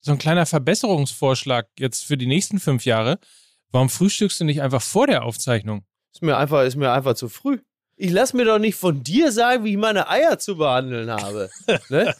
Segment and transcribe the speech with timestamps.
[0.00, 3.18] so ein kleiner Verbesserungsvorschlag jetzt für die nächsten fünf Jahre.
[3.70, 5.84] Warum frühstückst du nicht einfach vor der Aufzeichnung?
[6.12, 7.58] Ist mir einfach, ist mir einfach zu früh.
[7.96, 11.50] Ich lass mir doch nicht von dir sagen, wie ich meine Eier zu behandeln habe.
[11.90, 12.14] ne?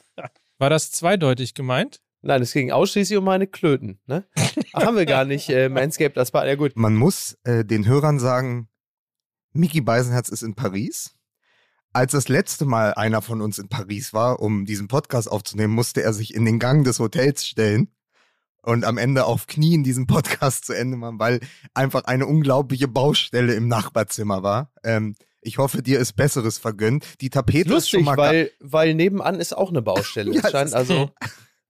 [0.58, 2.00] War das zweideutig gemeint?
[2.22, 3.98] Nein, es ging ausschließlich um meine Klöten.
[4.06, 4.26] Ne?
[4.74, 5.48] Ach, haben wir gar nicht.
[5.48, 6.72] Äh, Manscaped, das war ja gut.
[6.76, 8.68] Man muss äh, den Hörern sagen,
[9.52, 11.14] Mickey Beisenherz ist in Paris.
[11.92, 16.02] Als das letzte Mal einer von uns in Paris war, um diesen Podcast aufzunehmen, musste
[16.02, 17.92] er sich in den Gang des Hotels stellen
[18.62, 21.40] und am Ende auf Knien diesen Podcast zu Ende machen, weil
[21.74, 24.70] einfach eine unglaubliche Baustelle im Nachbarzimmer war.
[24.84, 27.20] Ähm, ich hoffe, dir ist Besseres vergönnt.
[27.20, 30.30] Die Tapete Lustig, ist schon mal weil, weil nebenan ist auch eine Baustelle.
[30.34, 31.10] Ja, es scheint also.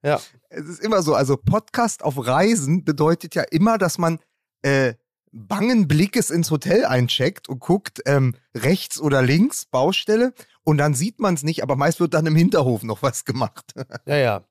[0.03, 0.19] Ja.
[0.49, 4.19] Es ist immer so, also Podcast auf Reisen bedeutet ja immer, dass man
[4.61, 4.93] äh,
[5.31, 11.19] bangen Blickes ins Hotel eincheckt und guckt ähm, rechts oder links Baustelle und dann sieht
[11.19, 13.73] man es nicht, aber meist wird dann im Hinterhof noch was gemacht.
[14.05, 14.43] Ja, ja.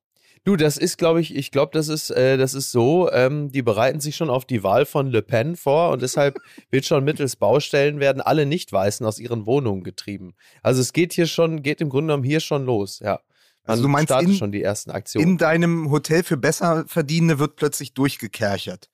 [0.45, 3.61] Du, das ist, glaube ich, ich glaube, das ist, äh, das ist so, ähm, die
[3.61, 6.39] bereiten sich schon auf die Wahl von Le Pen vor und deshalb
[6.71, 10.33] wird schon mittels Baustellen werden alle Nicht-Weißen aus ihren Wohnungen getrieben.
[10.63, 13.21] Also es geht hier schon, geht im Grunde genommen hier schon los, ja.
[13.67, 15.29] Man Also du meinst startet in- schon die ersten Aktionen.
[15.29, 18.89] In deinem Hotel für Besserverdienende wird plötzlich durchgekerchert.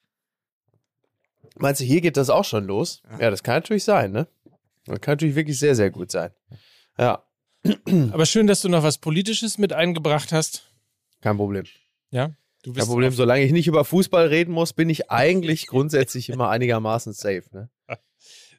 [1.58, 3.02] Meinst du, hier geht das auch schon los?
[3.18, 4.26] Ja, das kann natürlich sein, ne?
[4.84, 6.30] Das kann natürlich wirklich sehr, sehr gut sein.
[6.98, 7.22] Ja,
[8.12, 10.70] Aber schön, dass du noch was Politisches mit eingebracht hast.
[11.20, 11.64] kein Problem.
[12.10, 12.30] Ja,
[12.62, 16.48] du Kein Problem, solange ich nicht über Fußball reden muss, bin ich eigentlich grundsätzlich immer
[16.50, 17.70] einigermaßen safe, ne?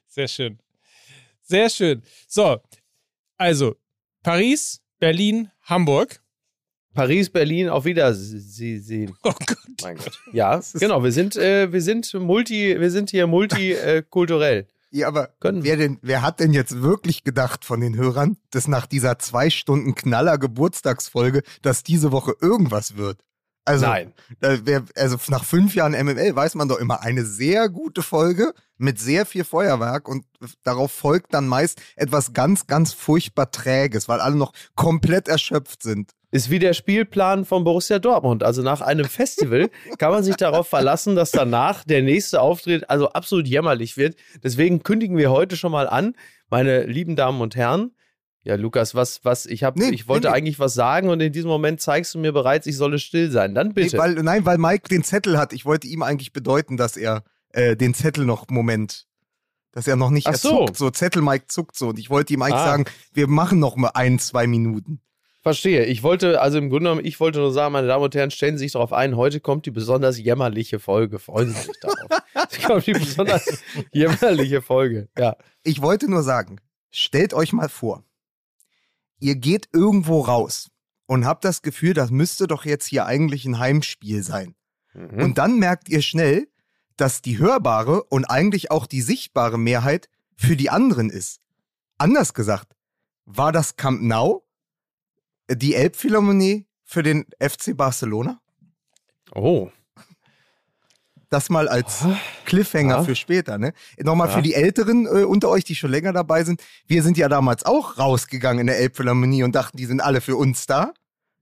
[0.06, 0.58] Sehr schön.
[1.42, 2.02] Sehr schön.
[2.26, 2.60] So,
[3.36, 3.76] also
[4.22, 6.22] Paris, Berlin, Hamburg.
[6.94, 9.14] Paris, Berlin, auf Wiedersehen.
[9.22, 9.58] Oh Gott.
[9.82, 10.18] Mein Gott.
[10.32, 11.02] Ja, genau.
[11.04, 14.66] Wir sind, äh, wir sind multi, wir sind hier multikulturell.
[14.90, 18.68] Ja, aber Können wer, denn, wer hat denn jetzt wirklich gedacht von den Hörern, dass
[18.68, 23.20] nach dieser zwei Stunden Knaller Geburtstagsfolge, dass diese Woche irgendwas wird?
[23.66, 24.14] Also, Nein.
[24.40, 28.98] Wär, also nach fünf Jahren MML weiß man doch immer eine sehr gute Folge mit
[28.98, 30.24] sehr viel Feuerwerk und
[30.62, 36.12] darauf folgt dann meist etwas ganz, ganz furchtbar Träges, weil alle noch komplett erschöpft sind.
[36.30, 38.42] Ist wie der Spielplan von Borussia Dortmund.
[38.42, 43.08] Also nach einem Festival kann man sich darauf verlassen, dass danach der nächste Auftritt also
[43.10, 44.16] absolut jämmerlich wird.
[44.42, 46.14] Deswegen kündigen wir heute schon mal an,
[46.50, 47.92] meine lieben Damen und Herren.
[48.44, 51.32] Ja, Lukas, was, was, ich habe, Nee, ich wollte nee, eigentlich was sagen und in
[51.32, 53.54] diesem Moment zeigst du mir bereits, ich solle still sein.
[53.54, 53.96] Dann bitte.
[53.96, 55.52] Nee, weil, nein, weil Mike den Zettel hat.
[55.52, 59.06] Ich wollte ihm eigentlich bedeuten, dass er äh, den Zettel noch, Moment,
[59.72, 60.66] dass er noch nicht Ach so.
[60.66, 60.76] zuckt.
[60.76, 61.88] So, Zettel Mike zuckt so.
[61.88, 62.66] Und ich wollte ihm eigentlich Ah.
[62.66, 65.00] sagen, wir machen noch mal ein, zwei Minuten.
[65.40, 65.84] Verstehe.
[65.84, 68.58] Ich wollte, also im Grunde genommen, ich wollte nur sagen, meine Damen und Herren, stellen
[68.58, 71.18] Sie sich darauf ein, heute kommt die besonders jämmerliche Folge.
[71.18, 72.22] Freuen Sie sich darauf.
[72.50, 73.62] Es kommt die besonders
[73.92, 75.08] jämmerliche Folge.
[75.18, 75.36] Ja.
[75.64, 76.60] Ich wollte nur sagen,
[76.90, 78.04] stellt euch mal vor,
[79.20, 80.70] ihr geht irgendwo raus
[81.06, 84.54] und habt das Gefühl, das müsste doch jetzt hier eigentlich ein Heimspiel sein.
[84.94, 85.22] Mhm.
[85.22, 86.48] Und dann merkt ihr schnell,
[86.96, 91.40] dass die hörbare und eigentlich auch die sichtbare Mehrheit für die anderen ist.
[91.96, 92.74] Anders gesagt,
[93.24, 94.47] war das Camp Nou
[95.50, 98.40] die Elbphilharmonie für den FC Barcelona?
[99.34, 99.70] Oh.
[101.30, 102.04] Das mal als
[102.46, 103.02] Cliffhanger Ja.
[103.04, 103.74] für später, ne?
[103.98, 104.34] Nochmal Ja.
[104.34, 106.62] für die Älteren äh, unter euch, die schon länger dabei sind.
[106.86, 110.36] Wir sind ja damals auch rausgegangen in der Elbphilharmonie und dachten, die sind alle für
[110.36, 110.94] uns da.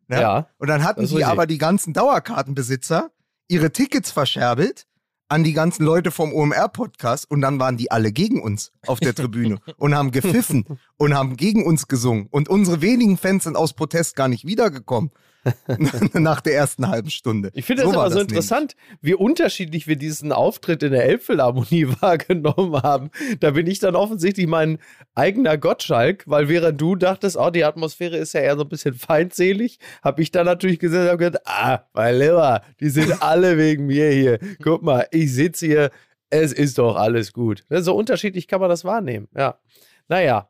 [0.09, 0.21] Ne?
[0.21, 0.49] Ja.
[0.59, 3.11] Und dann hatten die aber die ganzen Dauerkartenbesitzer
[3.49, 4.87] ihre Tickets verscherbelt
[5.29, 9.15] an die ganzen Leute vom OMR-Podcast und dann waren die alle gegen uns auf der
[9.15, 10.65] Tribüne und haben gepfiffen
[10.97, 12.29] und haben gegen uns gesungen.
[12.31, 15.11] Und unsere wenigen Fans sind aus Protest gar nicht wiedergekommen
[16.13, 17.51] nach der ersten halben Stunde.
[17.55, 18.33] Ich finde das war aber so nämlich.
[18.33, 23.11] interessant, wie unterschiedlich wir diesen Auftritt in der Elbphilharmonie wahrgenommen haben.
[23.41, 24.79] Da bin ich dann offensichtlich mein
[25.15, 28.95] eigener Gottschalk, weil während du dachtest, oh, die Atmosphäre ist ja eher so ein bisschen
[28.95, 33.59] feindselig, habe ich dann natürlich gesehen und hab gedacht, ah, mein Lieber, die sind alle
[33.59, 34.39] wegen mir hier.
[34.63, 35.91] Guck mal, ich sitze hier,
[36.31, 37.65] es ist doch alles gut.
[37.71, 39.59] So unterschiedlich kann man das wahrnehmen, ja.
[40.09, 40.49] Naja,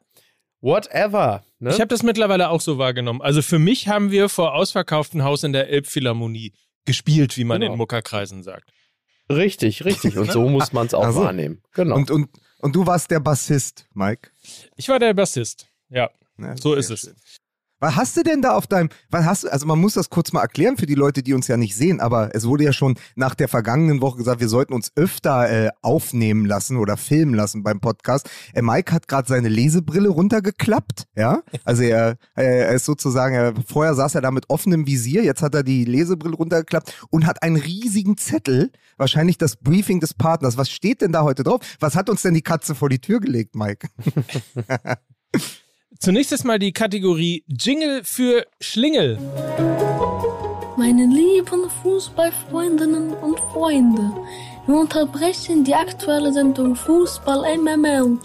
[0.60, 1.44] whatever.
[1.58, 1.70] Ne?
[1.70, 3.22] Ich habe das mittlerweile auch so wahrgenommen.
[3.22, 6.52] Also für mich haben wir vor ausverkauftem Haus in der Elbphilharmonie
[6.84, 7.72] gespielt, wie man Genau.
[7.72, 8.70] in Muckerkreisen sagt.
[9.30, 10.16] richtig, richtig.
[10.18, 11.24] Und so muss man es auch Ach so.
[11.24, 11.62] wahrnehmen.
[11.74, 11.96] Genau.
[11.96, 12.28] Und, und,
[12.60, 14.30] und du warst der Bassist, Mike.
[14.76, 15.68] Ich war der Bassist.
[15.88, 17.14] Ja, Ja, so ist es.
[17.78, 20.32] Was hast du denn da auf deinem, was hast du, also man muss das kurz
[20.32, 22.98] mal erklären für die Leute, die uns ja nicht sehen, aber es wurde ja schon
[23.16, 27.62] nach der vergangenen Woche gesagt, wir sollten uns öfter äh, aufnehmen lassen oder filmen lassen
[27.62, 28.30] beim Podcast.
[28.54, 33.94] Äh, Mike hat gerade seine Lesebrille runtergeklappt, ja, also er, er ist sozusagen, er, vorher
[33.94, 37.56] saß er da mit offenem Visier, jetzt hat er die Lesebrille runtergeklappt und hat einen
[37.56, 40.56] riesigen Zettel, wahrscheinlich das Briefing des Partners.
[40.56, 41.60] Was steht denn da heute drauf?
[41.80, 43.88] Was hat uns denn die Katze vor die Tür gelegt, Mike?
[45.98, 49.18] Zunächst ist mal die Kategorie Jingle für Schlingel.
[50.76, 54.12] Meine lieben Fußballfreundinnen und Freunde,
[54.66, 58.18] wir unterbrechen die aktuelle Sendung Fußball MML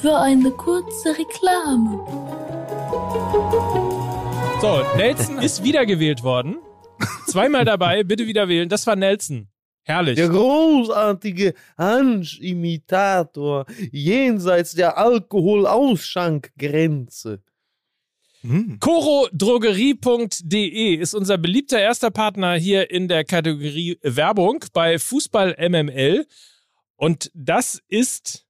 [0.00, 2.00] für eine kurze Reklame.
[4.60, 6.56] So, Nelson ist wiedergewählt worden.
[7.26, 8.68] Zweimal dabei, bitte wieder wählen.
[8.68, 9.48] Das war Nelson.
[9.84, 10.16] Herrlich.
[10.16, 17.40] Der großartige Hansch-Imitator jenseits der Alkoholausschankgrenze.
[18.42, 18.78] Hm.
[18.78, 26.26] Corodrogerie.de ist unser beliebter erster Partner hier in der Kategorie Werbung bei Fußball MML.
[26.96, 28.46] Und das ist,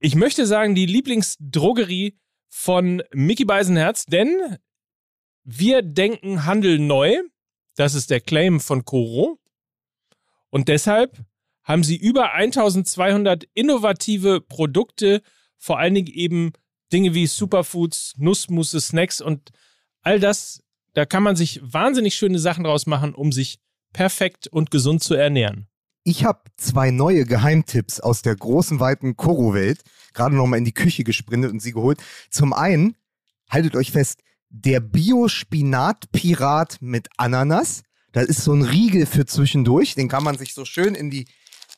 [0.00, 4.58] ich möchte sagen, die Lieblingsdrogerie von Mickey Beisenherz, denn
[5.44, 7.16] wir denken Handel neu.
[7.76, 9.38] Das ist der Claim von Coro.
[10.52, 11.18] Und deshalb
[11.64, 15.22] haben sie über 1200 innovative Produkte,
[15.58, 16.52] vor allen Dingen eben
[16.92, 19.50] Dinge wie Superfoods, Nussmusse, Snacks und
[20.02, 20.62] all das.
[20.94, 23.58] Da kann man sich wahnsinnig schöne Sachen draus machen, um sich
[23.92, 25.66] perfekt und gesund zu ernähren.
[26.04, 29.82] Ich habe zwei neue Geheimtipps aus der großen, weiten Koro-Welt
[30.12, 32.02] gerade nochmal in die Küche gesprintet und sie geholt.
[32.30, 32.96] Zum einen,
[33.50, 37.82] haltet euch fest, der Bio-Spinat-Pirat mit Ananas.
[38.12, 39.94] Das ist so ein Riegel für zwischendurch.
[39.94, 41.26] Den kann man sich so schön in die,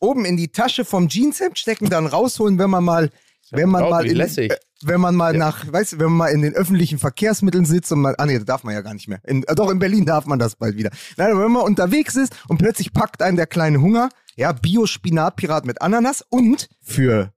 [0.01, 3.11] oben in die Tasche vom Jeanshemd stecken, dann rausholen, wenn man mal,
[3.51, 4.51] wenn man mal, in, lässig.
[4.51, 5.39] äh, wenn man mal Ja.
[5.39, 8.35] nach, weißt du, wenn man mal in den öffentlichen Verkehrsmitteln sitzt und mal, ah nee,
[8.37, 9.21] das darf man ja gar nicht mehr.
[9.25, 10.91] In, äh, doch, in Berlin darf man das bald wieder.
[11.17, 15.81] Nein, wenn man unterwegs ist und plötzlich packt einen der kleine Hunger, ja, Bio-Spinat-Pirat mit
[15.81, 17.33] Ananas und für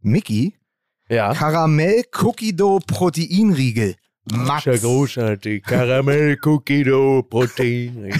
[0.00, 0.54] Mickey
[1.08, 1.34] Ja.
[1.34, 3.96] Karamell Cookie Dough Proteinriegel.
[4.24, 4.64] Max.
[4.64, 5.62] Ja, großartig.
[5.64, 8.12] Karamell, Cookie Dough, Protein.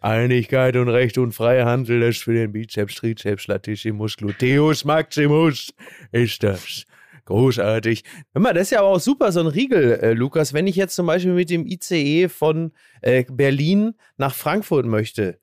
[0.00, 5.72] Einigkeit und Recht und freie Handel das ist für den Bizeps, Trizeps, Latissimus, Gluteus Maximus
[6.12, 6.84] ist das.
[7.24, 8.04] Großartig.
[8.34, 10.52] Hör mal, das ist ja aber auch super, so ein Riegel, äh, Lukas.
[10.52, 15.38] Wenn ich jetzt zum Beispiel mit dem ICE von äh, Berlin nach Frankfurt möchte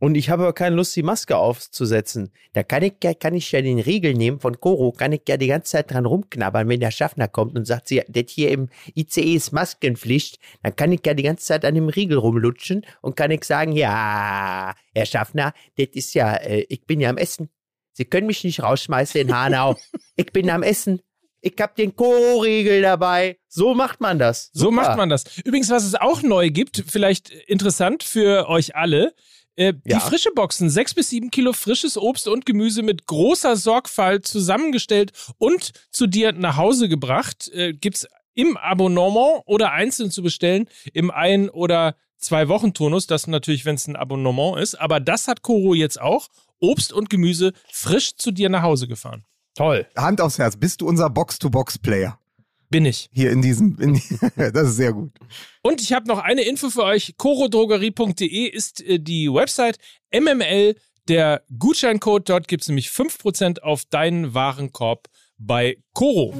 [0.00, 3.52] und ich habe aber keine Lust, die Maske aufzusetzen, da kann ich, ja- kann ich
[3.52, 6.80] ja den Riegel nehmen von Koro, kann ich ja die ganze Zeit dran rumknabbern, wenn
[6.80, 11.00] der Schaffner kommt und sagt, sie, das hier im ICE ist Maskenpflicht, dann kann ich
[11.06, 15.52] ja die ganze Zeit an dem Riegel rumlutschen und kann ich sagen, ja, Herr Schaffner,
[15.76, 17.48] das ist ja, äh, ich bin ja am Essen.
[17.92, 19.76] Sie können mich nicht rausschmeißen in Hanau.
[20.16, 21.00] ich bin am Essen.
[21.42, 23.38] Ich hab den Koro-Riegel dabei.
[23.48, 24.50] So macht man das.
[24.52, 24.76] So Super.
[24.76, 25.38] macht man das.
[25.38, 29.14] Übrigens, was es auch neu gibt, vielleicht interessant für euch alle,
[29.56, 30.00] äh, die Ja.
[30.00, 30.70] frische Boxen.
[30.70, 36.32] Sechs bis sieben Kilo frisches Obst und Gemüse mit großer Sorgfalt zusammengestellt und zu dir
[36.32, 37.48] nach Hause gebracht.
[37.52, 43.06] Äh, gibt's im Abonnement oder einzeln zu bestellen im Ein- oder Zwei-Wochen-Turnus.
[43.06, 44.74] Das natürlich, wenn es ein Abonnement ist.
[44.74, 46.28] Aber das hat Koro jetzt auch.
[46.60, 49.24] Obst und Gemüse frisch zu dir nach Hause gefahren.
[49.54, 49.86] Toll.
[49.96, 52.18] Hand aufs Herz, bist du unser Box-to-Box-Player?
[52.70, 53.10] Bin ich.
[53.12, 53.94] Hier in diesem, in,
[54.36, 55.10] das ist sehr gut.
[55.62, 57.14] Und ich habe noch eine Info für euch.
[57.16, 59.78] Corodrogerie.de ist äh, die Website.
[60.14, 60.76] MML,
[61.08, 62.28] der Gutscheincode.
[62.28, 66.32] Dort gibt es nämlich 5% auf deinen Warenkorb bei Coro.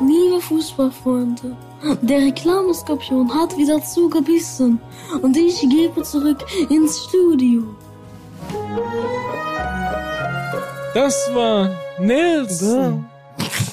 [0.00, 1.56] Liebe Fußballfreunde,
[2.02, 4.80] der Reklameskorpion hat wieder zugebissen
[5.22, 7.76] und ich gebe zurück ins Studio.
[10.94, 11.70] Das war
[12.00, 13.09] Nelson.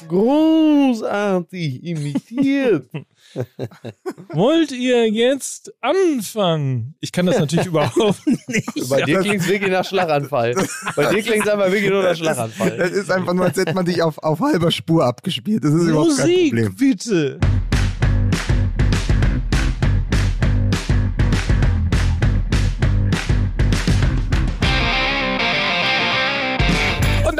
[0.08, 2.88] Großartig imitiert.
[4.32, 6.94] Wollt ihr jetzt anfangen?
[7.00, 8.88] Ich kann das natürlich überhaupt nicht.
[8.88, 10.54] Bei dir klingt es wirklich nach Schlaganfall.
[10.96, 12.70] Bei dir klingt es aber wirklich nur nach Das Schlaganfall.
[12.78, 15.64] ist einfach nur, als hätte man dich auf, auf halber Spur abgespielt.
[15.64, 16.74] Das ist überhaupt kein Musik, Problem.
[16.76, 17.40] bitte.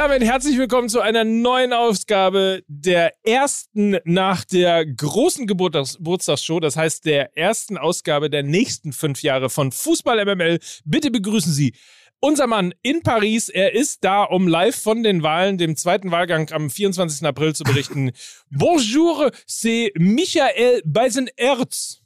[0.09, 6.77] Damit herzlich willkommen zu einer neuen Ausgabe der ersten nach der großen Geburtstags Geburtstagsshow, das
[6.77, 10.61] heißt der ersten Ausgabe der nächsten fünf Jahre von Fußball MML.
[10.87, 11.75] Bitte begrüßen Sie
[12.21, 13.51] unser Mann in Paris.
[13.51, 17.27] Er ist da, um live von den Wahlen, dem zweiten Wahlgang am 24.
[17.27, 18.13] April zu berichten.
[18.51, 22.01] Bonjour, c'est Michael Beisenerz.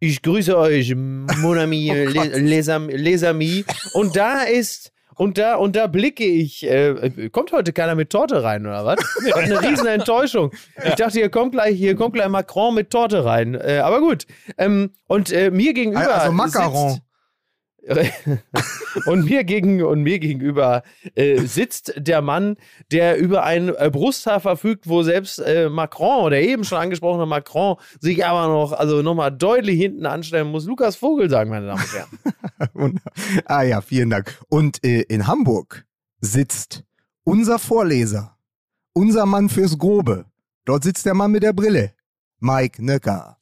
[0.00, 3.64] Ich grüße euch, mon ami, les, les, am- les amis.
[3.92, 8.42] Und da ist, und da, und da blicke ich, äh, kommt heute keiner mit Torte
[8.42, 8.98] rein, oder was?
[8.98, 10.50] Was eine riesen Enttäuschung.
[10.84, 13.54] Ich dachte, hier kommt gleich, hier kommt gleich Macron mit Torte rein.
[13.54, 14.26] Äh, aber gut.
[14.58, 16.14] Ähm, und äh, mir gegenüber.
[16.14, 16.90] Also Macaron.
[16.90, 17.03] Sitzt,
[19.06, 20.82] und mir gegen und mir gegenüber
[21.14, 22.56] äh, sitzt der Mann,
[22.90, 27.76] der über ein äh, Brusthaar verfügt, wo selbst äh, Macron oder eben schon angesprochene Macron
[28.00, 30.64] sich aber noch also noch mal deutlich hinten anstellen muss.
[30.64, 33.00] Lukas Vogel sagen, meine Damen und Herren.
[33.46, 34.38] Ah ja, vielen Dank.
[34.48, 35.86] Und äh, in Hamburg
[36.20, 36.84] sitzt
[37.24, 38.36] unser Vorleser,
[38.92, 40.26] unser Mann fürs Grobe.
[40.64, 41.92] Dort sitzt der Mann mit der Brille,
[42.40, 43.38] Mike Nöcker.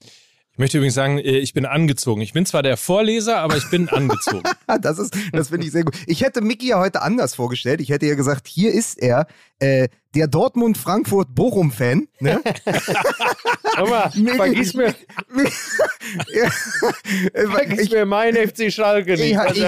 [0.52, 2.20] Ich möchte übrigens sagen, äh, ich bin angezogen.
[2.20, 4.42] Ich bin zwar der Vorleser, aber ich bin angezogen.
[4.82, 5.94] das ist, das finde ich sehr gut.
[6.06, 7.80] Ich hätte Mickey ja heute anders vorgestellt.
[7.80, 9.26] Ich hätte ja gesagt, hier ist er,
[9.60, 12.06] äh, der Dortmund-Frankfurt-Bochum-Fan.
[12.20, 12.42] Ne?
[13.76, 14.94] Aber vergiss mir,
[17.32, 19.32] vergiss mir mein FC Schalke nicht.
[19.32, 19.64] Ich, ich,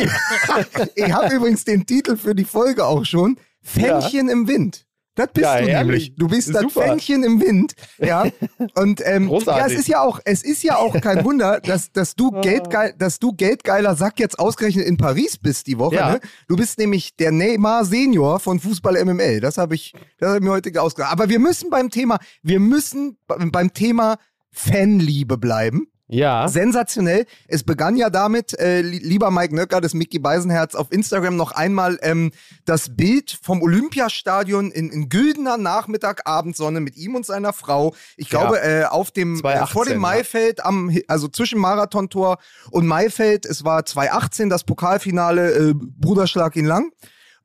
[0.00, 3.38] ich, ich habe übrigens den Titel für die Folge auch schon.
[3.62, 4.32] Fännchen ja.
[4.32, 4.85] im Wind.
[5.16, 5.76] Das bist ja, du ehrlich.
[5.76, 6.14] nämlich.
[6.16, 6.62] Du bist Super.
[6.62, 7.74] das Fännchen im Wind.
[7.98, 8.26] Ja.
[8.74, 12.14] Und ähm, ja, es ist ja auch, es ist ja auch kein Wunder, dass, dass
[12.14, 15.96] du Geldgeil, dass du geldgeiler Sack jetzt ausgerechnet in Paris bist die Woche.
[15.96, 16.12] Ja.
[16.12, 16.20] Ne?
[16.48, 19.40] Du bist nämlich der Neymar Senior von Fußball MML.
[19.40, 21.12] Das habe ich, das habe ich mir heute ausgedacht.
[21.12, 24.18] Aber wir müssen beim Thema, wir müssen beim Thema
[24.52, 25.88] Fanliebe bleiben.
[26.08, 26.46] Ja.
[26.46, 27.26] Sensationell.
[27.48, 31.98] Es begann ja damit, äh, lieber Mike Nöcker, das Mickey Beisenherz, auf Instagram noch einmal
[32.02, 32.30] ähm,
[32.64, 37.94] das Bild vom Olympiastadion in, in güldener Nachmittag, Abendsonne mit ihm und seiner Frau.
[38.16, 38.82] Ich glaube, ja.
[38.82, 42.38] äh, auf dem, 2018, äh, vor dem Maifeld, am, also zwischen Marathontor
[42.70, 43.44] und Maifeld.
[43.44, 46.92] Es war 2018 das Pokalfinale, äh, Bruderschlag ihn lang.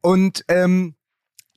[0.02, 0.96] Und ähm,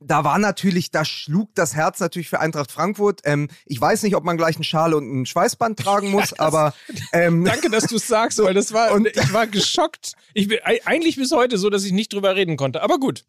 [0.06, 3.22] da war natürlich, da schlug das Herz natürlich für Eintracht Frankfurt.
[3.24, 6.38] Ähm, ich weiß nicht, ob man gleich eine Schale und ein Schweißband tragen muss, ja,
[6.38, 6.74] aber
[7.12, 10.12] ähm, danke, dass du es sagst, weil das war und ich war geschockt.
[10.34, 12.82] Ich bin eigentlich bis heute so, dass ich nicht drüber reden konnte.
[12.82, 13.24] Aber gut.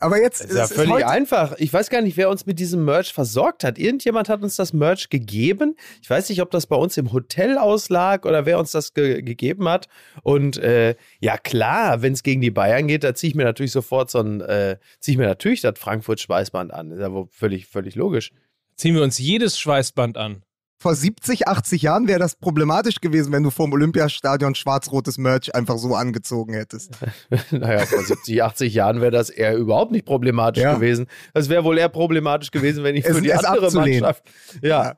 [0.00, 1.54] Aber jetzt das ist ja völlig ist einfach.
[1.58, 3.78] Ich weiß gar nicht, wer uns mit diesem Merch versorgt hat.
[3.78, 5.76] Irgendjemand hat uns das Merch gegeben.
[6.02, 9.22] Ich weiß nicht, ob das bei uns im Hotel auslag oder wer uns das ge
[9.22, 9.88] gegeben hat.
[10.22, 13.72] Und äh, ja klar, wenn es gegen die Bayern geht, da ziehe ich mir natürlich
[13.72, 16.90] sofort so ein, äh, ziehe ich mir natürlich das Frankfurt-Schweißband an.
[16.90, 18.32] ist ja wohl völlig, völlig logisch.
[18.76, 20.42] Ziehen wir uns jedes Schweißband an
[20.78, 25.78] vor 70, 80 Jahren wäre das problematisch gewesen, wenn du vom Olympiastadion schwarz-rotes Merch einfach
[25.78, 26.92] so angezogen hättest.
[27.50, 30.74] naja, vor 70, 80 Jahren wäre das eher überhaupt nicht problematisch ja.
[30.74, 31.06] gewesen.
[31.32, 34.02] Das wäre wohl eher problematisch gewesen, wenn ich für es, die andere abzulehnen.
[34.02, 34.24] Mannschaft.
[34.62, 34.84] Ja.
[34.84, 34.96] ja.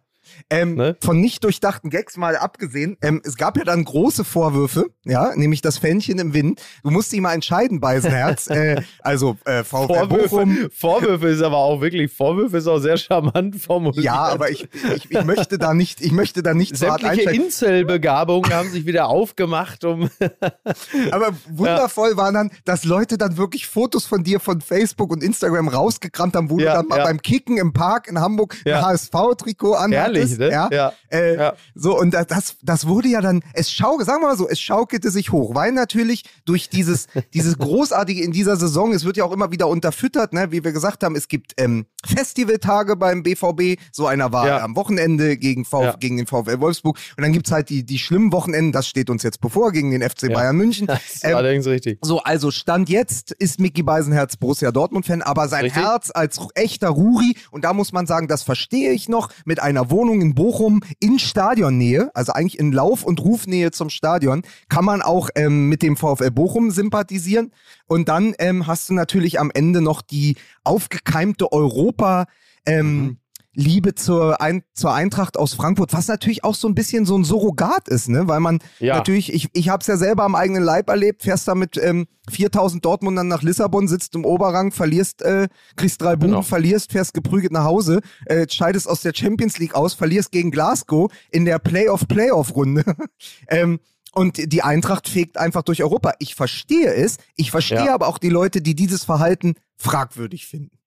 [0.51, 0.97] Ähm, ne?
[1.03, 5.61] Von nicht durchdachten Gags mal abgesehen, ähm, es gab ja dann große Vorwürfe, ja, nämlich
[5.61, 6.63] das Fännchen im Wind.
[6.83, 8.47] Du musst dich mal entscheiden, Beisenherz.
[8.51, 10.69] äh, also äh, VfL Vorwürfe, Bochum.
[10.71, 14.05] Vorwürfe ist aber auch wirklich, Vorwürfe ist auch sehr charmant formuliert.
[14.05, 18.71] Ja, aber ich, ich, ich möchte da nicht, ich möchte da nicht Sämtliche Inselbegabungen haben
[18.71, 20.11] sich wieder aufgemacht, um.
[21.11, 22.17] aber wundervoll ja.
[22.17, 26.51] war dann, dass Leute dann wirklich Fotos von dir von Facebook und Instagram rausgekramt haben,
[26.51, 29.75] wo ja, du dann mal beim Kicken im Park in Hamburg ein HSV-Trikot
[30.19, 30.51] Herrlich, ne?
[30.51, 30.69] Ja.
[30.71, 30.93] ja.
[31.11, 31.55] Äh, ja.
[31.75, 35.11] So, und das, das wurde ja dann, es schau, sagen wir mal so, es schaukelte
[35.11, 39.33] sich hoch, weil natürlich durch dieses, dieses Großartige in dieser Saison, es wird ja auch
[39.33, 44.07] immer wieder unterfüttert, ne, wie wir gesagt haben, es gibt ähm, Festivaltage beim BVB, so
[44.07, 44.63] einer war ja.
[44.63, 48.33] am Wochenende gegen, Vf gegen den VfL Wolfsburg und dann gibt's halt die, die schlimmen
[48.33, 50.89] Wochenenden, das steht uns jetzt bevor, gegen den FC Bayern München.
[50.99, 51.99] Das ist ähm, allerdings richtig.
[52.03, 55.83] So, also Stand jetzt ist Mickey Beisenherz Borussia Dortmund-Fan, aber sein richtig?
[55.83, 59.91] Herz als echter Ruri, und da muss man sagen, das verstehe ich noch, mit einer
[59.91, 65.03] Wohnung in Bochum in Stadionnähe, also eigentlich in Lauf- und Rufnähe zum Stadion, kann man
[65.03, 67.53] auch ähm, mit dem VfL Bochum sympathisieren.
[67.87, 72.27] Und dann ähm, hast du natürlich am Ende noch die aufgekeimte Europa.
[72.67, 73.17] Ähm, mhm.
[73.59, 77.25] Liebe zur, Ein zur Eintracht aus Frankfurt, was natürlich auch so ein bisschen so ein
[77.25, 78.29] Surrogat ist, ne?
[78.29, 78.95] Weil man ja.
[78.95, 82.07] natürlich, ich, ich habe es ja selber am eigenen Leib erlebt, fährst da mit ähm,
[82.31, 86.43] 4000 Dortmundern nach Lissabon, sitzt im Oberrang, verlierst, äh, kriegst drei Buben, genau.
[86.43, 91.11] verlierst, fährst geprügelt nach Hause, äh, scheidest aus der Champions League aus, verlierst gegen Glasgow
[91.33, 92.85] in der Playoff-Playoff-Runde.
[93.49, 93.81] ähm,
[94.13, 96.13] und die Eintracht fegt einfach durch Europa.
[96.21, 97.17] Ich verstehe es.
[97.35, 97.95] Ich verstehe ja.
[97.95, 100.78] aber auch die Leute, die dieses Verhalten fragwürdig finden.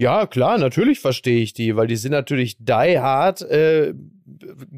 [0.00, 3.92] Ja, klar, natürlich verstehe ich die, weil die sind natürlich die hard äh,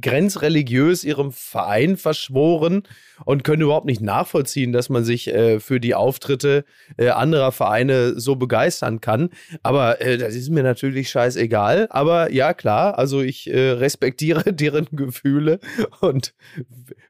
[0.01, 2.83] grenzreligiös ihrem Verein verschworen
[3.25, 6.65] und können überhaupt nicht nachvollziehen, dass man sich äh, für die Auftritte
[6.97, 9.31] äh, anderer Vereine so begeistern kann.
[9.63, 11.87] Aber äh, das ist mir natürlich scheißegal.
[11.91, 15.61] Aber ja, klar, also ich äh, respektiere deren Gefühle
[16.01, 16.35] und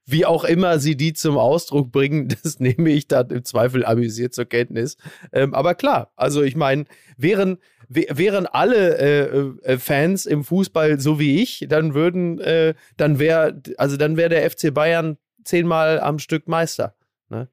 [0.04, 4.34] wie auch immer sie die zum Ausdruck bringen, das nehme ich dann im Zweifel amüsiert
[4.34, 4.98] zur Kenntnis.
[5.32, 6.84] Ähm, aber klar, also ich meine,
[7.16, 7.56] wären
[7.94, 13.60] wären alle äh, äh, Fans im Fußball so wie ich, dann würden, äh, dann wäre,
[13.78, 16.94] also dann wäre der FC Bayern zehnmal am Stück Meister.
[17.28, 17.48] Ne?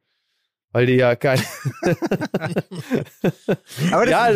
[0.72, 1.39] Weil die ja kein.
[3.91, 4.29] aber, ja,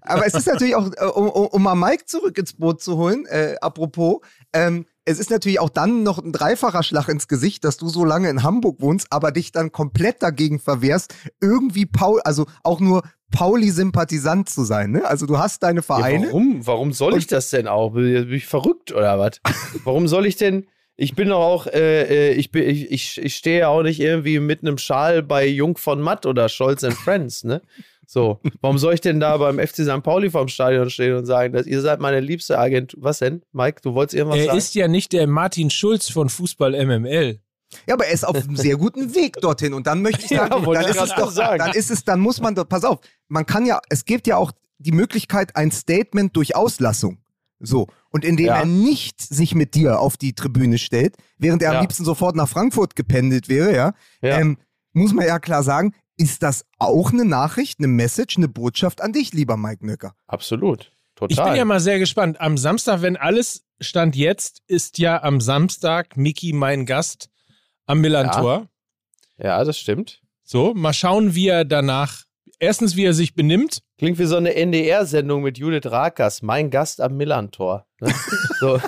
[0.00, 3.26] aber, es ist natürlich auch, äh, um, um, mal Mike zurück ins Boot zu holen,
[3.26, 4.20] äh, apropos,
[4.54, 8.04] ähm, es ist natürlich auch dann noch ein dreifacher Schlag ins Gesicht, dass du so
[8.04, 13.02] lange in Hamburg wohnst, aber dich dann komplett dagegen verwehrst, irgendwie Paul, also auch nur
[13.30, 14.92] Pauli-Sympathisant zu sein.
[14.92, 15.04] Ne?
[15.04, 16.26] Also du hast deine Vereine.
[16.26, 16.66] Ja, warum?
[16.66, 17.90] Warum soll ich das denn auch?
[17.90, 19.40] Bin ich verrückt oder was?
[19.84, 20.66] warum soll ich denn?
[20.96, 24.00] Ich bin doch auch, äh, äh ich, bin, ich, ich, ich stehe ja auch nicht
[24.00, 27.60] irgendwie mit einem Schal bei Jung von Matt oder Scholz and Friends, ne?
[28.06, 30.02] So, warum soll ich denn da beim FC St.
[30.02, 33.02] Pauli vorm Stadion stehen und sagen, dass ihr seid meine liebste Agentur?
[33.02, 33.80] Was denn, Mike?
[33.82, 34.58] Du wolltest irgendwas Er sagen?
[34.58, 37.40] ist ja nicht der Martin Schulz von Fußball MML.
[37.88, 39.74] Ja, aber er ist auf einem sehr guten Weg dorthin.
[39.74, 41.58] Und dann möchte ich Ja, sagen, wollte dann ist es doch, sagen.
[41.58, 44.36] dann ist es, dann muss man doch, pass auf, man kann ja, es gibt ja
[44.36, 47.18] auch die Möglichkeit, ein Statement durch Auslassung.
[47.60, 47.86] So.
[48.10, 48.58] Und indem Ja.
[48.58, 51.78] er nicht sich mit dir auf die Tribüne stellt, während er Ja.
[51.78, 54.38] am liebsten sofort nach Frankfurt gependelt wäre, ja, Ja.
[54.40, 54.58] Ähm,
[54.92, 59.12] muss man ja klar sagen, ist das auch eine Nachricht, eine Message, eine Botschaft an
[59.12, 60.14] dich, lieber Mike Nöcker.
[60.26, 60.92] Absolut.
[61.14, 61.32] Total.
[61.32, 62.40] Ich bin ja mal sehr gespannt.
[62.40, 67.30] Am Samstag, wenn alles stand jetzt, ist ja am Samstag Miki mein Gast
[67.86, 68.68] am Millantor.
[69.38, 70.22] ja, das stimmt.
[70.42, 72.24] So, mal schauen, wie er danach,
[72.58, 73.80] erstens, wie er sich benimmt.
[73.98, 77.86] Klingt wie so eine NDR-Sendung mit Judith Rakers, mein Gast am Millantor.
[78.00, 78.12] Ne?
[78.60, 78.80] so.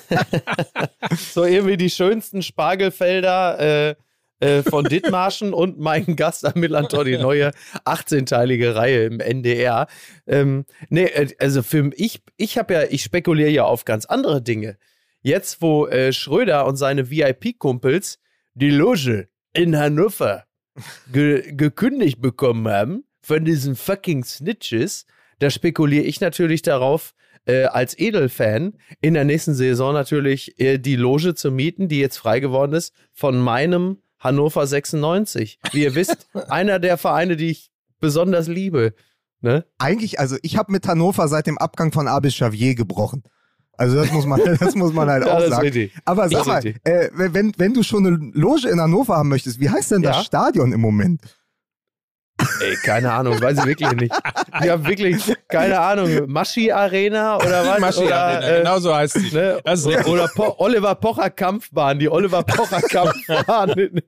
[1.33, 3.95] so irgendwie die schönsten Spargelfelder äh,
[4.41, 7.53] äh, von Dithmarschen und mein Gast am Millantor, die neue
[7.85, 9.87] 18-teilige Reihe im NDR.
[10.27, 14.43] Ähm, nee, äh, also für ich, ich habe ja, ich spekuliere ja auf ganz andere
[14.43, 14.79] Dinge.
[15.23, 18.19] Jetzt, wo äh, Schröder und seine VIP-Kumpels
[18.55, 20.45] die Loge in Hannover
[21.13, 25.07] ge gekündigt bekommen haben von diesen fucking Snitches,
[25.39, 27.15] da spekuliere ich natürlich darauf,
[27.47, 32.19] äh, als Edelfan in der nächsten Saison natürlich äh, die Loge zu mieten, die jetzt
[32.19, 35.59] frei geworden ist, von meinem Hannover 96.
[35.73, 38.95] Wie ihr wisst, einer der Vereine, die ich besonders liebe.
[39.41, 39.65] Ne?
[39.79, 43.23] Eigentlich, also ich habe mit Hannover seit dem Abgang von Abel Xavier gebrochen.
[43.79, 45.91] Also das muss man, das muss man halt Ja, auch sagen.
[46.05, 49.69] Aber sag mal, äh, wenn, wenn du schon eine Loge in Hannover haben möchtest, wie
[49.71, 50.23] heißt denn das Ja.
[50.25, 51.21] Stadion im Moment?
[52.61, 54.15] Ey, keine Ahnung, weiß ich wirklich nicht.
[54.63, 56.27] Ich habe wirklich keine Ahnung.
[56.27, 57.81] Maschi Arena oder was?
[57.81, 59.35] Maschi oder, Arena, äh, genau so heißt sie.
[59.35, 59.61] Ne?
[60.07, 64.01] Oder po Oliver Pocher Kampfbahn, die Oliver Pocher Kampfbahn.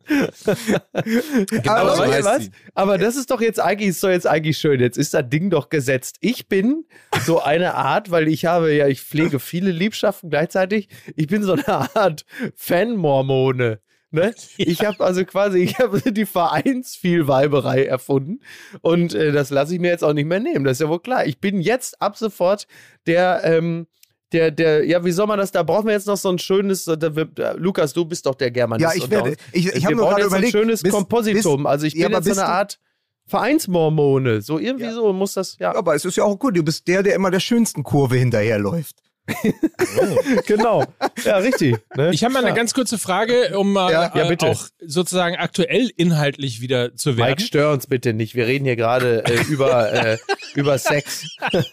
[1.50, 2.44] Genau aber, so heißt was?
[2.44, 2.50] sie.
[2.74, 4.80] aber das ist doch jetzt eigentlich, ist doch jetzt eigentlich schön.
[4.80, 6.16] Jetzt ist das Ding doch gesetzt.
[6.20, 6.84] Ich bin
[7.24, 10.88] so eine Art, weil ich habe ja, ich pflege viele Liebschaften gleichzeitig.
[11.16, 12.24] Ich bin so eine Art
[12.56, 13.80] Fan-Mormone.
[14.10, 14.34] Ne?
[14.56, 18.40] Ich habe also quasi, ich habe die Vereinsvielweiberei erfunden
[18.80, 20.64] und äh, das lasse ich mir jetzt auch nicht mehr nehmen.
[20.64, 21.26] Das ist ja wohl klar.
[21.26, 22.66] Ich bin jetzt ab sofort
[23.06, 23.86] der, ähm,
[24.32, 25.52] der, der, ja, wie soll man das?
[25.52, 28.50] Da brauchen wir jetzt noch so ein schönes, da äh, Lukas, du bist doch der
[28.50, 28.94] Germanist.
[28.96, 30.54] Ja, ich werde, ich, ich habe brauchen gerade überlegt.
[30.54, 31.66] ein schönes bist- Kompositum.
[31.66, 32.78] also ich ja, bin jetzt so eine Art
[33.26, 34.40] Vereinsmormone.
[34.42, 34.92] So irgendwie Ja.
[34.92, 35.74] so muss das, ja.
[35.74, 38.96] Aber es ist ja auch gut, du bist der, der immer der schönsten Kurve hinterherläuft.
[40.46, 40.84] genau.
[41.24, 41.76] Ja, richtig.
[41.96, 42.10] Ne?
[42.12, 42.54] Ich habe mal eine Ja.
[42.54, 44.46] ganz kurze Frage, um mal Ja, ja, äh, bitte.
[44.46, 47.40] auch sozusagen aktuell inhaltlich wieder zu Mike, werden.
[47.40, 48.34] stör uns bitte nicht.
[48.34, 50.18] Wir reden hier gerade äh, über, äh,
[50.54, 51.26] über Sex.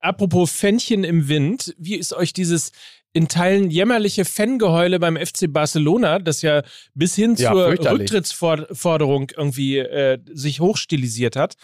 [0.00, 2.72] Apropos Fännchen im Wind, wie ist euch dieses
[3.12, 6.62] in Teilen jämmerliche Fangeheule beim FC Barcelona, das ja
[6.94, 7.68] bis hin Ja, zur.
[7.68, 11.54] Rücktrittsforderung irgendwie äh, sich hochstilisiert hat?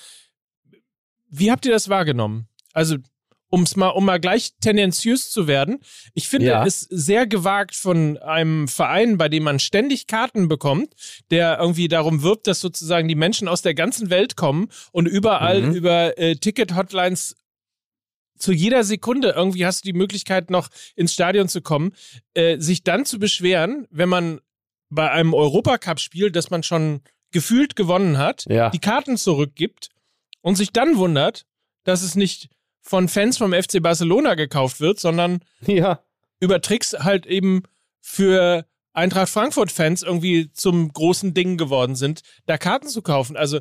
[1.29, 2.47] Wie habt ihr das wahrgenommen?
[2.73, 2.97] Also,
[3.53, 5.81] um's mal, um mal gleich tendenziös zu werden,
[6.15, 6.65] ich finde Ja.
[6.67, 10.95] es sehr gewagt von einem Verein, bei dem man ständig Karten bekommt,
[11.31, 15.61] der irgendwie darum wirbt, dass sozusagen die Menschen aus der ganzen Welt kommen und überall
[15.63, 15.75] Mhm.
[15.75, 17.37] über äh, Ticket-Hotlines
[18.39, 21.93] zu jeder Sekunde irgendwie hast du die Möglichkeit, noch ins Stadion zu kommen,
[22.35, 24.41] äh, sich dann zu beschweren, wenn man
[24.89, 28.71] bei einem Europacup-Spiel, das man schon gefühlt gewonnen hat, Ja.
[28.71, 29.91] die Karten zurückgibt
[30.41, 31.45] und sich dann wundert,
[31.85, 32.49] dass es nicht
[32.83, 36.01] von Fans vom FC Barcelona gekauft wird, sondern Ja.
[36.41, 37.63] über Tricks halt eben
[38.01, 43.37] für Eintracht Frankfurt-Fans irgendwie zum großen Ding geworden sind, da Karten zu kaufen.
[43.37, 43.61] Also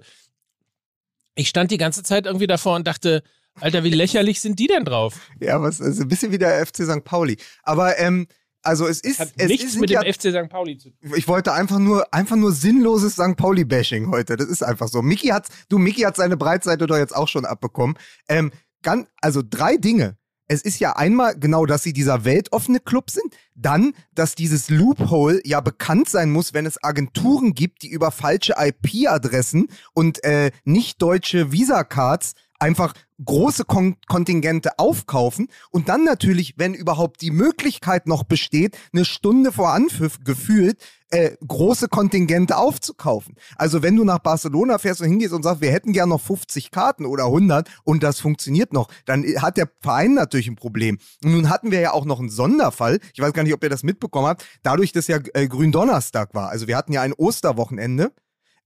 [1.35, 3.23] ich stand die ganze Zeit irgendwie davor und dachte,
[3.59, 5.19] Alter, wie lächerlich sind die denn drauf?
[5.39, 7.03] Ja, was, also ein bisschen wie der FC St.
[7.03, 7.37] Pauli.
[7.63, 8.27] Aber, ähm,
[8.63, 10.49] also es ist, Hat es nichts ist mit ja, dem FC St.
[10.49, 11.13] Pauli zu tun.
[11.15, 13.35] ich wollte einfach nur, einfach nur sinnloses St.
[13.37, 14.35] Pauli-Bashing heute.
[14.37, 15.01] Das ist einfach so.
[15.01, 17.97] Mickey hat, du, Mickey hat seine Breitseite doch jetzt auch schon abbekommen.
[18.29, 18.51] Ähm,
[18.81, 20.17] ganz, also drei Dinge.
[20.47, 23.33] Es ist ja einmal genau, dass sie dieser weltoffene Club sind.
[23.55, 28.55] Dann, dass dieses Loophole ja bekannt sein muss, wenn es Agenturen gibt, die über falsche
[28.57, 32.93] IP-Adressen und äh, nicht deutsche Visa-Cards einfach
[33.23, 39.51] große Kon Kontingente aufkaufen und dann natürlich, wenn überhaupt die Möglichkeit noch besteht, eine Stunde
[39.51, 40.77] vor Anpfiff gefühlt
[41.09, 43.35] äh, große Kontingente aufzukaufen.
[43.57, 46.71] Also wenn du nach Barcelona fährst und hingehst und sagst, wir hätten gern noch 50
[46.71, 50.99] Karten oder 100 und das funktioniert noch, dann hat der Verein natürlich ein Problem.
[51.23, 52.99] Und nun hatten wir ja auch noch einen Sonderfall.
[53.13, 54.45] Ich weiß gar nicht, ob ihr das mitbekommen habt.
[54.63, 56.49] Dadurch, dass ja äh, Gründonnerstag war.
[56.49, 58.13] Also wir hatten ja ein Osterwochenende.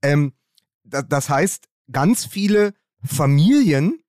[0.01, 0.33] Ähm,
[0.83, 3.99] da, das heißt, ganz viele Familien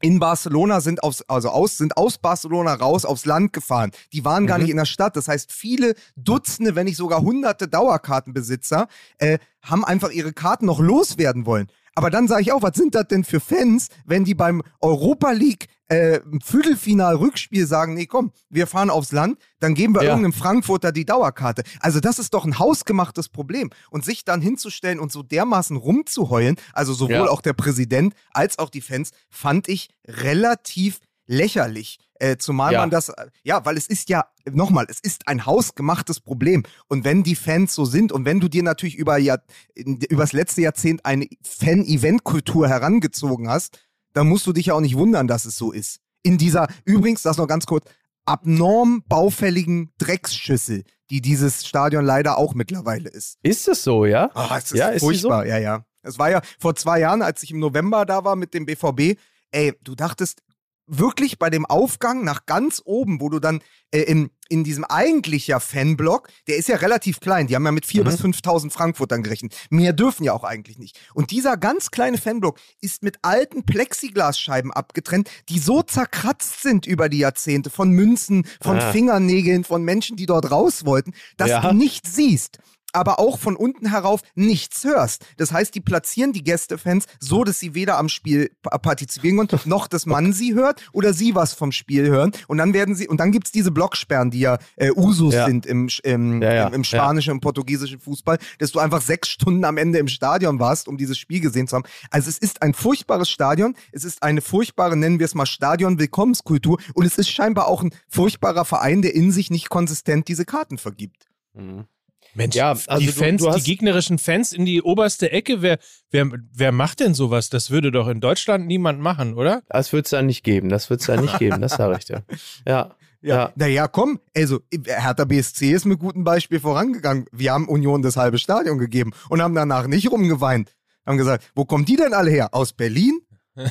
[0.00, 3.90] in Barcelona sind aus, also aus, sind aus Barcelona raus aufs Land gefahren.
[4.12, 4.64] Die waren gar Mhm.
[4.64, 5.16] nicht in der Stadt.
[5.16, 10.80] Das heißt, viele Dutzende, wenn nicht sogar hunderte Dauerkartenbesitzer äh, haben einfach ihre Karten noch
[10.80, 11.68] loswerden wollen.
[11.94, 15.30] Aber dann sage ich auch, was sind das denn für Fans, wenn die beim Europa
[15.30, 20.10] League äh, Viertelfinal-Rückspiel sagen, nee, komm, wir fahren aufs Land, dann geben wir Ja.
[20.10, 21.62] irgendeinem Frankfurter die Dauerkarte.
[21.80, 23.70] Also das ist doch ein hausgemachtes Problem.
[23.90, 27.28] Und sich dann hinzustellen und so dermaßen rumzuheulen, also sowohl Ja.
[27.28, 31.98] auch der Präsident als auch die Fans, fand ich relativ lächerlich.
[32.20, 32.80] Äh, zumal Ja.
[32.80, 36.62] man das, äh, ja, weil es ist ja, nochmal, es ist ein hausgemachtes Problem.
[36.88, 39.40] Und wenn die Fans so sind und wenn du dir natürlich über Jahr,
[39.74, 43.78] übers letzte Jahrzehnt eine Fan-Event-Kultur herangezogen hast,
[44.12, 46.00] dann musst du dich ja auch nicht wundern, dass es so ist.
[46.22, 47.84] In dieser, übrigens, das noch ganz kurz,
[48.26, 53.38] abnorm baufälligen Drecksschüssel, die dieses Stadion leider auch mittlerweile ist.
[53.42, 54.30] Ist es so, ja?
[54.34, 55.84] Ah, es ist Ja, ist die furchtbar, ja, ja.
[56.02, 59.18] Es war ja vor zwei Jahren, als ich im November da war mit dem BVB,
[59.50, 60.42] ey, du dachtest
[60.86, 65.46] wirklich bei dem Aufgang nach ganz oben, wo du dann äh, in, in diesem eigentlich
[65.46, 68.04] ja Fanblock, der ist ja relativ klein, die haben ja mit 4.000 Mhm.
[68.04, 69.54] bis 5.000 Frankfurtern gerechnet.
[69.70, 70.98] Mehr dürfen ja auch eigentlich nicht.
[71.14, 77.08] Und dieser ganz kleine Fanblock ist mit alten Plexiglasscheiben abgetrennt, die so zerkratzt sind über
[77.08, 78.92] die Jahrzehnte von Münzen, von Ah.
[78.92, 81.60] Fingernägeln, von Menschen, die dort raus wollten, dass Ja.
[81.60, 82.58] du nicht siehst
[82.94, 85.24] aber auch von unten herauf nichts hörst.
[85.36, 89.60] Das heißt, die platzieren die Gästefans so, dass sie weder am Spiel pa- partizipieren können,
[89.66, 92.32] noch dass man sie hört oder sie was vom Spiel hören.
[92.48, 95.46] Und dann werden sie, und dann gibt's diese Blocksperren, die ja äh, Usus Ja.
[95.46, 99.28] sind im, im, Ja, ja, im, im spanischen und portugiesischen Fußball, dass du einfach sechs
[99.28, 101.84] Stunden am Ende im Stadion warst, um dieses Spiel gesehen zu haben.
[102.10, 106.78] Also es ist ein furchtbares Stadion, es ist eine furchtbare, nennen wir es mal Stadion-Willkommenskultur
[106.94, 110.78] und es ist scheinbar auch ein furchtbarer Verein, der in sich nicht konsistent diese Karten
[110.78, 111.26] vergibt.
[111.54, 111.84] Mhm.
[112.34, 115.62] Mensch, Ja, also die du- Fans, du hast- die gegnerischen Fans in die oberste Ecke,
[115.62, 115.78] wer,
[116.10, 117.48] wer, wer macht denn sowas?
[117.50, 119.62] Das würde doch in Deutschland niemand machen, oder?
[119.68, 120.68] Das wird es da nicht geben.
[120.68, 122.22] Das wird es da nicht geben, das sage ich dir.
[122.66, 122.94] Ja.
[123.22, 123.52] Ja.
[123.56, 127.24] Naja, komm, also Hertha BSC ist mit gutem Beispiel vorangegangen.
[127.32, 130.74] Wir haben Union das halbe Stadion gegeben und haben danach nicht rumgeweint.
[131.06, 132.50] Haben gesagt, wo kommen die denn alle her?
[132.52, 133.18] Aus Berlin?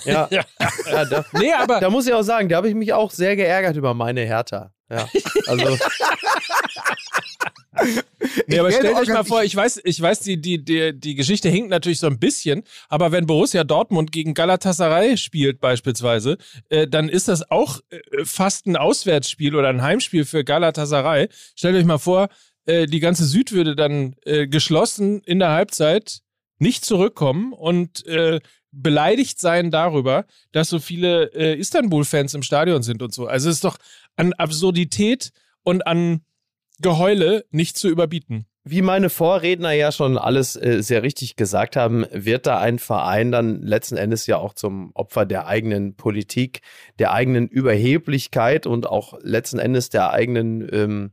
[0.05, 0.27] Ja.
[0.31, 0.43] Ja.
[0.91, 3.35] ja da, Nee, aber da muss ich auch sagen, da habe ich mich auch sehr
[3.35, 4.71] geärgert über meine Hertha.
[4.89, 5.07] Ja.
[5.45, 5.77] Also,
[8.47, 11.49] Nee, aber stellt euch mal vor, ich weiß, ich weiß, die, die, die, die Geschichte
[11.49, 16.37] hinkt natürlich so ein bisschen, aber wenn Borussia Dortmund gegen Galatasaray spielt beispielsweise,
[16.69, 21.27] äh, dann ist das auch äh, fast ein Auswärtsspiel oder ein Heimspiel für Galatasaray.
[21.55, 22.29] Stellt euch mal vor,
[22.65, 26.21] äh, die ganze Süd würde dann äh, geschlossen in der Halbzeit
[26.59, 28.39] nicht zurückkommen und äh,
[28.71, 33.27] beleidigt sein darüber, dass so viele äh, Istanbul-Fans im Stadion sind und so.
[33.27, 33.77] Also es ist doch
[34.15, 35.31] an Absurdität
[35.63, 36.21] und an
[36.81, 38.45] Geheule nicht zu überbieten.
[38.65, 43.31] wie meine Vorredner ja schon alles äh, sehr richtig gesagt haben, wird da ein Verein
[43.31, 46.61] dann letzten Endes ja auch zum Opfer der eigenen Politik,
[46.97, 51.11] der eigenen Überheblichkeit und auch letzten Endes der eigenen, ähm,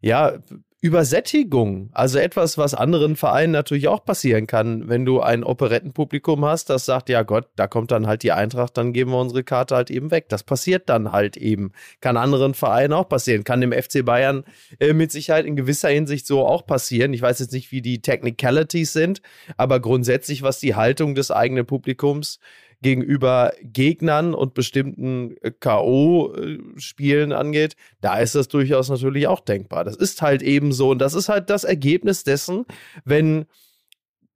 [0.00, 0.40] ja,
[0.82, 1.90] Übersättigung.
[1.92, 6.86] Also etwas, was anderen Vereinen natürlich auch passieren kann, wenn du ein Operettenpublikum hast, das
[6.86, 9.90] sagt, ja Gott, da kommt dann halt die Eintracht, dann geben wir unsere Karte halt
[9.90, 10.30] eben weg.
[10.30, 11.72] Das passiert dann halt eben.
[12.00, 13.44] Kann anderen Vereinen auch passieren.
[13.44, 14.44] Kann dem FC Bayern
[14.78, 17.12] äh, mit Sicherheit in gewisser Hinsicht so auch passieren.
[17.12, 19.20] Ich weiß jetzt nicht, wie die Technicalities sind,
[19.58, 22.40] aber grundsätzlich, was die Haltung des eigenen Publikums
[22.82, 29.84] gegenüber Gegnern und bestimmten äh, K.O.-Spielen angeht, da ist das durchaus natürlich auch denkbar.
[29.84, 32.64] Das ist halt eben so und das ist halt das Ergebnis dessen,
[33.04, 33.46] wenn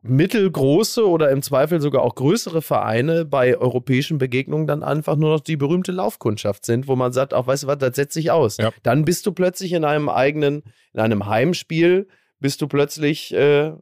[0.06, 5.40] mittelgroße oder im Zweifel sogar auch größere Vereine bei europäischen Begegnungen dann einfach nur noch
[5.40, 8.58] die berühmte Laufkundschaft sind, wo man sagt, auch weißt du was, das setzt sich aus.
[8.58, 8.70] Ja.
[8.82, 12.06] Dann bist du plötzlich in einem eigenen, in einem Heimspiel,
[12.38, 13.72] bist du plötzlich äh,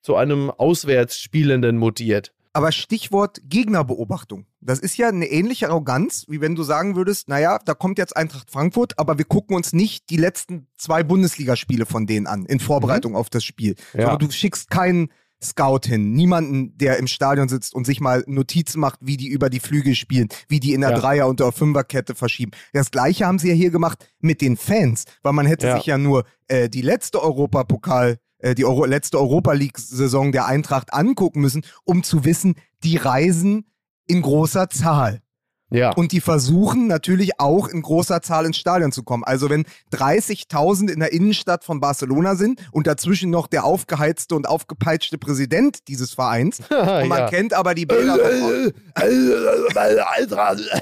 [0.00, 2.32] zu einem Auswärtsspielenden mutiert.
[2.56, 4.46] Aber Stichwort Gegnerbeobachtung.
[4.60, 8.16] Das ist ja eine ähnliche Arroganz, wie wenn du sagen würdest, naja, da kommt jetzt
[8.16, 12.58] Eintracht Frankfurt, aber wir gucken uns nicht die letzten zwei Bundesligaspiele von denen an, in
[12.58, 13.74] Vorbereitung auf das Spiel.
[13.92, 14.08] Ja.
[14.08, 15.10] Aber du schickst keinen
[15.44, 19.50] Scout hin, niemanden, der im Stadion sitzt und sich mal Notizen macht, wie die über
[19.50, 20.98] die Flügel spielen, wie die in der Ja.
[20.98, 22.52] Dreier- und der Fünferkette verschieben.
[22.72, 25.76] Das gleiche haben sie ja hier gemacht mit den Fans, weil man hätte Ja.
[25.76, 28.16] sich ja nur äh, die letzte Europapokal
[28.54, 33.66] die Euro letzte Europa League-Saison der Eintracht angucken müssen, um zu wissen, die reisen
[34.06, 35.20] in großer Zahl.
[35.68, 35.90] Ja.
[35.94, 39.24] Und die versuchen natürlich auch in großer Zahl ins Stadion zu kommen.
[39.24, 44.46] Also wenn 30.000 in der Innenstadt von Barcelona sind und dazwischen noch der aufgeheizte und
[44.48, 47.28] aufgepeitschte Präsident dieses Vereins und man ja.
[47.28, 48.16] kennt aber die Bilder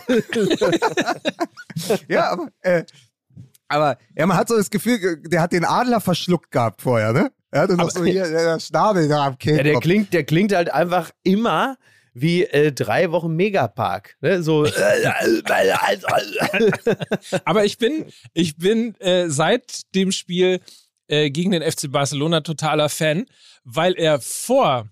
[2.09, 2.85] ja, aber, äh,
[3.69, 7.13] aber ja, man hat so das Gefühl, ge- der hat den Adler verschluckt gehabt vorher,
[7.15, 7.33] ne?
[7.55, 9.65] Er hatte noch so hier der Schnabel da am Ja, Kehlkopf.
[9.65, 11.79] der klingt, der klingt halt einfach immer
[12.13, 14.17] wie äh, drei Wochen Megapark.
[14.21, 14.43] Ne?
[14.43, 14.65] So.
[17.45, 20.61] Aber ich bin, ich bin äh, seit dem Spiel
[21.07, 23.27] äh, gegen den FC Barcelona totaler Fan,
[23.63, 24.89] weil er vor,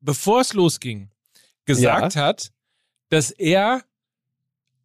[0.00, 1.08] bevor es losging,
[1.64, 2.22] gesagt ja.
[2.26, 2.50] hat,
[3.08, 3.80] dass er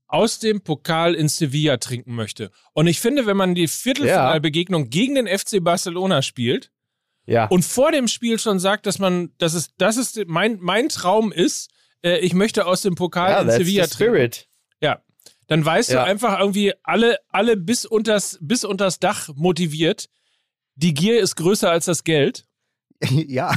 [0.08, 2.52] aus dem Pokal in Sevilla trinken möchte.
[2.72, 4.90] Und ich finde, wenn man die Viertelfinalbegegnung ja.
[4.90, 6.72] gegen den FC Barcelona spielt
[7.28, 7.46] ja.
[7.46, 11.32] und vor dem Spiel schon sagt, dass man, dass es, das ist mein, mein Traum
[11.32, 11.70] ist,
[12.04, 14.32] äh, ich möchte aus dem Pokal ja, in Sevilla trinken.
[14.82, 15.04] Ja.
[15.48, 16.04] Dann weißt ja.
[16.04, 20.10] du einfach irgendwie alle, alle bis unters, bis unters Dach motiviert.
[20.76, 22.46] Die Gier ist größer als das Geld.
[23.10, 23.53] ja.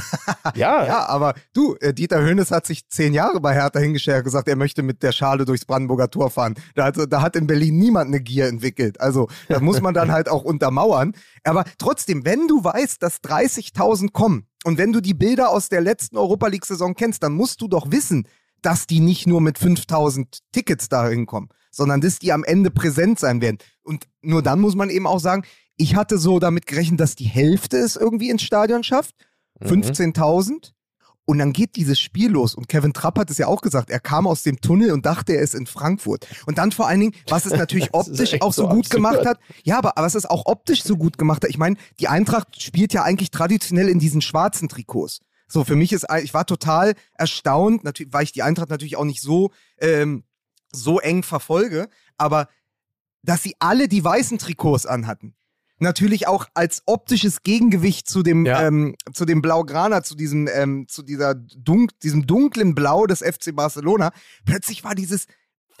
[0.55, 0.85] ja.
[0.85, 4.47] Ja, aber du, äh, Dieter Höhnes hat sich zehn Jahre bei Hertha hingestellt und gesagt,
[4.47, 6.55] er möchte mit der Schale durchs Brandenburger Tor fahren.
[6.75, 9.01] Da hat, da hat in Berlin niemand eine Gier entwickelt.
[9.01, 11.13] Also, das muss man dann halt auch untermauern.
[11.43, 15.81] Aber trotzdem, wenn du weißt, dass 30.000 kommen und wenn du die Bilder aus der
[15.81, 18.27] letzten Europa League-Saison kennst, dann musst du doch wissen,
[18.61, 23.19] dass die nicht nur mit 5000 Tickets da hinkommen, sondern dass die am Ende präsent
[23.19, 23.57] sein werden.
[23.81, 25.43] Und nur dann muss man eben auch sagen,
[25.77, 29.15] ich hatte so damit gerechnet, dass die Hälfte es irgendwie ins Stadion schafft.
[29.61, 30.49] 15.000.
[30.49, 30.59] Mhm.
[31.25, 32.55] Und dann geht dieses Spiel los.
[32.55, 33.89] Und Kevin Trapp hat es ja auch gesagt.
[33.89, 36.27] Er kam aus dem Tunnel und dachte, er ist in Frankfurt.
[36.45, 38.89] Und dann vor allen Dingen, was es natürlich optisch auch so, so gut absurd.
[38.89, 39.39] gemacht hat.
[39.63, 41.49] Ja, aber was es auch optisch so gut gemacht hat.
[41.49, 45.19] Ich meine, die Eintracht spielt ja eigentlich traditionell in diesen schwarzen Trikots.
[45.47, 49.05] So, für mich ist, ich war total erstaunt, natürlich, weil ich die Eintracht natürlich auch
[49.05, 50.23] nicht so, ähm,
[50.71, 51.87] so eng verfolge.
[52.17, 52.47] Aber
[53.21, 55.35] dass sie alle die weißen Trikots anhatten
[55.81, 58.67] natürlich auch als optisches Gegengewicht zu dem, ja.
[58.67, 63.55] ähm, zu dem Blaugrana, zu diesem, ähm, zu dieser dunk diesem dunklen Blau des FC
[63.55, 64.11] Barcelona.
[64.45, 65.27] Plötzlich war dieses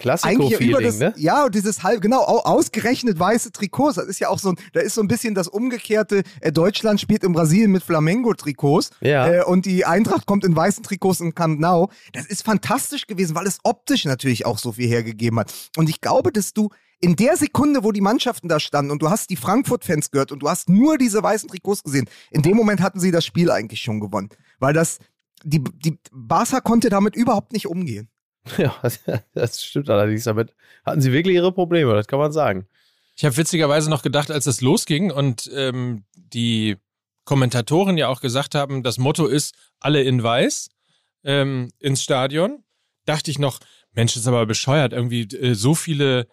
[0.01, 1.13] Klassiko-Feeling, ne?
[1.17, 3.95] Ja, und dieses halb, genau, ausgerechnet weiße Trikots.
[3.95, 6.99] Das ist ja auch so ein, da ist so ein bisschen das umgekehrte, äh, Deutschland
[6.99, 9.27] spielt in Brasilien mit Flamengo-Trikots ja.
[9.27, 11.89] Äh, und die Eintracht kommt in weißen Trikots in Camp Nou.
[12.13, 15.53] Das ist fantastisch gewesen, weil es optisch natürlich auch so viel hergegeben hat.
[15.77, 16.69] Und ich glaube, dass du
[17.01, 20.39] in der Sekunde, wo die Mannschaften da standen und du hast die Frankfurt-Fans gehört und
[20.39, 23.81] du hast nur diese weißen Trikots gesehen, in dem Moment hatten sie das Spiel eigentlich
[23.81, 24.29] schon gewonnen.
[24.59, 24.99] Weil das,
[25.43, 28.09] die, die Barca konnte damit überhaupt nicht umgehen.
[28.57, 28.75] Ja,
[29.33, 30.23] das stimmt allerdings.
[30.23, 30.53] Damit
[30.85, 32.67] hatten sie wirklich ihre Probleme, das kann man sagen.
[33.15, 36.77] Ich habe witzigerweise noch gedacht, als es losging und ähm, die
[37.25, 40.69] Kommentatoren ja auch gesagt haben, das Motto ist alle in weiß
[41.23, 42.63] ähm, ins Stadion,
[43.05, 43.59] dachte ich noch,
[43.93, 46.27] Mensch, ist aber bescheuert, irgendwie äh, so viele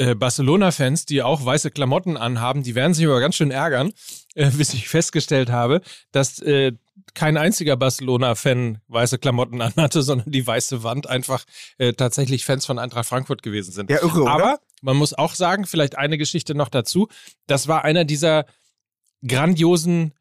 [0.00, 3.92] äh, Barcelona-Fans, die auch weiße Klamotten anhaben, die werden sich aber ganz schön ärgern,
[4.34, 6.72] äh, bis ich festgestellt habe, dass äh,
[7.12, 11.44] kein einziger Barcelona-Fan weiße Klamotten anhatte, sondern die weiße Wand einfach
[11.76, 13.90] äh, tatsächlich Fans von Eintracht Frankfurt gewesen sind.
[13.90, 17.08] Ja, irre, aber man muss auch sagen, vielleicht eine Geschichte noch dazu,
[17.46, 18.46] das war einer dieser
[19.26, 20.14] grandiosen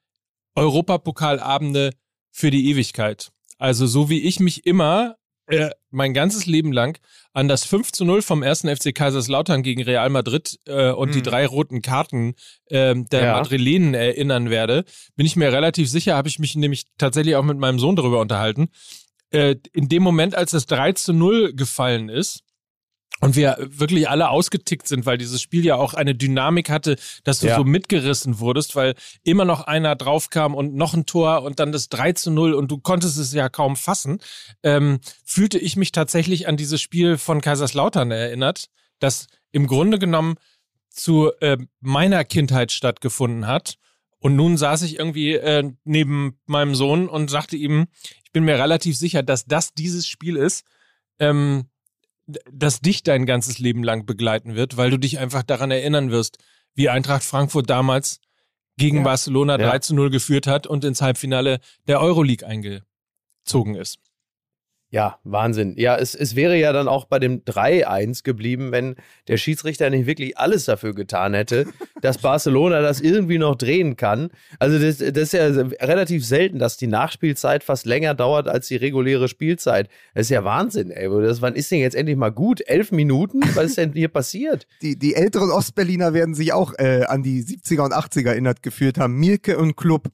[0.56, 1.92] Europapokalabende
[2.32, 3.32] für die Ewigkeit.
[3.58, 5.15] Also so wie ich mich immer
[5.50, 7.00] äh, mein ganzes Leben lang
[7.34, 11.14] an das 5 zu 0 vom ersten FC Kaiserslautern gegen Real Madrid äh, und hm.
[11.14, 12.36] die drei roten Karten
[12.66, 13.34] äh, der ja.
[13.34, 14.86] Madrilenen erinnern werde,
[15.16, 18.20] bin ich mir relativ sicher, habe ich mich nämlich tatsächlich auch mit meinem Sohn darüber
[18.20, 18.70] unterhalten.
[19.32, 22.44] Äh, in dem Moment, als das 3 zu 0 gefallen ist,
[23.22, 27.40] und wir wirklich alle ausgetickt sind, weil dieses Spiel ja auch eine Dynamik hatte, dass
[27.40, 27.56] du ja.
[27.56, 31.90] so mitgerissen wurdest, weil immer noch einer draufkam und noch ein Tor und dann das
[31.90, 34.20] 3 zu 0 und du konntest es ja kaum fassen,
[34.64, 40.36] ähm, fühlte ich mich tatsächlich an dieses Spiel von Kaiserslautern erinnert, das im Grunde genommen
[40.90, 43.76] zu äh, meiner Kindheit stattgefunden hat.
[44.22, 47.88] Und nun saß ich irgendwie äh, neben meinem Sohn und sagte ihm,
[48.26, 50.66] ich bin mir relativ sicher, dass das dieses Spiel ist.
[51.20, 51.70] Ähm,
[52.52, 56.38] das dich dein ganzes Leben lang begleiten wird, weil du dich einfach daran erinnern wirst,
[56.76, 58.20] wie Eintracht Frankfurt damals
[58.78, 59.04] gegen ja.
[59.04, 59.82] Barcelona 3 ja.
[59.82, 64.00] zu 0 geführt hat und ins Halbfinale der Euroleague eingezogen ist.
[64.91, 65.75] Ja, Wahnsinn.
[65.78, 68.95] Ja, es, es wäre ja dann auch bei dem 3-1 geblieben, wenn
[69.28, 71.67] der Schiedsrichter nicht wirklich alles dafür getan hätte,
[72.02, 74.32] dass Barcelona das irgendwie noch drehen kann.
[74.58, 75.45] Also das, das ist ja
[75.88, 79.89] relativ selten, dass die Nachspielzeit fast länger dauert als die reguläre Spielzeit.
[80.15, 81.08] Das ist ja Wahnsinn, ey.
[81.21, 82.67] Das, wann ist denn jetzt endlich mal gut?
[82.67, 83.41] Elf Minuten?
[83.54, 84.65] Was ist denn hier passiert?
[84.82, 88.97] Die, die älteren Ostberliner werden sich auch äh, an die 70er und 80er erinnert gefühlt
[88.97, 89.15] haben.
[89.15, 90.10] Mirke und Club.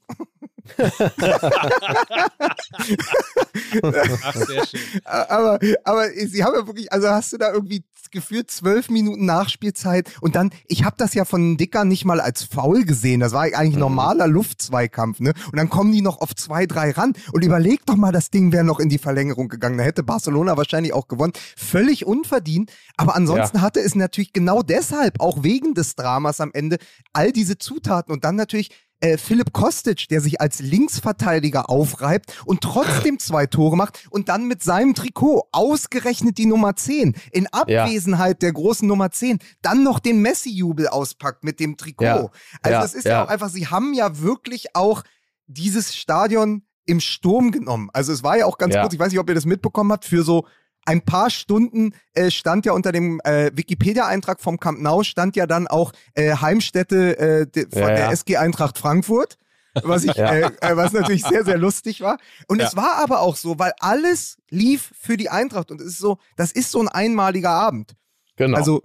[4.23, 4.81] Ach, sehr schön.
[5.05, 10.11] Aber, aber sie haben ja wirklich, also hast du da irgendwie gefühlt zwölf Minuten Nachspielzeit
[10.21, 13.19] und dann, ich habe das ja von Dicker nicht mal als faul gesehen.
[13.19, 13.81] Das war eigentlich mhm.
[13.81, 15.33] normaler Luftzweikampf, ne?
[15.51, 18.51] Und dann kommen die noch auf zwei, drei ran und überleg doch mal, das Ding
[18.51, 19.77] wäre noch in die Verlängerung gegangen.
[19.77, 21.33] Da hätte Barcelona wahrscheinlich auch gewonnen.
[21.57, 22.71] Völlig unverdient.
[22.95, 23.63] Aber ansonsten ja.
[23.63, 26.77] hatte es natürlich genau deshalb, auch wegen des Dramas am Ende,
[27.11, 28.71] all diese Zutaten und dann natürlich
[29.05, 34.47] äh, Philipp Kostic, der sich als Linksverteidiger aufreibt und trotzdem zwei Tore macht und dann
[34.47, 38.47] mit seinem Trikot ausgerechnet die Nummer 10 in Abwesenheit ja.
[38.47, 42.03] der großen Nummer 10 dann noch den Messi-Jubel auspackt mit dem Trikot.
[42.03, 42.29] Ja.
[42.63, 42.81] Also ja.
[42.81, 43.23] das ist ja.
[43.23, 45.03] auch einfach, sie haben ja wirklich auch
[45.45, 47.89] dieses Stadion im Sturm genommen.
[47.93, 50.05] Also es war ja auch ganz kurz, ich weiß nicht, ob ihr das mitbekommen habt,
[50.05, 50.47] für so
[50.85, 55.47] ein paar Stunden äh, stand ja unter dem äh, Wikipedia-Eintrag vom Camp Nou stand ja
[55.47, 58.11] dann auch äh, Heimstätte äh, de, von Ja, der ja.
[58.11, 59.37] SG Eintracht Frankfurt.
[59.83, 60.31] Was, ich, Ja.
[60.31, 62.17] äh, äh, was natürlich sehr, sehr lustig war.
[62.47, 65.71] Und es war aber auch so, weil alles lief für die Eintracht.
[65.71, 67.93] Und es ist so, das ist so ein einmaliger Abend.
[68.37, 68.55] Genau.
[68.57, 68.83] Also,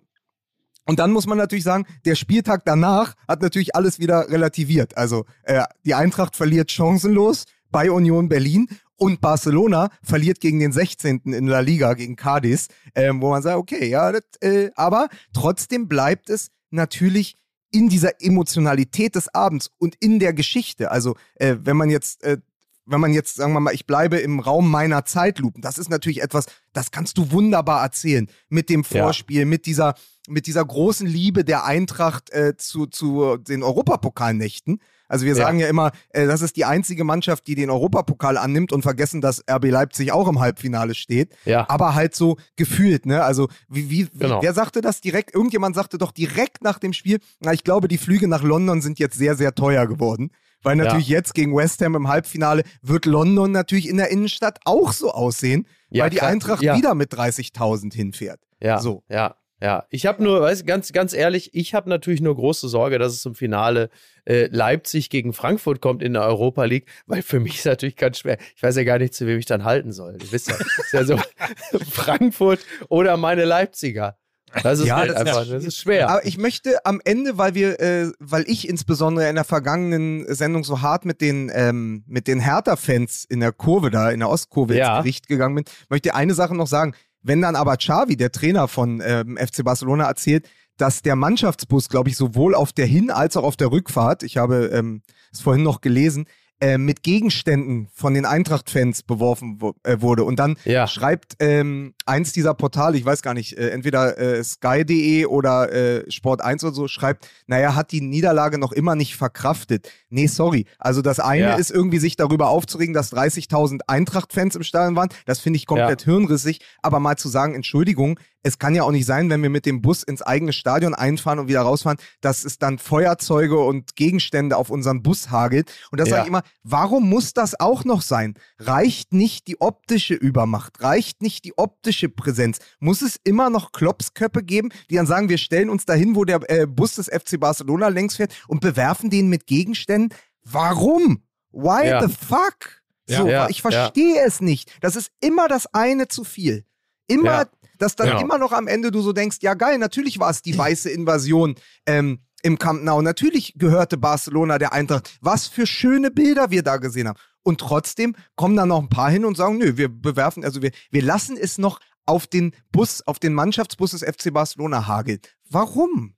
[0.86, 4.96] und dann muss man natürlich sagen, der Spieltag danach hat natürlich alles wieder relativiert.
[4.96, 8.68] Also, äh, die Eintracht verliert chancenlos bei Union Berlin
[9.00, 11.22] und Barcelona verliert gegen den 16.
[11.24, 15.88] in La Liga, gegen Cadiz, ähm, wo man sagt, okay, ja, das, äh, aber trotzdem
[15.88, 17.36] bleibt es natürlich
[17.72, 20.90] in dieser Emotionalität des Abends und in der Geschichte.
[20.90, 22.38] Also, äh, wenn man jetzt äh,
[22.86, 26.22] wenn man jetzt, sagen wir mal, ich bleibe im Raum meiner Zeitlupen, das ist natürlich
[26.22, 28.26] etwas, das kannst du wunderbar erzählen.
[28.48, 29.02] Mit dem Ja.
[29.04, 29.94] Vorspiel, mit dieser,
[30.28, 34.80] mit dieser großen Liebe der Eintracht äh, zu, zu den Europapokalnächten.
[35.08, 35.44] Also wir Ja.
[35.44, 39.20] sagen ja immer, äh, das ist die einzige Mannschaft, die den Europapokal annimmt und vergessen,
[39.20, 41.34] dass RB Leipzig auch im Halbfinale steht.
[41.44, 41.68] ja.
[41.68, 43.22] Aber halt so gefühlt, ne?
[43.24, 44.42] Also wie, wie, wie Genau.
[44.42, 45.34] wer sagte das direkt?
[45.34, 48.98] Irgendjemand sagte doch direkt nach dem Spiel, na, ich glaube, die Flüge nach London sind
[49.00, 50.30] jetzt sehr, sehr teuer geworden.
[50.62, 54.92] Weil natürlich jetzt gegen West Ham im Halbfinale wird London natürlich in der Innenstadt auch
[54.92, 56.30] so aussehen, Ja, weil die klar.
[56.30, 56.76] Eintracht Ja.
[56.76, 58.40] wieder mit 30.000 hinfährt.
[58.62, 59.02] Ja, So.
[59.08, 59.84] ja, ja.
[59.90, 63.12] Ich habe nur, weißt, du, ganz, ganz ehrlich, ich habe natürlich nur große Sorge, dass
[63.14, 63.88] es zum Finale
[64.26, 68.18] äh, Leipzig gegen Frankfurt kommt in der Europa League, weil für mich ist natürlich ganz
[68.18, 68.36] schwer.
[68.54, 70.16] Ich weiß ja gar nicht, zu wem ich dann halten soll.
[70.22, 71.18] Ihr wisst ja, ist ja so
[71.90, 74.16] Frankfurt oder meine Leipziger.
[74.62, 76.08] Das ist Ja, halt das- einfach, das ist schwer.
[76.10, 80.64] Aber ich möchte am Ende, weil wir, äh, weil ich insbesondere in der vergangenen Sendung
[80.64, 84.76] so hart mit den, ähm, mit den Hertha-Fans in der Kurve da, in der Ostkurve
[84.76, 84.96] Ja.
[84.96, 86.94] ins Gericht gegangen bin, möchte eine Sache noch sagen.
[87.22, 92.08] Wenn dann aber Xavi, der Trainer von ähm, FC Barcelona, erzählt, dass der Mannschaftsbus, glaube
[92.08, 95.62] ich, sowohl auf der Hin- als auch auf der Rückfahrt, ich habe ähm, es vorhin
[95.62, 96.24] noch gelesen,
[96.60, 100.24] äh, mit Gegenständen von den Eintracht-Fans beworfen wo, äh, wurde.
[100.24, 100.86] Und dann Ja.
[100.86, 106.04] schreibt ähm, eins dieser Portale, ich weiß gar nicht, äh, entweder äh, sky.de oder äh,
[106.08, 109.90] Sport1 oder so, schreibt, naja, hat die Niederlage noch immer nicht verkraftet.
[110.10, 110.66] Nee, sorry.
[110.78, 111.54] Also das eine Ja.
[111.54, 115.08] ist irgendwie sich darüber aufzuregen, dass 30.000 Eintracht-Fans im Stadion waren.
[115.26, 116.60] Das finde ich komplett hirnrissig.
[116.82, 119.82] Aber mal zu sagen, Entschuldigung, es kann ja auch nicht sein, wenn wir mit dem
[119.82, 124.70] Bus ins eigene Stadion einfahren und wieder rausfahren, dass es dann Feuerzeuge und Gegenstände auf
[124.70, 125.70] unseren Bus hagelt.
[125.90, 126.12] Und das Ja.
[126.16, 128.34] sage ich immer, warum muss das auch noch sein?
[128.58, 130.82] Reicht nicht die optische Übermacht?
[130.82, 132.58] Reicht nicht die optische Präsenz?
[132.78, 136.40] Muss es immer noch Klopsköppe geben, die dann sagen, wir stellen uns dahin, wo der
[136.50, 140.16] äh, Bus des FC Barcelona längs fährt und bewerfen den mit Gegenständen?
[140.44, 141.22] Warum?
[141.52, 142.06] Why Ja.
[142.08, 142.80] the fuck?
[143.06, 144.70] So, Ja, ich verstehe es nicht.
[144.80, 146.64] Das ist immer das eine zu viel.
[147.06, 147.48] Immer.
[147.80, 148.20] Dass dann Genau.
[148.20, 151.54] immer noch am Ende du so denkst, ja geil, natürlich war es die weiße Invasion
[151.86, 153.02] ähm, im Camp Nou.
[153.02, 155.18] Natürlich gehörte Barcelona der Eintracht.
[155.20, 157.18] Was für schöne Bilder wir da gesehen haben.
[157.42, 160.70] Und trotzdem kommen da noch ein paar hin und sagen, nö, wir bewerfen, also wir,
[160.90, 165.20] wir lassen es noch auf den Bus, auf den Mannschaftsbus des FC Barcelona hageln.
[165.48, 166.14] Warum?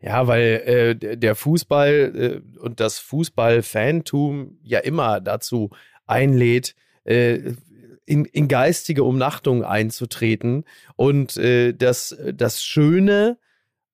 [0.00, 5.70] Ja, weil äh, der- der Fußball äh, und das Fußball-Fantum ja immer dazu
[6.06, 7.52] einlädt, äh,
[8.06, 10.64] in, in geistige Umnachtung einzutreten.
[10.96, 13.38] Und äh, das, das Schöne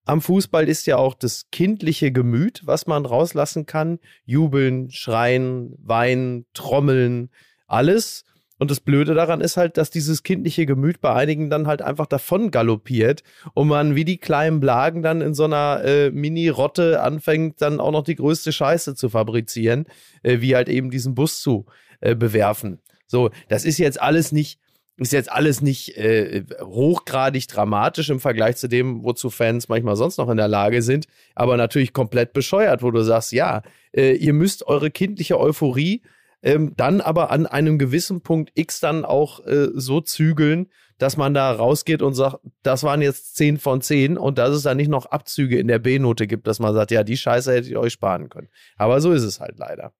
[0.04, 4.00] am Fußball ist ja auch das kindliche Gemüt, was man rauslassen kann.
[4.24, 7.30] Jubeln, schreien, weinen, trommeln,
[7.66, 8.24] alles.
[8.58, 12.06] Und das Blöde daran ist halt, dass dieses kindliche Gemüt bei einigen dann halt einfach
[12.06, 13.22] davon galoppiert
[13.54, 17.92] und man wie die kleinen Blagen dann in so einer äh, Mini-Rotte anfängt, dann auch
[17.92, 19.86] noch die größte Scheiße zu fabrizieren,
[20.22, 21.66] äh, wie halt eben diesen Bus zu
[22.00, 22.80] äh, bewerfen.
[23.10, 24.60] So, das ist jetzt alles nicht,
[24.96, 30.18] ist jetzt alles nicht äh, hochgradig dramatisch im Vergleich zu dem, wozu Fans manchmal sonst
[30.18, 34.32] noch in der Lage sind, aber natürlich komplett bescheuert, wo du sagst, ja, äh, ihr
[34.32, 36.02] müsst eure kindliche Euphorie
[36.42, 41.34] ähm, dann aber an einem gewissen Punkt X dann auch äh, so zügeln, dass man
[41.34, 44.88] da rausgeht und sagt, das waren jetzt 10 von 10 und dass es dann nicht
[44.88, 47.94] noch Abzüge in der B-Note gibt, dass man sagt, ja, die Scheiße hättet ihr euch
[47.94, 48.48] sparen können.
[48.76, 49.92] Aber so ist es halt leider.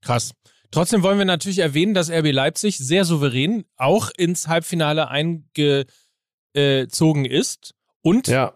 [0.00, 0.32] Krass.
[0.70, 5.08] Trotzdem wollen wir natürlich erwähnen, dass RB Leipzig sehr souverän auch ins Halbfinale
[6.54, 8.54] eingezogen ist und Ja.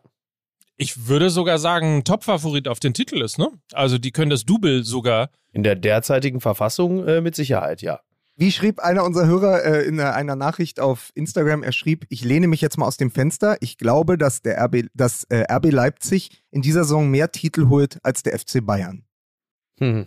[0.76, 3.50] ich würde sogar sagen, ein Top-Favorit auf den Titel ist, ne?
[3.72, 5.30] Also die können das Double sogar.
[5.52, 8.00] In der derzeitigen Verfassung äh, mit Sicherheit, ja.
[8.36, 11.62] Wie schrieb einer unserer Hörer äh, in einer, einer Nachricht auf Instagram?
[11.62, 13.58] Er schrieb: Ich lehne mich jetzt mal aus dem Fenster.
[13.61, 17.98] Ich glaube, dass der RB, dass, äh, RB Leipzig in dieser Saison mehr Titel holt
[18.02, 19.04] als der FC Bayern.
[19.78, 20.06] Hm.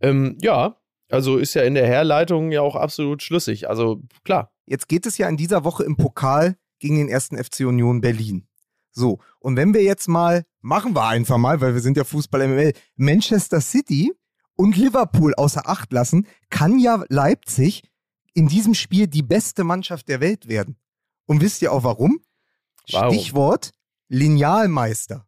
[0.00, 0.76] Ähm, ja,
[1.10, 3.68] also ist ja in der Herleitung ja auch absolut schlüssig.
[3.68, 4.52] Also klar.
[4.66, 8.46] Jetzt geht es ja in dieser Woche im Pokal gegen den ersten FC Union Berlin.
[8.92, 12.46] So, und wenn wir jetzt mal, machen wir einfach mal, weil wir sind ja Fußball
[12.48, 14.12] MML, Manchester City
[14.56, 17.82] und Liverpool außer Acht lassen, kann ja Leipzig
[18.34, 20.76] in diesem Spiel die beste Mannschaft der Welt werden.
[21.26, 22.20] Und wisst ihr auch warum?
[22.90, 23.14] Warum?
[23.14, 23.70] Stichwort
[24.08, 25.27] Linealmeister.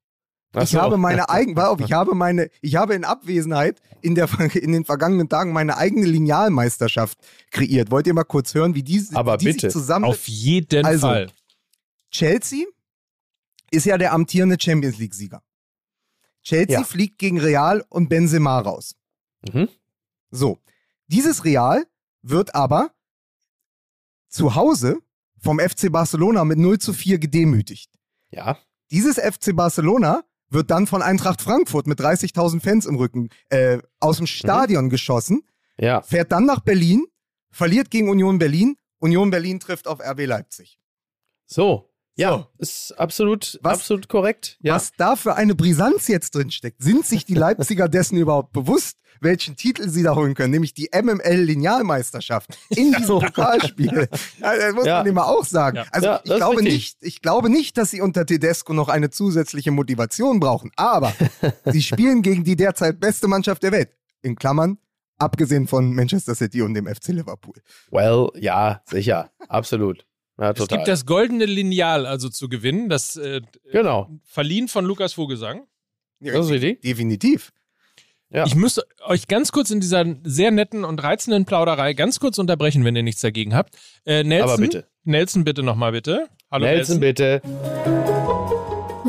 [0.52, 0.80] Ach Ich so.
[0.80, 4.72] habe meine eigene, pass auf, ich habe meine, ich habe in Abwesenheit in, der, in
[4.72, 7.18] den vergangenen Tagen meine eigene Linealmeisterschaft
[7.50, 7.90] kreiert.
[7.90, 9.60] Wollt ihr mal kurz hören, wie die, Aber die bitte.
[9.66, 11.30] sich zusammen Auf jeden Also, Fall.
[12.10, 12.64] Chelsea
[13.70, 15.42] ist ja der amtierende Champions League-Sieger.
[16.42, 16.84] Chelsea Ja.
[16.84, 18.96] fliegt gegen Real und Benzema raus.
[19.52, 19.68] Mhm.
[20.30, 20.58] So,
[21.06, 21.86] dieses Real
[22.22, 22.90] wird aber
[24.28, 24.98] zu Hause
[25.38, 27.90] vom FC Barcelona mit 0 zu 4 gedemütigt.
[28.30, 28.58] Ja.
[28.90, 34.18] Dieses FC Barcelona wird dann von Eintracht Frankfurt mit 30.000 Fans im Rücken äh, aus
[34.18, 35.42] dem Stadion geschossen,
[35.78, 36.02] Ja.
[36.02, 37.06] fährt dann nach Berlin,
[37.50, 40.78] verliert gegen Union Berlin, Union Berlin trifft auf RB Leipzig.
[41.46, 41.89] So.
[42.16, 42.46] Ja, So.
[42.58, 44.58] ist absolut, Was- absolut korrekt.
[44.60, 44.74] Ja.
[44.74, 48.98] Was da für eine Brisanz jetzt drin steckt, sind sich die Leipziger dessen überhaupt bewusst,
[49.22, 54.08] welchen Titel sie da holen können, nämlich die MML-Linealmeisterschaft in diesem Pokalspiel.
[54.40, 54.98] Das muss Ja.
[54.98, 55.78] man immer auch sagen.
[55.78, 55.86] Ja.
[55.92, 60.40] Also ich, glaube nicht, ich glaube nicht, dass sie unter Tedesco noch eine zusätzliche Motivation
[60.40, 61.12] brauchen, aber
[61.66, 63.90] sie spielen gegen die derzeit beste Mannschaft der Welt.
[64.22, 64.78] In Klammern,
[65.18, 67.54] abgesehen von Manchester City und dem FC Liverpool.
[67.90, 69.30] Well, ja, sicher.
[69.48, 70.06] Absolut.
[70.40, 74.08] Ja, Es gibt das goldene Lineal also zu gewinnen, das äh, genau.
[74.24, 75.66] verliehen von Lukas Vogelsang.
[76.20, 76.80] Das ist richtig.
[76.80, 77.52] Definitiv.
[78.30, 78.46] Ja.
[78.46, 82.84] Ich müsste euch ganz kurz in dieser sehr netten und reizenden Plauderei ganz kurz unterbrechen,
[82.84, 83.76] wenn ihr nichts dagegen habt.
[84.06, 84.86] Äh, Nelson, Aber bitte.
[85.04, 86.28] Nelson, bitte nochmal bitte.
[86.50, 87.42] Hallo Nelson, bitte.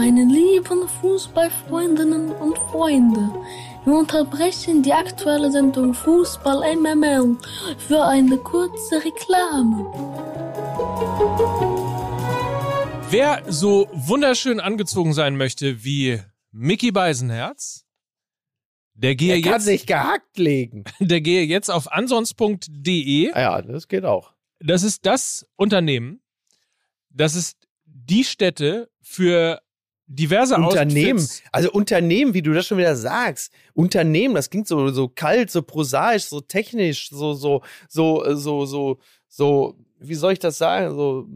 [0.03, 3.29] Meine lieben Fußballfreundinnen und Freunde,
[3.85, 7.37] wir unterbrechen die aktuelle Sendung Fußball MML
[7.77, 9.85] für eine kurze Reklame.
[13.11, 17.85] Wer so wunderschön angezogen sein möchte wie Mickey Beisenherz,
[18.95, 20.83] der gehe, kann jetzt, sich gehackt legen.
[20.99, 23.33] der gehe jetzt auf ansonst.de.
[23.33, 24.33] Ah Ja, das geht auch.
[24.59, 26.23] Das ist das Unternehmen,
[27.11, 29.61] das ist die Stätte für
[30.15, 31.43] diverse Unternehmen, Outfits.
[31.51, 33.51] also Unternehmen, wie du das schon wieder sagst.
[33.73, 38.99] Unternehmen, das klingt so, so kalt, so prosaisch, so technisch, so, so, so, so, so,
[39.27, 40.95] so, wie soll ich das sagen?
[40.95, 41.27] So,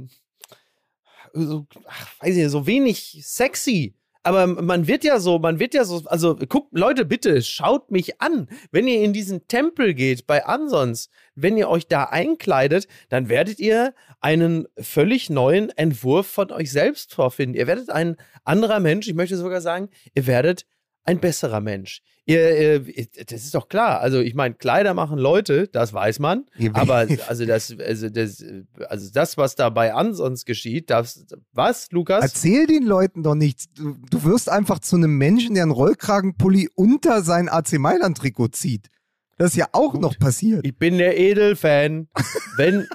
[1.33, 3.95] so ach, weiß ich, nicht, so wenig sexy.
[4.25, 8.21] Aber man wird ja so, man wird ja so, also guckt, Leute, bitte, schaut mich
[8.21, 8.49] an.
[8.71, 13.59] Wenn ihr in diesen Tempel geht bei Ansons, wenn ihr euch da einkleidet, dann werdet
[13.59, 17.55] ihr einen völlig neuen Entwurf von euch selbst vorfinden.
[17.55, 20.65] Ihr werdet ein anderer Mensch, ich möchte sogar sagen, ihr werdet
[21.05, 22.01] ein besserer Mensch.
[22.27, 23.99] Ihr, ihr, das ist doch klar.
[23.99, 26.45] Also ich meine, Kleider machen Leute, das weiß man.
[26.73, 28.43] Aber also das, also das,
[28.89, 32.23] also das, was da bei Ansons geschieht, das, was, Lukas?
[32.23, 33.67] Erzähl den Leuten doch nichts.
[33.75, 38.89] Du, du wirst einfach zu einem Menschen, der einen Rollkragenpulli unter sein AC Mailand-Trikot zieht.
[39.37, 40.01] Das ist ja auch Gut.
[40.01, 40.65] noch passiert.
[40.65, 42.07] Ich bin der Edelfan.
[42.55, 42.87] Wenn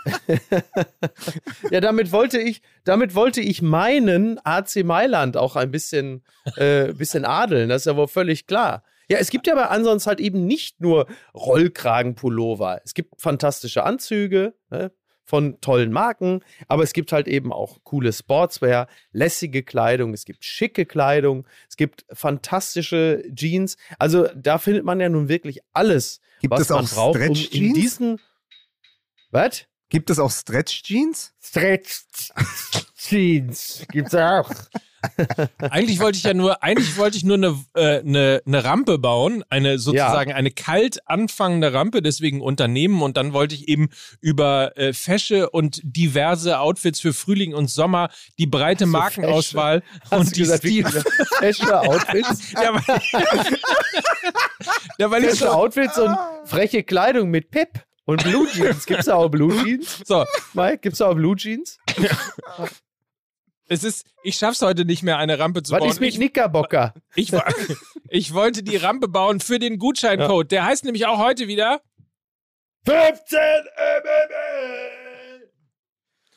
[1.70, 6.24] ja, damit wollte ich, damit wollte ich meinen AC Mailand auch ein bisschen,
[6.56, 7.68] äh, bisschen adeln.
[7.68, 8.82] Das ist ja wohl völlig klar.
[9.10, 12.80] Ja, es gibt ja bei ansonsten halt eben nicht nur Rollkragenpullover.
[12.84, 14.92] Es gibt fantastische Anzüge ne,
[15.30, 20.44] von tollen Marken, aber es gibt halt eben auch coole Sportswear, lässige Kleidung, es gibt
[20.44, 23.76] schicke Kleidung, es gibt fantastische Jeans.
[24.00, 27.36] Also da findet man ja nun wirklich alles, Gibt was es auch man braucht, um
[27.36, 28.20] in diesen
[29.30, 29.66] was?
[29.88, 31.32] Gibt es auch Stretch-Jeans?
[31.40, 32.02] Stretch
[32.96, 34.50] Jeans gibt's auch.
[35.58, 39.44] Eigentlich wollte ich ja nur, eigentlich wollte ich nur eine, äh, eine, eine Rampe bauen,
[39.48, 43.88] eine sozusagen eine kalt anfangende Rampe, deswegen Unternehmen und dann wollte ich eben
[44.20, 50.12] über äh, Fesche und diverse Outfits für Frühling und Sommer, die breite So, Markenauswahl Hast
[50.12, 50.86] und die gesagt, Stil.
[51.38, 52.40] Fesche Outfits?
[52.60, 53.00] Ja, weil,
[54.98, 58.84] ja, weil ich Fesche so, Outfits und freche Kleidung mit Pep und Blue Jeans.
[58.86, 60.00] Gibt's da auch Blue Jeans?
[60.04, 61.78] so, Mike, gibt's da auch Blue Jeans?
[63.70, 65.90] es ist, ich schaff's heute nicht mehr, eine Rampe zu Was bauen.
[65.90, 66.94] ist mit ich, Knickerbocker?
[67.14, 67.40] ich, wo-
[68.08, 70.50] ich wollte die Rampe bauen für den Gutscheincode.
[70.52, 71.80] Der heißt nämlich auch heute wieder
[72.84, 75.50] 15 MML!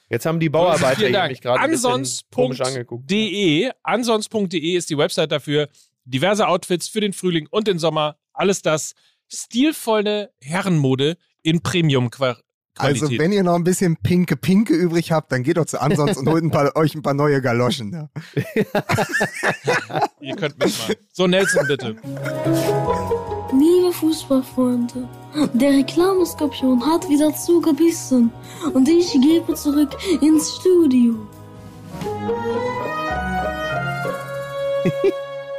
[0.10, 1.32] Jetzt haben die Bauarbeiter hier Dank.
[1.32, 1.60] mich gerade.
[1.62, 3.72] Ansons.de.
[3.82, 5.70] Ansons.de ist die Website dafür.
[6.06, 8.18] Diverse Outfits für den Frühling und den Sommer.
[8.34, 8.94] Alles das.
[9.28, 12.44] Stilvolle Herrenmode in Premium-Qualität.
[12.78, 16.28] Also wenn ihr noch ein bisschen pinke Pinke übrig habt, dann geht doch zu Ansonsten
[16.28, 17.92] und holt ein paar, euch ein paar neue Galoschen.
[17.92, 18.10] Ja.
[20.20, 20.96] ihr könnt mitmachen.
[21.12, 21.96] So, Nelson, bitte.
[23.52, 25.08] Liebe Fußballfreunde,
[25.54, 28.32] der Reklameskorpion hat wieder zugebissen
[28.74, 31.16] und ich gebe zurück ins Studio.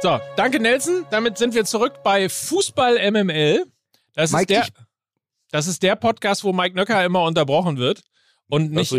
[0.01, 1.05] So, danke, Nelson.
[1.09, 3.65] Damit sind wir zurück bei Fußball MML.
[4.13, 4.84] Das, Mike, ist der, ich-
[5.51, 8.01] das ist der Podcast, wo Mike Nöcker immer unterbrochen wird
[8.47, 8.93] und nicht,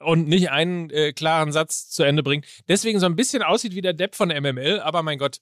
[0.00, 2.46] und nicht einen äh, klaren Satz zu Ende bringt.
[2.68, 5.38] Deswegen so ein bisschen aussieht wie der Depp von MML, aber mein Gott,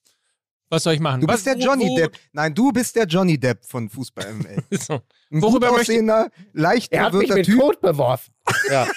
[0.69, 1.21] was soll ich machen?
[1.21, 2.17] Du was, bist der wo- Johnny wo- Depp.
[2.33, 4.63] Nein, du bist der Johnny Depp von Fußball ML.
[4.79, 5.01] So.
[5.31, 7.59] Ein Worüber möchte- aussehender, leicht Er hat mich mit Typ.
[7.61, 8.33] Kot beworfen.
[8.71, 8.87] Ja.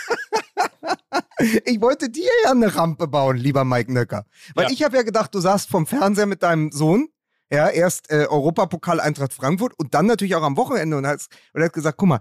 [1.65, 4.25] Ich wollte dir ja eine Rampe bauen, lieber Mike Nöcker.
[4.53, 4.71] Weil Ja.
[4.71, 7.09] ich habe ja gedacht, du saßt vom Fernseher mit deinem Sohn,
[7.51, 11.61] ja, erst äh, Europapokal Eintracht Frankfurt und dann natürlich auch am Wochenende und hast, und
[11.61, 12.19] er hat gesagt, guck mal,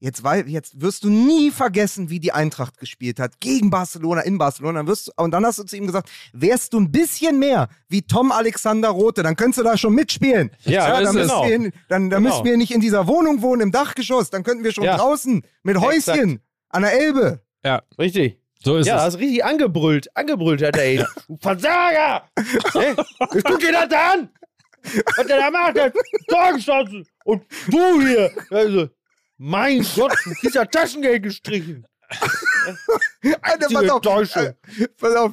[0.00, 4.36] jetzt, weil, jetzt wirst du nie vergessen, wie die Eintracht gespielt hat, gegen Barcelona, in
[4.38, 4.80] Barcelona.
[4.80, 7.68] Dann wirst du, und dann hast du zu ihm gesagt, wärst du ein bisschen mehr
[7.88, 10.50] wie Tom Alexander Rote, dann könntest du da schon mitspielen.
[10.64, 11.46] Ja, dann, das ist müssen genau.
[11.46, 12.34] wir, in, dann, dann Genau.
[12.34, 14.96] müssen wir nicht in dieser Wohnung wohnen, im Dachgeschoss, dann könnten wir schon Ja.
[14.98, 17.40] draußen mit Häuschen an der Elbe.
[17.98, 18.38] Richtig.
[18.62, 19.02] So ist ja, es.
[19.02, 20.14] hast richtig angebrüllt.
[20.16, 21.04] Angebrüllt hat er ihn.
[21.28, 22.24] Du Versager!
[22.72, 22.94] hey,
[23.34, 24.30] ich guck dir das an!
[25.16, 25.94] Was der da macht, der hat
[26.28, 27.06] Torgeschossen!
[27.24, 28.30] Und du hier!
[28.50, 28.88] Also,
[29.38, 31.86] mein Gott, du kriegst ja Taschengeld gestrichen.
[33.42, 34.42] Alter, pass auf, Enttäuschung.
[34.42, 34.54] äh,
[34.98, 35.32] pass auf.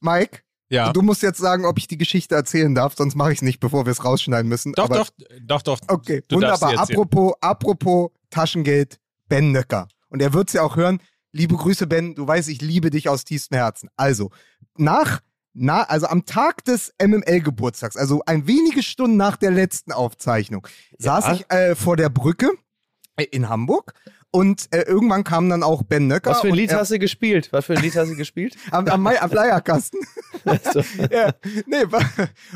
[0.00, 0.92] Mike, ja.
[0.92, 3.60] du musst jetzt sagen, ob ich die Geschichte erzählen darf, sonst mache ich es nicht,
[3.60, 4.72] bevor wir es rausschneiden müssen.
[4.72, 5.78] Doch, Aber, doch, doch, doch.
[5.88, 6.78] Okay, Du wunderbar.
[6.78, 9.88] Apropos, apropos Taschengeld, Ben Nöcker.
[10.08, 11.00] Und er wird es ja auch hören.
[11.32, 12.14] Liebe Grüße, Ben.
[12.14, 13.88] Du weißt, ich liebe dich aus tiefstem Herzen.
[13.96, 14.30] Also,
[14.76, 15.20] nach,
[15.54, 20.66] na, also am Tag des MML-Geburtstags, also ein wenige Stunden nach der letzten Aufzeichnung,
[20.98, 22.50] saß ich äh, vor der Brücke
[23.16, 23.94] äh, in Hamburg.
[24.34, 26.30] Und äh, irgendwann kam dann auch Ben Nöcker.
[26.30, 27.52] Was für ein Lied er- hast du gespielt?
[27.52, 28.56] Was für ein Lied hast du gespielt?
[28.70, 30.00] am, am, Mai- am Leierkasten.
[30.46, 30.80] Also,
[31.10, 31.34] ja,
[31.66, 31.84] nee,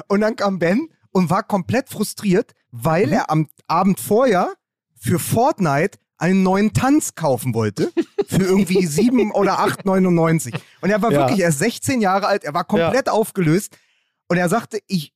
[0.09, 4.55] und dann kam Ben und war komplett frustriert, weil er am Abend vorher
[4.99, 7.93] für Fortnite einen neuen Tanz kaufen wollte.
[8.27, 10.59] Für irgendwie 7 oder 8,99.
[10.81, 11.21] Und er war Ja.
[11.21, 13.77] wirklich erst 16 Jahre alt, er war komplett aufgelöst.
[14.29, 15.15] Und er sagte, ich,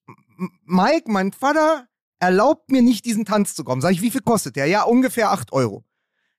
[0.64, 1.86] Mike, mein Vater
[2.18, 3.80] erlaubt mir nicht, diesen Tanz zu kommen.
[3.80, 4.66] Sag ich, wie viel kostet der?
[4.66, 5.84] Ja, ungefähr 8 Euro.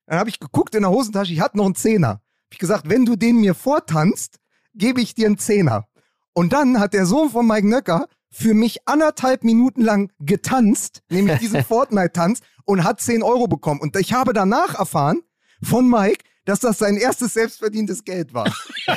[0.06, 2.08] Dann habe ich geguckt in der Hosentasche, ich hatte noch einen Zehner.
[2.08, 2.20] Hab
[2.52, 4.36] ich gesagt, wenn du den mir vortanzt,
[4.74, 5.86] gebe ich dir einen Zehner.
[6.34, 11.38] Und dann hat der Sohn von Mike Nöcker für mich anderthalb Minuten lang getanzt, nämlich
[11.38, 13.80] diesen Fortnite-Tanz, und hat 10 Euro bekommen.
[13.80, 15.22] Und ich habe danach erfahren
[15.62, 18.52] von Mike, dass das sein erstes selbstverdientes Geld war.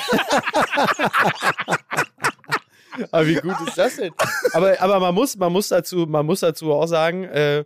[3.11, 4.13] aber wie gut ist das denn?
[4.53, 7.66] Aber, aber man, muss, man, muss dazu, man muss dazu auch sagen, äh,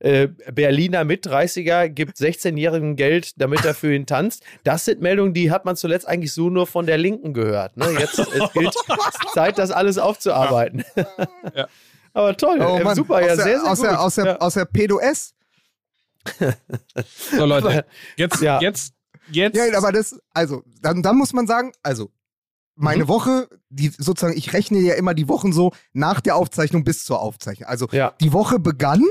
[0.00, 4.42] äh, Berliner Mit-30er gibt 16-Jährigen Geld, damit er für ihn tanzt.
[4.64, 7.76] Das sind Meldungen, die hat man zuletzt eigentlich so nur von der Linken gehört.
[7.76, 7.86] Ne?
[7.98, 8.74] Jetzt es gilt
[9.34, 10.84] Zeit, das alles aufzuarbeiten.
[11.54, 11.68] Ja.
[12.12, 13.86] Aber toll, Oh äh, Mann, super, aus ja, der, sehr, sehr aus gut.
[13.86, 14.36] Der, aus, der, ja.
[14.38, 15.34] aus der Pedo-S.
[17.36, 17.84] So, Leute,
[18.16, 18.60] jetzt, Ja.
[18.60, 18.92] jetzt,
[19.30, 19.56] jetzt.
[19.56, 22.10] Ja, aber das, also, dann, dann muss man sagen, also,
[22.74, 27.04] meine Woche, die sozusagen, ich rechne ja immer die Wochen so nach der Aufzeichnung bis
[27.04, 27.68] zur Aufzeichnung.
[27.68, 28.14] Also, Ja.
[28.20, 29.04] die Woche begann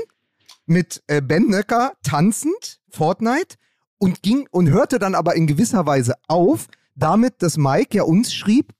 [0.66, 3.56] mit äh, Ben Nöcker tanzend, Fortnite,
[3.98, 8.32] und ging und hörte dann aber in gewisser Weise auf, damit, dass Mike ja uns
[8.34, 8.72] schrieb,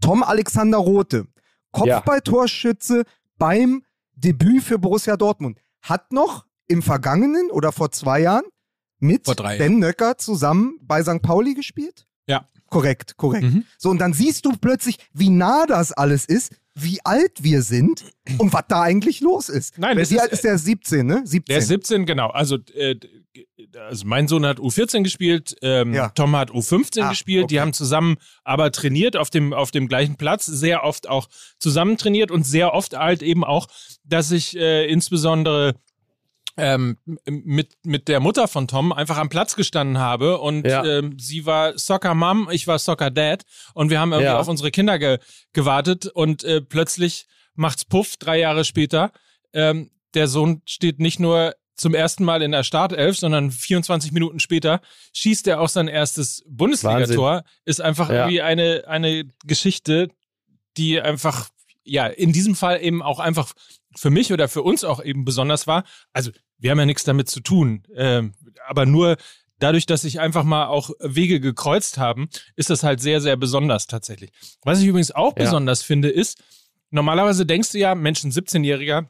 [0.00, 1.26] Tom Alexander Rote,
[1.72, 3.04] Kopfballtorschütze
[3.40, 3.82] beim
[4.14, 8.44] Debüt für Borussia Dortmund, hat noch im vergangenen oder vor zwei Jahren
[9.00, 11.22] mit drei Ben Nöcker zusammen bei St.
[11.22, 12.06] Pauli gespielt?
[12.26, 12.46] Ja.
[12.66, 13.42] Korrekt, korrekt.
[13.42, 13.64] Mhm.
[13.78, 18.04] So, und dann siehst du plötzlich, wie nah das alles ist, wie alt wir sind
[18.38, 19.78] und was da eigentlich los ist.
[19.78, 21.22] Nein, wie ist- alt ist der 17, ne?
[21.24, 21.44] 17.
[21.52, 22.28] Der ist 17, genau.
[22.28, 22.96] Also, äh,
[23.78, 26.08] also mein Sohn hat U14 gespielt, ähm, Ja.
[26.10, 27.50] Tom hat U15 Ah, gespielt.
[27.50, 27.60] Die okay.
[27.60, 31.28] haben zusammen aber trainiert auf dem, auf dem gleichen Platz, sehr oft auch
[31.58, 33.66] zusammen trainiert und sehr oft halt eben auch,
[34.04, 35.74] dass ich äh, insbesondere
[36.60, 40.84] ähm, mit, mit der Mutter von Tom einfach am Platz gestanden habe und Ja.
[40.84, 43.44] ähm, sie war Soccer Mom, ich war Soccer Dad
[43.74, 44.38] und wir haben irgendwie Ja.
[44.38, 45.18] auf unsere Kinder ge
[45.52, 49.12] gewartet und äh, plötzlich macht's Puff, drei Jahre später.
[49.52, 54.38] Ähm, der Sohn steht nicht nur zum ersten Mal in der Startelf, sondern 24 Minuten
[54.38, 54.80] später
[55.14, 57.42] schießt er auch sein erstes Bundesligator.
[57.64, 58.16] Ist einfach Ja.
[58.26, 60.08] irgendwie eine, eine Geschichte,
[60.76, 61.48] die einfach,
[61.84, 63.52] ja, in diesem Fall eben auch einfach
[63.96, 65.84] für mich oder für uns auch eben besonders war.
[66.12, 68.32] Also, wir haben ja nichts damit zu tun, ähm,
[68.68, 69.16] aber nur
[69.58, 73.86] dadurch, dass sich einfach mal auch Wege gekreuzt haben, ist das halt sehr, sehr besonders
[73.86, 74.30] tatsächlich.
[74.62, 75.44] Was ich übrigens auch Ja.
[75.44, 76.42] besonders finde, ist,
[76.90, 79.06] normalerweise denkst du ja, Mensch, ein 17-Jähriger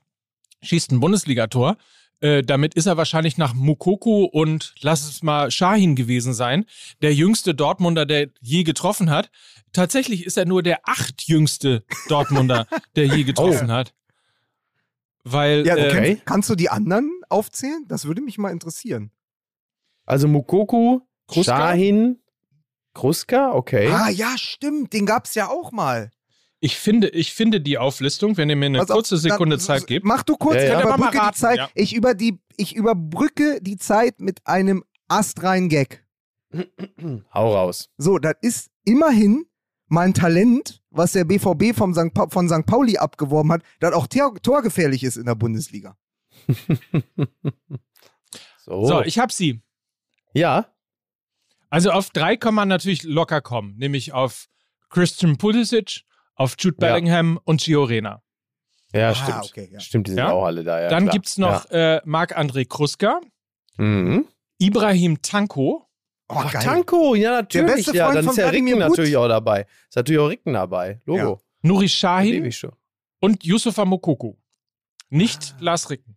[0.63, 1.77] schießt ein Bundesligator.
[2.23, 6.67] Äh, damit ist er wahrscheinlich nach Mukoko und lass es mal Shahin gewesen sein,
[7.01, 9.31] der jüngste Dortmunder, der je getroffen hat.
[9.73, 12.67] Tatsächlich ist er nur der achtjüngste Dortmunder,
[12.97, 13.95] der je getroffen hat.
[15.25, 16.03] Weil ja, äh, okay.
[16.05, 17.85] kennst, kannst du die anderen aufzählen?
[17.89, 19.11] Das würde mich mal interessieren.
[20.07, 21.57] Also Mukoku, Kruska?
[21.57, 22.19] Shahin,
[22.95, 23.89] Kruska, okay.
[23.93, 24.93] Ah, ja, stimmt.
[24.93, 26.11] Den gab's ja auch mal.
[26.63, 29.87] Ich finde, ich finde die Auflistung, wenn ihr mir eine auf, kurze Sekunde dann, Zeit
[29.87, 30.05] gebt.
[30.05, 30.83] Mach du kurz, Ja, ja.
[30.83, 31.57] überbrücke raten, die Zeit.
[31.59, 31.71] ja.
[31.75, 36.05] Ich, über die, ich überbrücke die Zeit mit einem astreinen Gag.
[37.33, 37.89] Hau raus.
[37.97, 39.47] So, das ist immerhin
[39.91, 42.15] mein Talent, was der BVB vom St.
[42.15, 42.65] Pa von St.
[42.65, 45.97] Pauli abgeworben hat, das auch tor torgefährlich ist in der Bundesliga.
[48.63, 48.85] So.
[48.87, 49.63] So, ich hab sie.
[50.33, 50.67] ja.
[51.73, 54.49] Also auf drei kann man natürlich locker kommen, nämlich auf
[54.89, 56.03] Christian Pulisic,
[56.35, 56.89] auf Jude Ja.
[56.95, 58.23] Bellingham und Gio Reyna.
[58.93, 59.45] Ja, Ah, stimmt.
[59.45, 59.79] okay, ja.
[59.81, 60.33] Stimmt, die sind Ja?
[60.33, 60.81] auch alle da.
[60.81, 61.13] Ja, Dann klar.
[61.13, 63.21] gibt's noch äh, Marc-André Kruska,
[63.79, 63.85] Ja.
[63.85, 64.27] Mhm.
[64.59, 65.87] Ibrahim Tanko,
[66.31, 66.63] Oh, Ach, geil.
[66.63, 67.75] Tanko, ja, natürlich.
[67.75, 69.67] beste ja, Freund dann von ist ja Ricken natürlich auch dabei.
[69.89, 71.01] Ist natürlich auch Ricken dabei.
[71.05, 71.41] Logo.
[71.63, 72.73] Nuri Sahin ich schon.
[73.21, 74.39] und Yusufa Mokoko.
[75.09, 75.65] Nicht Ah.
[75.65, 76.17] Lars Ricken.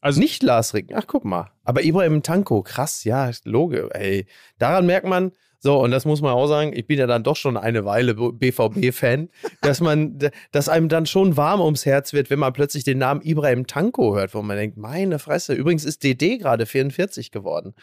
[0.00, 0.96] Also Nicht Lars Ricken.
[0.96, 1.50] Ach, guck mal.
[1.64, 3.88] Aber Ibrahim Tanko, krass, ja, Logo.
[3.88, 4.26] Ey,
[4.58, 7.36] daran merkt man, so, und das muss man auch sagen, ich bin ja dann doch
[7.36, 9.28] schon eine Weile BVB-Fan,
[9.60, 10.18] dass man,
[10.52, 14.14] dass einem dann schon warm ums Herz wird, wenn man plötzlich den Namen Ibrahim Tanko
[14.14, 15.54] hört, wo man denkt, meine Fresse.
[15.54, 17.74] Übrigens ist DD gerade 44 geworden.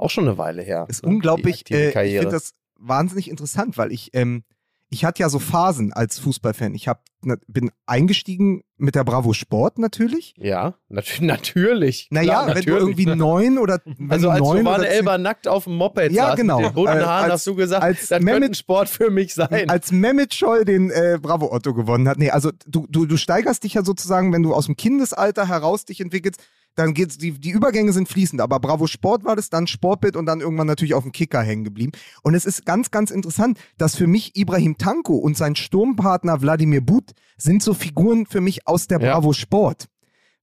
[0.00, 0.86] Auch schon eine Weile her.
[0.88, 1.64] ist ne, unglaublich.
[1.64, 4.44] die Äh, ich finde das wahnsinnig interessant, weil ich, ähm,
[4.92, 6.74] ich hatte ja so Phasen als Fußballfan.
[6.74, 7.04] Ich hab,
[7.46, 10.34] bin eingestiegen mit der Bravo Sport natürlich.
[10.38, 12.08] ja, nat natürlich.
[12.10, 12.80] Naja, Klar, wenn du natürlich.
[12.80, 16.28] irgendwie neun oder wenn Also du als neun Romane Elber nackt auf dem Moped Ja,
[16.28, 16.60] saß genau.
[16.60, 19.34] mit den Äh, Haaren, als- hast du gesagt, als das Mehmet- ein Sport für mich
[19.34, 19.68] sein.
[19.68, 22.18] als Mehmet Scholl den äh, Bravo Otto gewonnen hat.
[22.18, 25.84] Nee, also du, du, du steigerst dich ja sozusagen, wenn du aus dem Kindesalter heraus
[25.84, 26.40] dich entwickelst,
[26.76, 28.40] dann geht's, die, die Übergänge sind fließend.
[28.40, 31.64] Aber Bravo Sport war das, dann Sportbild und dann irgendwann natürlich auf dem Kicker hängen
[31.64, 31.92] geblieben.
[32.22, 36.80] Und es ist ganz, ganz interessant, dass für mich Ibrahim Tanko und sein Sturmpartner Wladimir
[36.80, 39.12] But sind so Figuren für mich aus der Ja.
[39.14, 39.88] Bravo Sport.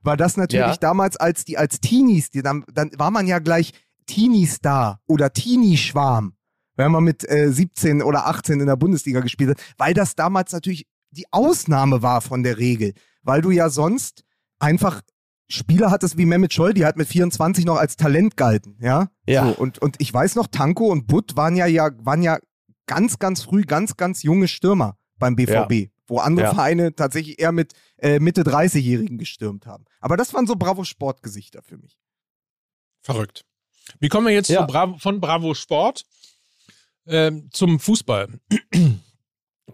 [0.01, 0.77] Weil das natürlich Ja.
[0.77, 3.71] damals als die als Teenies, die dann, dann war man ja gleich
[4.05, 6.33] Teenie-Star oder Teenie-Schwarm
[6.79, 10.51] wenn man mit äh, 17 oder 18 in der Bundesliga gespielt hat, weil das damals
[10.51, 14.23] natürlich die Ausnahme war von der Regel, weil du ja sonst
[14.59, 15.01] einfach
[15.49, 19.09] Spieler hattest wie Mehmet Scholl, die halt mit 24 noch als Talent galten, ja?
[19.27, 19.45] Ja.
[19.47, 22.37] So, und, und ich weiß noch, Tanko und Butt waren ja, ja, waren ja
[22.85, 26.53] ganz, ganz früh ganz, ganz junge Stürmer beim BVB, wo andere Ja.
[26.53, 29.85] Vereine tatsächlich eher mit äh, Mitte 30-Jährigen gestürmt haben.
[30.01, 31.97] Aber das waren so Bravo-Sportgesichter für mich.
[33.01, 33.45] verrückt.
[34.01, 34.61] Wie kommen wir jetzt Ja.
[34.61, 36.03] zu Bravo, von Bravo Sport
[37.05, 38.27] ähm, zum Fußball?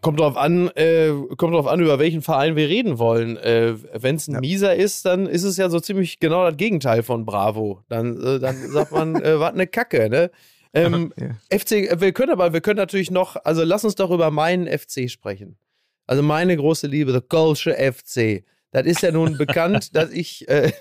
[0.04, 3.38] Kommt drauf an, äh, kommt drauf an, über welchen Verein wir reden wollen.
[3.38, 4.40] Äh, Wenn es ein Ja.
[4.42, 7.82] Mieser ist, dann ist es ja so ziemlich genau das Gegenteil von Bravo.
[7.90, 10.30] Dann, äh, dann sagt man, äh, was eine Kacke, ne?
[10.74, 11.58] Ähm, Ja.
[11.58, 14.68] FC, äh, wir können aber, wir können natürlich noch, also lass uns doch über meinen
[14.68, 15.58] FC sprechen.
[16.06, 18.44] Also meine große Liebe, der Kölsche FC.
[18.72, 20.72] Das ist ja nun bekannt, dass ich, äh,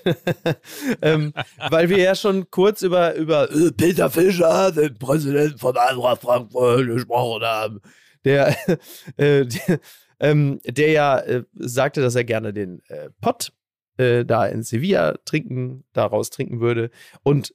[1.01, 1.31] ähm,
[1.69, 6.87] weil wir ja schon kurz über, über äh, Peter Fischer, den Präsidenten von Eintracht Frankfurt,
[6.87, 7.79] gesprochen haben.
[8.25, 8.55] Der,
[9.17, 9.79] äh, der,
[10.19, 13.53] ähm, der ja äh, sagte, dass er gerne den äh, Pott
[13.97, 16.89] äh, da in Sevilla trinken, daraus trinken würde.
[17.23, 17.53] Und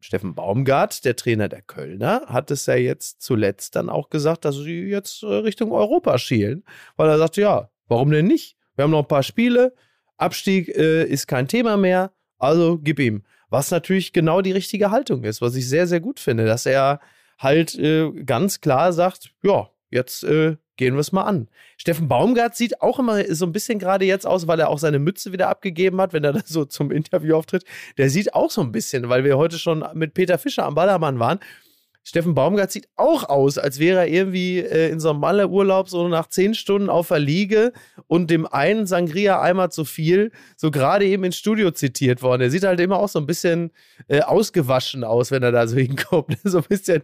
[0.00, 4.56] Steffen Baumgart, der Trainer der Kölner, hat es ja jetzt zuletzt dann auch gesagt, dass
[4.56, 6.64] sie jetzt äh, Richtung Europa schielen,
[6.96, 8.56] weil er sagte, ja, warum denn nicht?
[8.74, 9.74] Wir haben noch ein paar Spiele,
[10.16, 13.22] Abstieg äh, ist kein Thema mehr, also gib ihm.
[13.48, 17.00] Was natürlich genau die richtige Haltung ist, was ich sehr, sehr gut finde, dass er
[17.38, 21.48] halt äh, ganz klar sagt, ja, jetzt äh, gehen wir es mal an.
[21.76, 24.98] Steffen Baumgart sieht auch immer so ein bisschen gerade jetzt aus, weil er auch seine
[24.98, 27.64] Mütze wieder abgegeben hat, wenn er da so zum Interview auftritt.
[27.98, 31.18] Der sieht auch so ein bisschen, weil wir heute schon mit Peter Fischer am Ballermann
[31.18, 31.38] waren.
[32.04, 36.08] Steffen Baumgart sieht auch aus, als wäre er irgendwie äh, in so einem Malle-Urlaub so
[36.08, 37.72] nach zehn Stunden auf der Liege
[38.08, 42.42] und dem einen Sangria-Eimer zu viel, so gerade eben ins Studio zitiert worden.
[42.42, 43.70] Er sieht halt immer auch so ein bisschen
[44.08, 46.38] äh, ausgewaschen aus, wenn er da so hinkommt.
[46.42, 47.02] so ein bisschen,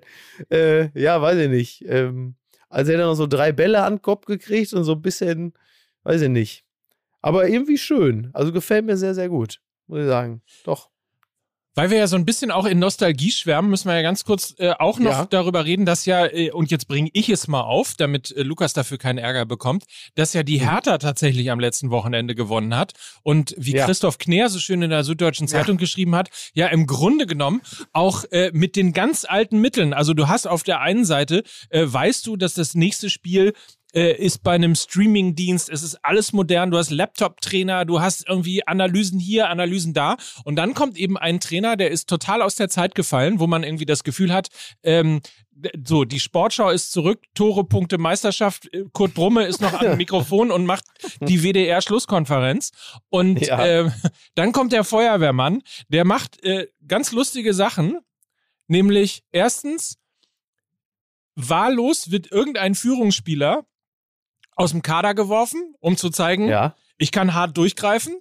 [0.50, 1.84] äh, ja, weiß ich nicht.
[1.86, 2.34] Ähm,
[2.68, 5.54] als hätte er noch so drei Bälle an den Kopf gekriegt und so ein bisschen,
[6.04, 6.64] weiß ich nicht.
[7.20, 8.30] Aber irgendwie schön.
[8.32, 10.42] Also gefällt mir sehr, sehr gut, muss ich sagen.
[10.64, 10.90] Doch.
[11.78, 14.52] Weil wir ja so ein bisschen auch in Nostalgie schwärmen, müssen wir ja ganz kurz
[14.58, 15.26] äh, auch noch Ja.
[15.26, 18.72] darüber reden, dass ja, äh, und jetzt bringe ich es mal auf, damit äh, Lukas
[18.72, 19.84] dafür keinen Ärger bekommt,
[20.16, 22.94] dass ja die Hertha tatsächlich am letzten Wochenende gewonnen hat.
[23.22, 23.84] Und wie Ja.
[23.84, 27.60] Christoph Kner so schön in der Süddeutschen Zeitung geschrieben hat, ja im Grunde genommen
[27.92, 29.92] auch äh, mit den ganz alten Mitteln.
[29.94, 33.52] Also du hast auf der einen Seite, äh, weißt du, dass das nächste Spiel
[33.94, 38.66] äh, ist bei einem Streaming-Dienst, es ist alles modern, du hast Laptop-Trainer, du hast irgendwie
[38.66, 40.16] Analysen hier, Analysen da.
[40.44, 43.62] Und dann kommt eben ein Trainer, der ist total aus der Zeit gefallen, wo man
[43.64, 44.48] irgendwie das Gefühl hat,
[44.82, 45.20] ähm,
[45.84, 50.52] so, die Sportschau ist zurück, Tore, Punkte, Meisterschaft, äh, Kurt Brumme ist noch am Mikrofon
[50.52, 50.84] und macht
[51.20, 52.70] die WDR-Schlusskonferenz
[53.08, 53.66] und Ja.
[53.66, 53.92] ähm,
[54.36, 57.98] dann kommt der Feuerwehrmann, der macht äh, ganz lustige Sachen,
[58.68, 59.96] nämlich erstens,
[61.34, 63.64] wahllos wird irgendein Führungsspieler
[64.58, 68.16] aus dem Kader geworfen, um zu zeigen, Ja, ich kann hart durchgreifen.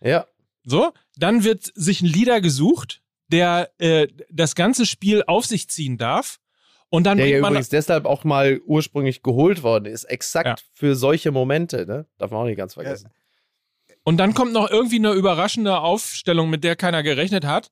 [0.00, 0.26] ja.
[0.62, 5.96] So, dann wird sich ein Leader gesucht, der äh, das ganze Spiel auf sich ziehen
[5.96, 6.38] darf.
[6.90, 10.04] Und dann Der ja übrigens deshalb auch mal ursprünglich geholt worden ist.
[10.04, 10.66] Exakt Ja.
[10.74, 12.06] für solche Momente, ne?
[12.18, 13.08] Darf man auch nicht ganz vergessen.
[14.04, 17.70] Und dann kommt noch irgendwie eine überraschende Aufstellung, mit der keiner gerechnet hat.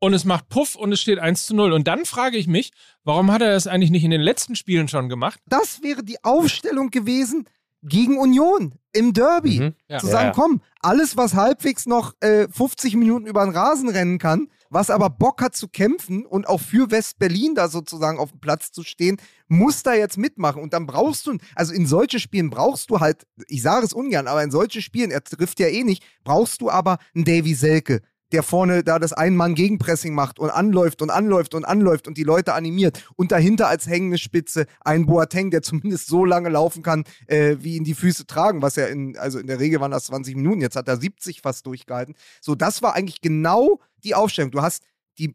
[0.00, 1.72] Und es macht Puff und es steht 1 zu 0.
[1.72, 2.70] Und dann frage ich mich,
[3.04, 5.40] warum hat er das eigentlich nicht in den letzten Spielen schon gemacht?
[5.46, 7.48] Das wäre die Aufstellung gewesen
[7.82, 9.60] gegen Union im Derby.
[9.60, 9.74] Mhm.
[9.88, 9.98] Ja.
[9.98, 10.32] Zu sagen, Ja.
[10.34, 15.10] komm, alles, was halbwegs noch äh, 50 Minuten über den Rasen rennen kann, was aber
[15.10, 19.16] Bock hat zu kämpfen und auch für West-Berlin da sozusagen auf dem Platz zu stehen,
[19.48, 20.62] muss da jetzt mitmachen.
[20.62, 24.26] Und dann brauchst du, also in solche Spielen brauchst du halt, ich sage es ungern,
[24.28, 28.02] aber in solche Spielen, er trifft ja eh nicht, brauchst du aber einen Davy Selke,
[28.32, 32.54] der vorne da das Ein-Mann-Gegenpressing macht und anläuft und anläuft und anläuft und die Leute
[32.54, 33.02] animiert.
[33.16, 37.76] Und dahinter als hängende Spitze ein Boateng, der zumindest so lange laufen kann, äh, wie
[37.76, 40.60] ihn die Füße tragen, was ja in, also in der Regel waren das 20 Minuten,
[40.60, 42.14] jetzt hat er 70 fast durchgehalten.
[42.40, 44.50] So, das war eigentlich genau die Aufstellung.
[44.50, 44.82] Du hast
[45.18, 45.34] die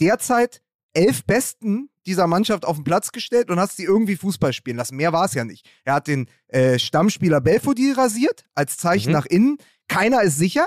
[0.00, 0.62] derzeit
[0.92, 4.96] elf Besten dieser Mannschaft auf den Platz gestellt und hast sie irgendwie Fußball spielen lassen.
[4.96, 5.68] Mehr war es ja nicht.
[5.84, 9.12] Er hat den äh, Stammspieler Belfodil rasiert, als Zeichen Mhm.
[9.12, 9.58] nach innen.
[9.88, 10.66] Keiner ist sicher.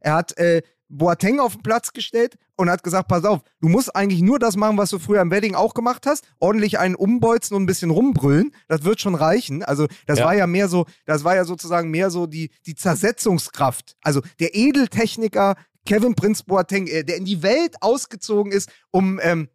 [0.00, 0.62] Er hat äh,
[0.96, 4.56] Boateng auf den Platz gestellt und hat gesagt, pass auf, du musst eigentlich nur das
[4.56, 7.90] machen, was du früher im Wedding auch gemacht hast, ordentlich einen umbolzen und ein bisschen
[7.90, 9.62] rumbrüllen, das wird schon reichen.
[9.64, 10.26] Also das Ja.
[10.26, 13.96] war ja mehr so, das war ja sozusagen mehr so die, die Zersetzungskraft.
[14.02, 19.48] Also der Edeltechniker Kevin Prince Boateng, äh, der in die Welt ausgezogen ist, um, ähm,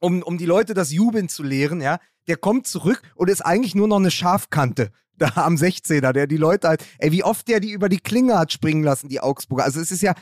[0.00, 3.74] um, um die Leute das Jubeln zu lehren, ja, der kommt zurück und ist eigentlich
[3.74, 7.60] nur noch eine Scharfkante da am 16er, der die Leute halt, ey, wie oft der
[7.60, 9.64] die über die Klinge hat springen lassen, die Augsburger.
[9.64, 10.14] Also es ist ja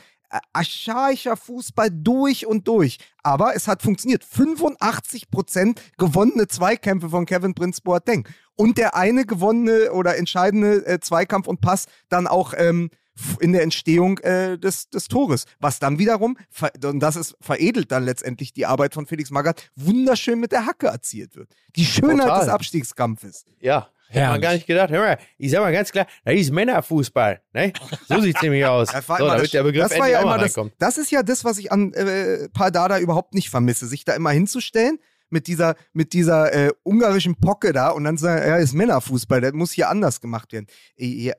[0.53, 2.97] archaischer Fußball durch und durch.
[3.23, 4.23] Aber es hat funktioniert.
[4.23, 8.27] 85% gewonnene Zweikämpfe von Kevin Prince Boateng.
[8.55, 12.89] Und der eine gewonnene oder entscheidende äh, Zweikampf und Pass dann auch ähm,
[13.39, 15.45] in der Entstehung äh, des, des Tores.
[15.59, 16.37] Was dann wiederum,
[16.83, 20.87] und das ist veredelt dann letztendlich die Arbeit von Felix Magath, wunderschön mit der Hacke
[20.87, 21.49] erzielt wird.
[21.75, 22.39] Die Schönheit Total.
[22.39, 23.45] des Abstiegskampfes.
[23.59, 23.89] Ja.
[24.13, 24.91] Hätte man gar nicht gedacht.
[24.91, 27.41] Hör mal, ich sag mal ganz klar, das ist Männerfußball.
[27.53, 27.73] Ne?
[28.07, 28.89] So sieht's nämlich aus.
[28.89, 30.97] Das war so, immer damit das, der Begriff das war endlich ja immer das, das
[30.99, 34.99] ist ja das, was ich an äh, Pardada überhaupt nicht vermisse, sich da immer hinzustellen
[35.29, 39.53] mit dieser, mit dieser äh, ungarischen Pocke da und dann sagen, ja, ist Männerfußball, das
[39.53, 40.67] muss hier anders gemacht werden.
[40.95, 41.33] Äh,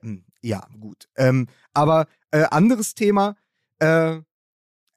[0.45, 1.09] Ja, gut.
[1.15, 3.35] Ähm, aber äh, anderes Thema,
[3.79, 4.19] äh,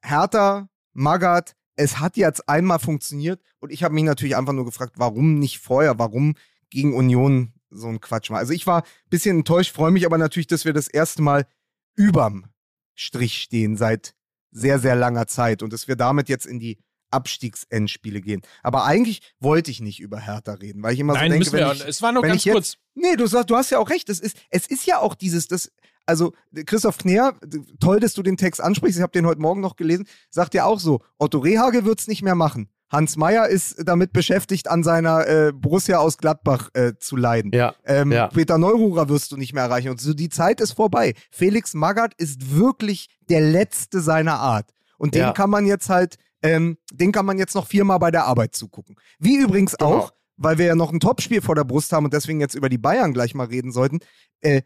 [0.03, 4.93] Hertha, Magath, es hat jetzt einmal funktioniert und ich habe mich natürlich einfach nur gefragt,
[4.97, 6.35] warum nicht vorher, warum
[6.69, 8.37] gegen Union so ein Quatsch war.
[8.37, 11.47] Also ich war ein bisschen enttäuscht, freue mich aber natürlich, dass wir das erste Mal
[11.95, 12.45] überm
[12.93, 14.13] Strich stehen seit
[14.51, 16.77] sehr, sehr langer Zeit und dass wir damit jetzt in die
[17.11, 18.41] Abstiegsendspiele gehen.
[18.63, 21.53] Aber eigentlich wollte ich nicht über Hertha reden, weil ich immer Nein, so denke, müssen
[21.53, 21.73] wir wenn auch.
[21.75, 22.77] ich, Es war nur wenn ganz ich jetzt- kurz.
[22.95, 24.09] Nee, du sagst, du hast ja auch recht.
[24.09, 25.71] Es ist, es ist ja auch dieses, das,
[26.05, 26.33] also
[26.65, 27.35] Christoph Kner,
[27.79, 28.97] toll, dass du den Text ansprichst.
[28.97, 30.05] Ich habe den heute Morgen noch gelesen.
[30.29, 32.69] Sagt ja auch so: Otto Rehagel wird es nicht mehr machen.
[32.91, 37.51] Hans Meyer ist damit beschäftigt, an seiner äh, Borussia aus Gladbach äh, zu leiden.
[37.53, 37.75] Ja.
[37.85, 38.27] Ähm, Ja.
[38.27, 39.89] Peter Neururer wirst du nicht mehr erreichen.
[39.89, 41.13] Und so die Zeit ist vorbei.
[41.29, 44.71] Felix Magath ist wirklich der Letzte seiner Art.
[44.97, 45.31] Und den Ja.
[45.33, 48.95] kann man jetzt halt, ähm, den kann man jetzt noch viermal bei der Arbeit zugucken.
[49.19, 49.97] Wie übrigens Genau.
[49.97, 52.69] auch, weil wir ja noch ein Topspiel vor der Brust haben und deswegen jetzt über
[52.69, 53.99] die Bayern gleich mal reden sollten.
[54.41, 54.61] Äh,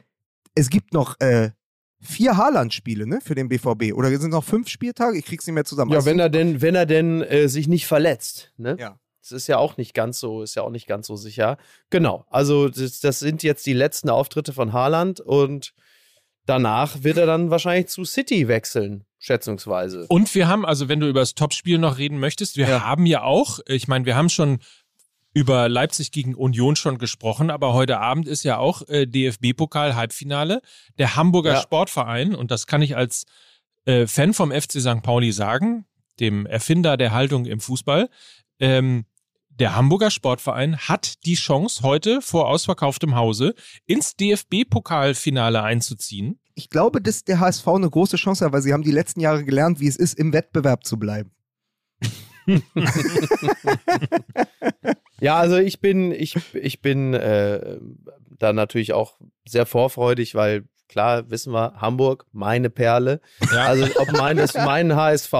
[0.55, 1.51] es gibt noch äh,
[1.99, 3.93] vier Haaland-Spiele, ne, für den BVB.
[3.93, 5.17] Oder sind noch fünf Spieltage?
[5.17, 5.91] Ich krieg's nicht mehr zusammen.
[5.91, 8.75] Ja, Also- wenn er denn, wenn er denn äh, sich nicht verletzt, ne?
[8.79, 8.99] Ja.
[9.21, 11.57] Das ist ja auch nicht ganz so, ist ja auch nicht ganz so sicher.
[11.89, 12.25] Genau.
[12.29, 15.73] Also das, das sind jetzt die letzten Auftritte von Haaland und
[16.45, 20.05] danach wird er dann wahrscheinlich zu City wechseln, schätzungsweise.
[20.09, 23.23] Und wir haben, also wenn du über das Topspiel noch reden möchtest, wir haben ja
[23.23, 24.59] auch, ich meine, wir haben schon
[25.33, 30.61] über Leipzig gegen Union schon gesprochen, aber heute Abend ist ja auch äh, DFB-Pokal-Halbfinale.
[30.99, 31.61] Der Hamburger Ja.
[31.61, 33.25] Sportverein, und das kann ich als
[33.85, 35.01] äh, Fan vom FC St.
[35.01, 35.85] Pauli sagen,
[36.19, 38.09] dem Erfinder der Haltung im Fußball,
[38.59, 39.05] ähm,
[39.59, 46.39] der Hamburger Sportverein hat die Chance, heute vor ausverkauftem Hause ins DFB-Pokalfinale einzuziehen.
[46.55, 49.43] ich glaube, dass der HSV eine große Chance hat, weil sie haben die letzten Jahre
[49.43, 51.31] gelernt, wie es ist, im Wettbewerb zu bleiben.
[55.23, 57.79] Ja, also ich bin, ich, ich bin äh,
[58.29, 63.19] da natürlich auch sehr vorfreudig, weil klar, wissen wir, Hamburg, meine Perle.
[63.51, 63.65] Ja.
[63.65, 65.33] Also ob mein, das, mein HSV,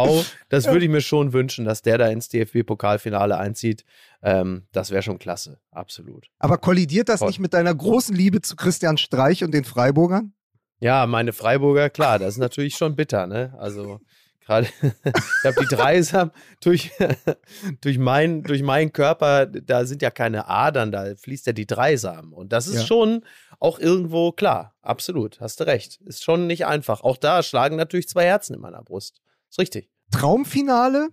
[0.50, 3.86] das würde ich mir schon wünschen, dass der da ins DFB-Pokalfinale einzieht.
[4.24, 6.26] Ähm, das wäre schon klasse, absolut.
[6.40, 7.28] Aber kollidiert das Voll.
[7.28, 10.34] nicht mit deiner großen Liebe zu Christian Streich und den Freiburgern?
[10.80, 13.54] Ja, meine Freiburger, klar, das ist natürlich schon bitter, ne?
[13.60, 14.00] Also
[14.46, 16.32] Gerade, ich habe die Dreisam
[16.62, 16.92] durch,
[17.82, 22.34] durch, mein, durch meinen Körper, da sind ja keine Adern, da fließt ja die Dreisam.
[22.34, 22.86] Und das ist ja.
[22.86, 23.24] schon
[23.64, 24.76] auch irgendwo klar.
[24.82, 26.02] Absolut, hast du recht.
[26.02, 27.02] Ist schon nicht einfach.
[27.02, 29.22] Auch da schlagen natürlich zwei Herzen in meiner Brust.
[29.50, 29.90] Ist richtig.
[30.12, 31.08] Traumfinale,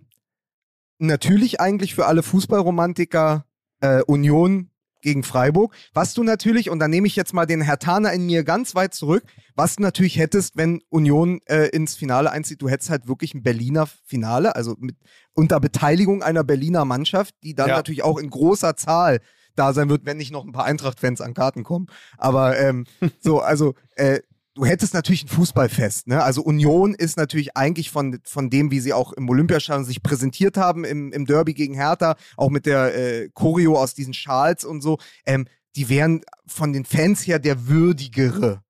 [0.99, 3.45] natürlich eigentlich für alle Fußballromantiker
[3.79, 4.69] äh, Union
[5.01, 8.27] gegen Freiburg, was du natürlich, und da nehme ich jetzt mal den Herr Hertaner in
[8.27, 9.23] mir ganz weit zurück,
[9.55, 13.41] was du natürlich hättest, wenn Union äh, ins Finale einzieht, du hättest halt wirklich ein
[13.41, 14.97] Berliner Finale, also mit,
[15.33, 17.77] unter Beteiligung einer Berliner Mannschaft, die dann ja.
[17.77, 19.21] natürlich auch in großer Zahl
[19.55, 21.87] da sein wird, wenn nicht noch ein paar Eintracht-Fans an Karten kommen.
[22.17, 22.85] Aber ähm,
[23.19, 24.19] so, also äh,
[24.55, 26.23] du hättest natürlich ein Fußballfest, ne?
[26.23, 30.57] Also Union ist natürlich eigentlich von, von dem, wie sie auch im Olympiastadion sich präsentiert
[30.57, 34.81] haben, im, im Derby gegen Hertha, auch mit der äh, Choreo aus diesen Schals und
[34.81, 38.61] so, ähm, die wären von den Fans her der würdigere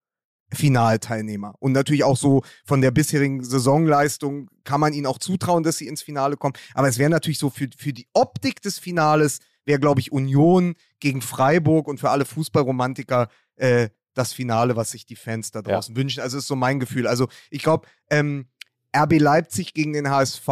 [0.53, 1.55] Finalteilnehmer.
[1.59, 5.88] Und natürlich auch so von der bisherigen Saisonleistung kann man ihnen auch zutrauen, dass sie
[5.88, 6.53] ins Finale kommen.
[6.73, 10.76] Aber es wäre natürlich so für, für die Optik des Finales, wäre, glaube ich, Union
[10.99, 15.95] gegen Freiburg und für alle Fußballromantiker äh, das Finale, was sich die Fans da draußen
[15.95, 16.01] ja.
[16.01, 16.22] wünschen.
[16.22, 17.07] Also ist so mein Gefühl.
[17.07, 18.47] Also ich glaube, ähm,
[18.95, 20.47] RB Leipzig gegen den HSV,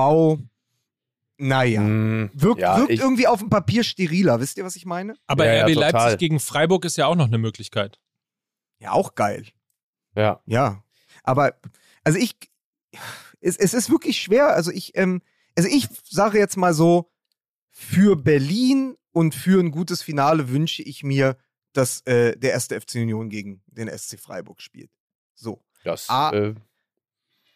[1.38, 4.40] naja, mm, wirkt, ja, wirkt irgendwie auf dem Papier steriler.
[4.40, 5.16] Wisst ihr, was ich meine?
[5.28, 8.00] Aber ja, RB Leipzig gegen Freiburg ist ja auch noch eine Möglichkeit.
[8.80, 9.46] Ja, auch geil.
[10.16, 10.42] Ja.
[10.46, 10.84] Ja.
[11.24, 11.56] Aber,
[12.04, 12.36] also ich,
[13.42, 14.54] es, es ist wirklich schwer.
[14.56, 15.22] Also ich, ähm,
[15.58, 17.12] also ich sage jetzt mal so,
[17.72, 21.38] für Berlin und für ein gutes Finale wünsche ich mir
[21.74, 24.92] dass äh, der erste FC Union gegen den SC Freiburg spielt.
[25.36, 25.64] So.
[25.84, 26.56] Das, ah, äh,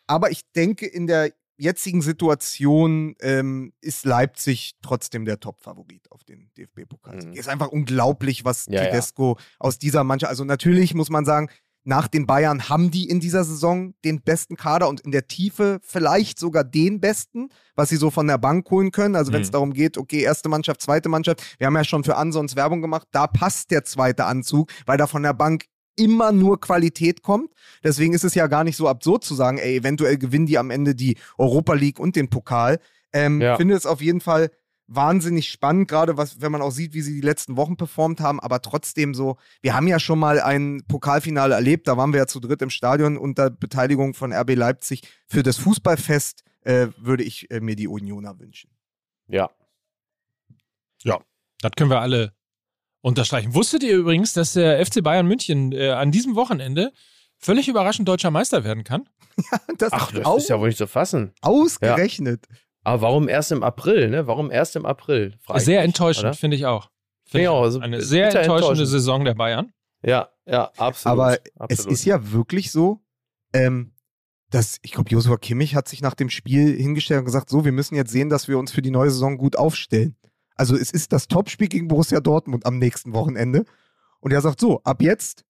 [0.08, 6.52] aber ich denke, in der jetzigen Situation ähm, ist Leipzig trotzdem der Top-Favorit auf den
[6.58, 7.26] DFB-Pokal.
[7.26, 7.34] Mhm.
[7.34, 9.46] Ist einfach unglaublich, was ja, Tedesco ja.
[9.60, 10.30] aus dieser Mannschaft.
[10.30, 11.50] Also natürlich muss man sagen,
[11.84, 15.80] nach den Bayern haben die in dieser Saison den besten Kader und in der Tiefe
[15.84, 19.16] vielleicht sogar den besten, was sie so von der Bank holen können.
[19.16, 19.54] Also wenn es mhm.
[19.54, 23.08] darum geht, okay, erste Mannschaft, zweite Mannschaft, wir haben ja schon für Ansons Werbung gemacht,
[23.12, 25.66] da passt der zweite Anzug, weil da von der Bank
[25.96, 27.52] immer nur Qualität kommt.
[27.84, 30.72] Deswegen ist es ja gar nicht so absurd zu sagen, ey, eventuell gewinnen die am
[30.72, 32.80] Ende die Europa League und den Pokal.
[33.12, 33.58] Ähm, ja.
[33.58, 34.50] Finde es auf jeden Fall
[34.88, 38.40] wahnsinnig spannend, gerade was, wenn man auch sieht, wie sie die letzten Wochen performt haben,
[38.40, 42.28] aber trotzdem so, wir haben ja schon mal ein Pokalfinale erlebt, da waren wir ja
[42.28, 45.02] zu dritt im Stadion unter Beteiligung von RB Leipzig.
[45.28, 48.70] Für das Fußballfest äh, würde ich äh, mir die Unioner wünschen.
[49.28, 49.50] Ja.
[51.04, 51.20] Ja,
[51.62, 52.34] das können wir alle
[53.02, 53.54] unterstreichen.
[53.54, 56.94] Wusstet ihr übrigens, dass der FC Bayern München äh, an diesem Wochenende
[57.38, 59.10] völlig überraschend deutscher Meister werden kann?
[59.52, 61.34] ja, das Ach, das ist ja wohl nicht zu fassen.
[61.42, 62.48] Ausgerechnet.
[62.50, 62.56] Ja.
[62.84, 64.28] Aber warum erst im April, ne?
[64.28, 65.36] Warum erst im April?
[65.56, 66.90] Sehr enttäuschend, finde ich auch.
[67.26, 67.64] Find auch.
[67.64, 69.72] Also eine sehr enttäuschende Saison der Bayern.
[70.04, 71.20] Ja, ja, absolut.
[71.20, 71.70] Aber absolut.
[71.70, 73.02] es ist ja wirklich so,
[73.54, 73.94] ähm,
[74.50, 77.72] dass, ich glaube, Joshua Kimmich hat sich nach dem Spiel hingestellt und gesagt, so, wir
[77.72, 80.16] müssen jetzt sehen, dass wir uns für die neue Saison gut aufstellen.
[80.56, 83.66] Also es ist das Topspiel gegen Borussia Dortmund am nächsten Wochenende.
[84.20, 85.44] Und er sagt so, ab jetzt,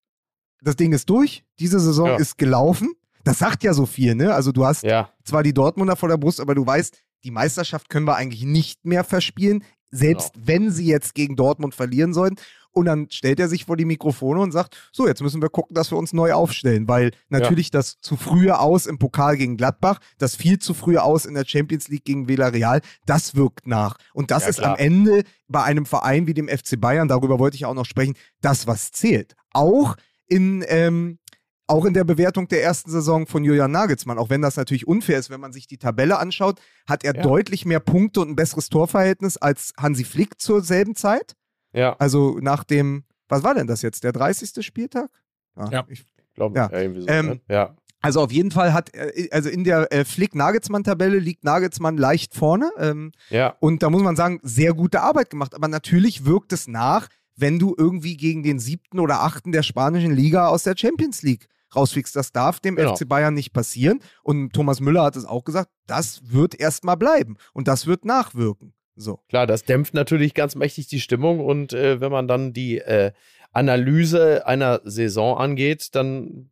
[0.62, 2.16] das Ding ist durch, diese Saison ja.
[2.16, 2.94] ist gelaufen.
[3.26, 4.34] Das sagt ja so viel, ne?
[4.34, 5.10] Also du hast ja.
[5.24, 8.86] zwar die Dortmunder vor der Brust, aber du weißt, die Meisterschaft können wir eigentlich nicht
[8.86, 10.48] mehr verspielen, selbst genau.
[10.48, 12.38] wenn sie jetzt gegen Dortmund verlieren sollten.
[12.76, 15.76] Und dann stellt er sich vor die Mikrofone und sagt, so, jetzt müssen wir gucken,
[15.76, 17.74] dass wir uns neu aufstellen, weil natürlich ja.
[17.74, 21.46] das zu frühe Aus im Pokal gegen Gladbach, das viel zu frühe Aus in der
[21.46, 23.98] Champions League gegen Villarreal, das wirkt nach.
[24.16, 24.72] Und das ja, ist klar.
[24.72, 28.16] am Ende bei einem Verein wie dem FC Bayern, darüber wollte ich auch noch sprechen,
[28.42, 29.36] das, was zählt.
[29.52, 29.96] Auch
[30.28, 31.20] in, ähm,
[31.68, 35.20] auch in der Bewertung der ersten Saison von Julian Nagelsmann, auch wenn das natürlich unfair
[35.20, 37.22] ist, wenn man sich die Tabelle anschaut, hat er ja.
[37.22, 41.36] deutlich mehr Punkte und ein besseres Torverhältnis als Hansi Flick zur selben Zeit.
[41.72, 41.96] Ja.
[42.00, 44.66] Also nach dem, was war denn das jetzt, der 30.
[44.66, 45.10] Spieltag?
[45.58, 45.70] Ja.
[45.70, 45.86] ja.
[45.88, 46.06] Ich
[46.36, 46.70] glaube, ja.
[46.72, 47.08] irgendwie so.
[47.08, 47.42] Ähm, ne?
[47.48, 47.76] ja.
[48.02, 48.92] Also auf jeden Fall hat,
[49.32, 52.70] also in der äh, Flick-Nagelsmann-Tabelle liegt Nagelsmann leicht vorne.
[52.78, 53.56] Ähm, ja.
[53.62, 55.56] Und da muss man sagen, sehr gute Arbeit gemacht.
[55.56, 60.14] Aber natürlich wirkt es nach, wenn du irgendwie gegen den siebten oder achten der spanischen
[60.14, 62.16] Liga aus der Champions League rausfliegst.
[62.16, 62.96] Das darf dem genau.
[62.96, 64.00] FC Bayern nicht passieren.
[64.22, 68.74] Und Thomas Müller hat es auch gesagt, das wird erstmal bleiben und das wird nachwirken.
[68.96, 69.20] So.
[69.28, 73.12] Klar, das dämpft natürlich ganz mächtig die Stimmung und äh, wenn man dann die äh,
[73.52, 76.52] Analyse einer Saison angeht, dann,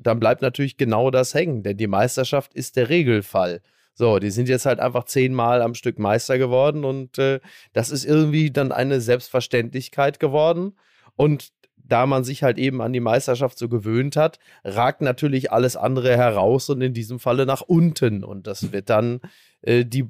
[0.00, 3.60] dann bleibt natürlich genau das hängen, denn die Meisterschaft ist der Regelfall.
[3.94, 7.40] So, die sind jetzt halt einfach zehnmal am Stück Meister geworden und äh,
[7.72, 10.74] das ist irgendwie dann eine Selbstverständlichkeit geworden.
[11.14, 15.76] Und da man sich halt eben an die Meisterschaft so gewöhnt hat, ragt natürlich alles
[15.76, 18.24] andere heraus und in diesem Falle nach unten.
[18.24, 19.20] Und das wird dann
[19.60, 20.08] äh, die,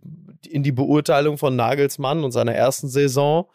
[0.49, 3.47] in die Beurteilung von Nagelsmann und seiner ersten Saison,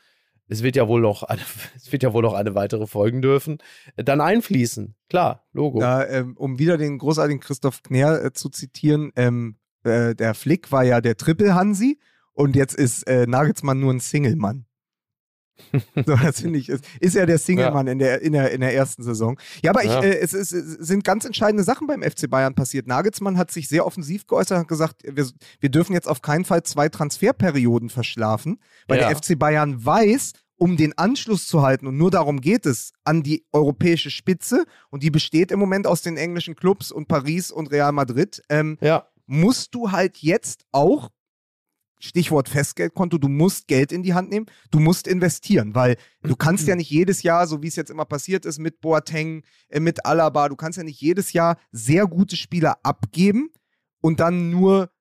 [0.50, 1.42] es wird ja wohl noch eine,
[1.76, 3.60] es wird ja wohl noch eine weitere folgen dürfen,
[3.96, 4.96] dann einfließen.
[5.10, 5.80] Klar, Logo.
[5.80, 9.58] Ja, ähm, um wieder den großartigen Christoph Knär äh, zu zitieren, ähm,
[9.88, 12.00] Äh, der Flick war ja der Triple-Hansi
[12.34, 14.66] und jetzt ist äh, Nagelsmann nur ein Single-Mann.
[15.96, 17.94] so, das finde ich, ist, ist ja der Single-Mann ja.
[17.94, 19.40] in, der, in, der, in der ersten Saison.
[19.64, 20.00] Ja, aber ja.
[20.00, 22.88] Ich, äh, es, es, es, sind ganz entscheidende Sachen beim FC Bayern passiert.
[22.88, 25.28] Nagelsmann hat sich sehr offensiv geäußert und gesagt, wir,
[25.60, 29.10] wir dürfen jetzt auf keinen Fall zwei Transferperioden verschlafen, weil ja.
[29.10, 33.24] der FC Bayern weiß, um den Anschluss zu halten, und nur darum geht es, an
[33.24, 37.72] die europäische Spitze, und die besteht im Moment aus den englischen Clubs und Paris und
[37.72, 39.08] Real Madrid, ähm, ja.
[39.28, 41.12] Musst du halt jetzt auch,
[42.00, 46.68] Stichwort Festgeldkonto, du musst Geld in die Hand nehmen, du musst investieren, weil du kannst
[46.68, 50.06] ja nicht jedes Jahr, so wie es jetzt immer passiert ist mit Boateng, äh, mit
[50.06, 53.52] Alaba, du kannst ja nicht jedes Jahr sehr gute Spieler abgeben
[54.00, 54.92] und dann nur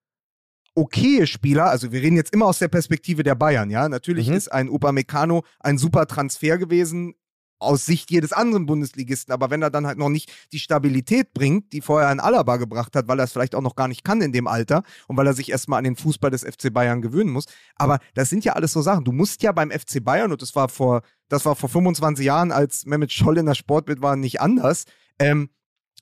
[0.75, 4.35] okaye Spieler, also wir reden jetzt immer aus der Perspektive der Bayern, ja, natürlich mhm.
[4.35, 7.15] ist ein Upamecano ein super Transfer gewesen,
[7.59, 11.73] aus Sicht jedes anderen Bundesligisten, aber wenn er dann halt noch nicht die Stabilität bringt,
[11.73, 14.21] die vorher ein Alaba gebracht hat, weil er es vielleicht auch noch gar nicht kann
[14.21, 17.31] in dem Alter und weil er sich erstmal an den Fußball des FC Bayern gewöhnen
[17.31, 17.47] muss.
[17.77, 19.05] Aber das sind ja alles so Sachen.
[19.05, 22.53] Du musst ja beim FC Bayern, und das war vor, das war vor 25 Jahren,
[22.53, 24.85] als Mehmet Scholl in der Sportbild war, nicht anders,
[25.19, 25.49] ähm,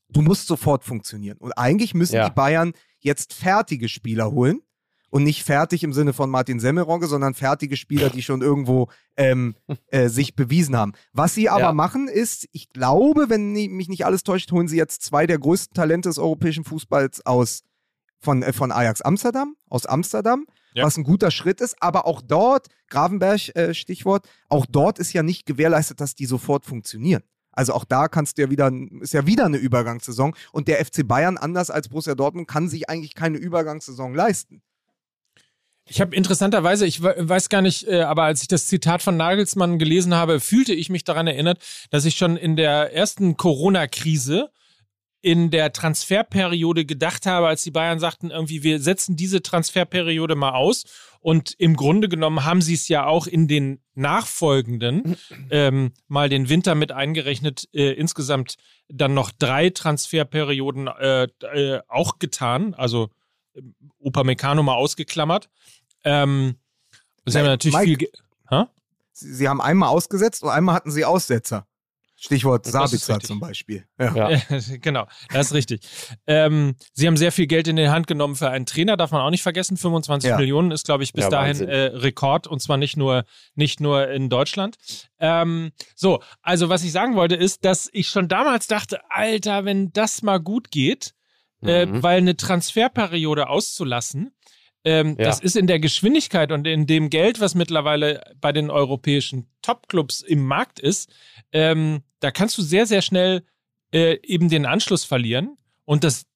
[0.09, 1.39] du musst sofort funktionieren.
[1.39, 2.29] Und eigentlich müssen ja.
[2.29, 4.61] die Bayern jetzt fertige Spieler holen
[5.15, 9.55] und nicht fertig im Sinne von Martin Semmelronke, sondern fertige Spieler, die schon irgendwo ähm,
[9.93, 10.93] äh, sich bewiesen haben.
[11.13, 11.73] Was sie aber ja.
[11.73, 15.73] machen ist, ich glaube, wenn mich nicht alles täuscht, holen sie jetzt zwei der größten
[15.73, 17.63] Talente des europäischen Fußballs aus
[18.19, 20.47] von, äh, von Ajax Amsterdam, aus Amsterdam.
[20.77, 20.83] Ja.
[20.83, 21.81] was ein guter Schritt ist.
[21.81, 26.67] Aber auch dort, Gravenberg, äh, Stichwort, auch dort ist ja nicht gewährleistet, dass die sofort
[26.67, 27.23] funktionieren.
[27.53, 30.35] Also auch da kannst du ja wieder, ist ja wieder eine Übergangssaison.
[30.51, 34.61] Und der FC Bayern, anders als Borussia Dortmund, kann sich eigentlich keine Übergangssaison leisten.
[35.87, 39.79] Ich habe interessanterweise, ich weiß gar nicht, äh, aber als ich das Zitat von Nagelsmann
[39.79, 41.59] gelesen habe, fühlte ich mich daran erinnert,
[41.91, 44.51] dass ich schon in der ersten Corona-Krise
[45.25, 50.53] in der Transferperiode gedacht habe, als die Bayern sagten, irgendwie, wir setzen diese Transferperiode mal
[50.53, 50.85] aus.
[51.21, 55.17] Und im Grunde genommen haben sie es ja auch in den nachfolgenden
[55.51, 58.57] ähm, mal den Winter mit eingerechnet, äh, insgesamt
[58.89, 62.75] dann noch drei Transferperioden äh, äh, auch getan.
[62.75, 63.09] Also
[63.99, 65.49] Upamecano mal ausgeklammert.
[66.05, 66.57] Ähm,
[67.27, 68.09] sie haben natürlich Mike, viel.
[68.51, 68.71] Ha?
[69.13, 71.67] Sie, sie, haben einmal ausgesetzt und einmal hatten sie Aussetzer.
[72.17, 73.87] Stichwort Sabitzer zum Beispiel.
[73.99, 74.31] Ja.
[74.31, 74.41] ja.
[74.81, 75.81] genau, das ist richtig.
[76.27, 79.21] Ähm, sie haben sehr viel Geld in die Hand genommen für einen Trainer, darf man
[79.21, 79.77] auch nicht vergessen.
[79.77, 80.39] 25 ja.
[80.39, 83.25] Millionen ist, glaube ich, bis ja, dahin äh, Rekord und zwar nicht nur,
[83.57, 84.77] nicht nur in Deutschland.
[85.19, 89.93] Ähm, so, also was ich sagen wollte, ist, dass ich schon damals dachte, Alter, wenn
[89.93, 91.15] das mal gut geht,
[91.65, 92.03] äh, mhm.
[92.03, 94.33] weil eine Transferperiode auszulassen,
[94.85, 95.25] ähm, ja.
[95.25, 100.21] das ist in der Geschwindigkeit und in dem Geld, was mittlerweile bei den europäischen Topclubs
[100.21, 101.11] im Markt ist,
[101.53, 103.45] ähm, da kannst du sehr, sehr schnell
[103.93, 105.57] äh, eben den Anschluss verlieren.
[105.87, 106.27] Und das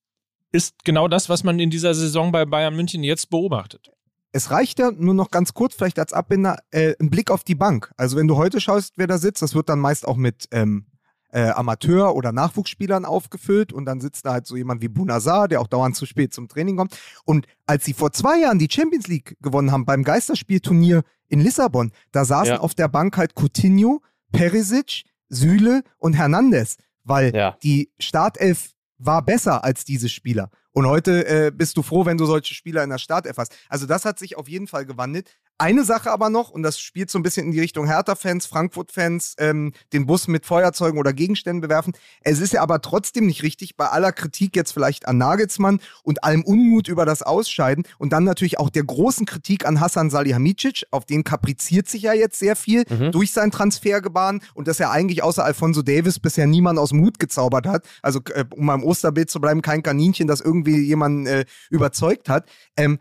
[0.50, 3.90] ist genau das, was man in dieser Saison bei Bayern München jetzt beobachtet.
[4.32, 7.54] Es reicht ja nur noch ganz kurz, vielleicht als Abbinder, äh, ein Blick auf die
[7.54, 7.92] Bank.
[7.96, 10.86] Also wenn du heute schaust, wer da sitzt, das wird dann meist auch mit ähm,
[11.30, 15.60] äh, Amateur- oder Nachwuchsspielern aufgefüllt und dann sitzt da halt so jemand wie Bunazar, der
[15.60, 16.98] auch dauernd zu spät zum Training kommt.
[17.24, 21.92] Und als sie vor zwei Jahren die Champions League gewonnen haben beim Geisterspielturnier in Lissabon,
[22.12, 22.60] da saßen ja.
[22.60, 24.00] auf der Bank halt Coutinho,
[24.32, 27.56] Perisic, Süle und Hernandez, weil ja.
[27.62, 30.50] die Startelf war besser als diese Spieler.
[30.72, 33.54] Und heute äh, bist du froh, wenn du solche Spieler in der Startelf hast.
[33.68, 35.36] Also das hat sich auf jeden Fall gewandelt.
[35.60, 39.34] Eine Sache aber noch, und das spielt so ein bisschen in die Richtung Hertha-Fans, Frankfurt-Fans,
[39.38, 41.94] ähm, den Bus mit Feuerzeugen oder Gegenständen bewerfen.
[42.20, 46.22] Es ist ja aber trotzdem nicht richtig, bei aller Kritik jetzt vielleicht an Nagelsmann und
[46.22, 50.86] allem Unmut über das Ausscheiden und dann natürlich auch der großen Kritik an Hassan Salihamidzic,
[50.92, 53.10] auf den kapriziert sich ja jetzt sehr viel mhm.
[53.10, 57.18] durch sein Transfergebaren und dass er eigentlich außer Alfonso Davis bisher niemand aus dem Hut
[57.18, 57.84] gezaubert hat.
[58.00, 62.48] Also äh, um beim Osterbild zu bleiben, kein Kaninchen, das irgendwie jemanden äh, überzeugt hat.
[62.76, 63.00] Ähm,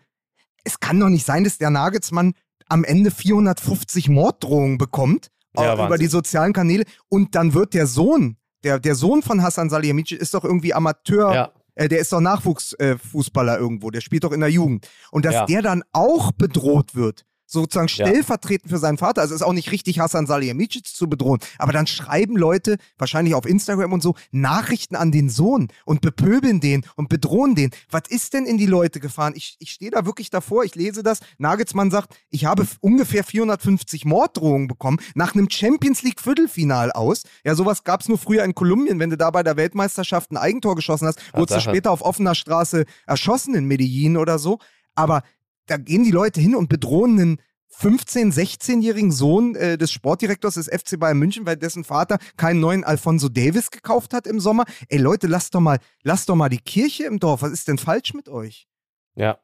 [0.64, 2.34] es kann doch nicht sein, dass der Nagelsmann
[2.70, 7.88] am Ende 450 Morddrohungen bekommt ja, äh, über die sozialen Kanäle und dann wird der
[7.88, 11.34] Sohn, der, der Sohn von Hassan Salihamidzic ist doch irgendwie Amateur.
[11.34, 11.52] Ja.
[11.76, 14.90] Äh, der ist doch Nachwuchsfußballer äh, irgendwo, der spielt doch in der Jugend.
[15.12, 15.46] Und dass ja.
[15.46, 19.22] der dann auch bedroht wird, sozusagen stellvertretend für seinen Vater.
[19.22, 21.40] Also es ist auch nicht richtig, Hassan Salihamidzic zu bedrohen.
[21.58, 26.60] Aber dann schreiben Leute, wahrscheinlich auf Instagram und so, Nachrichten an den Sohn und bepöbeln
[26.60, 27.72] den und bedrohen den.
[27.90, 29.34] Was ist denn in die Leute gefahren?
[29.36, 31.22] Ich, ich stehe da wirklich davor, ich lese das.
[31.38, 37.24] Nagelsmann sagt, ich habe ungefähr 450 Morddrohungen bekommen nach einem Champions League Viertelfinal aus.
[37.46, 39.00] Ja, sowas gab es nur früher in Kolumbien.
[39.00, 42.36] Wenn du da bei der Weltmeisterschaft ein Eigentor geschossen hast, wurdest du später auf offener
[42.36, 44.60] Straße erschossen in Medellin oder so.
[44.96, 45.22] Aber
[45.68, 47.42] da gehen die Leute hin und bedrohen einen
[47.80, 52.84] 15-, 16-jährigen Sohn äh, des Sportdirektors des FC Bayern München, weil dessen Vater keinen neuen
[52.84, 54.66] Alfonso Davis gekauft hat im Sommer.
[54.90, 57.44] Ey Leute, lasst doch mal, lasst doch mal die Kirche im Dorf.
[57.44, 58.68] Was ist denn falsch mit euch?
[59.16, 59.38] Ja.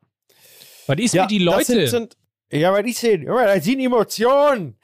[0.88, 1.88] Was ist ja, mit die das Leute?
[1.88, 2.17] Sind, sind,
[2.60, 3.24] ja, was ist denn?
[3.24, 4.78] Ja, Das sind Emotionen.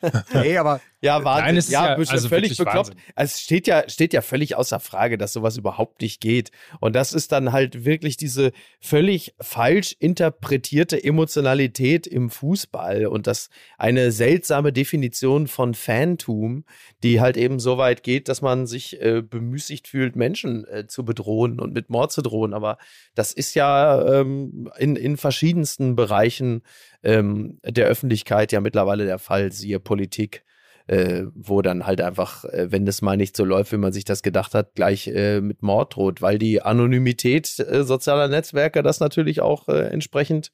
[0.32, 1.44] Ey, aber Ja, Wahnsinn.
[1.46, 2.76] Nein, es ist ja, ja- bist du also völlig bekloppt.
[2.76, 2.94] Wahnsinn.
[3.14, 6.50] Also es steht ja, steht ja völlig außer Frage, dass sowas überhaupt nicht geht.
[6.80, 13.48] Und das ist dann halt wirklich diese völlig falsch interpretierte Emotionalität im Fußball und das
[13.78, 16.64] eine seltsame Definition von Fantum,
[17.02, 21.04] die halt eben so weit geht, dass man sich äh, bemüßigt fühlt, Menschen äh, zu
[21.04, 22.54] bedrohen und mit Mord zu drohen.
[22.54, 22.78] Aber
[23.14, 26.62] das ist ja ähm, in, in verschiedensten Bereichen
[27.04, 30.44] ähm, der Öffentlichkeit ja mittlerweile der Fall, siehe Politik
[30.86, 34.04] äh, wo dann halt einfach, äh, wenn das mal nicht so läuft, wie man sich
[34.04, 39.00] das gedacht hat, gleich äh, mit Mord droht, weil die Anonymität äh, sozialer Netzwerke das
[39.00, 40.50] natürlich auch äh, entsprechend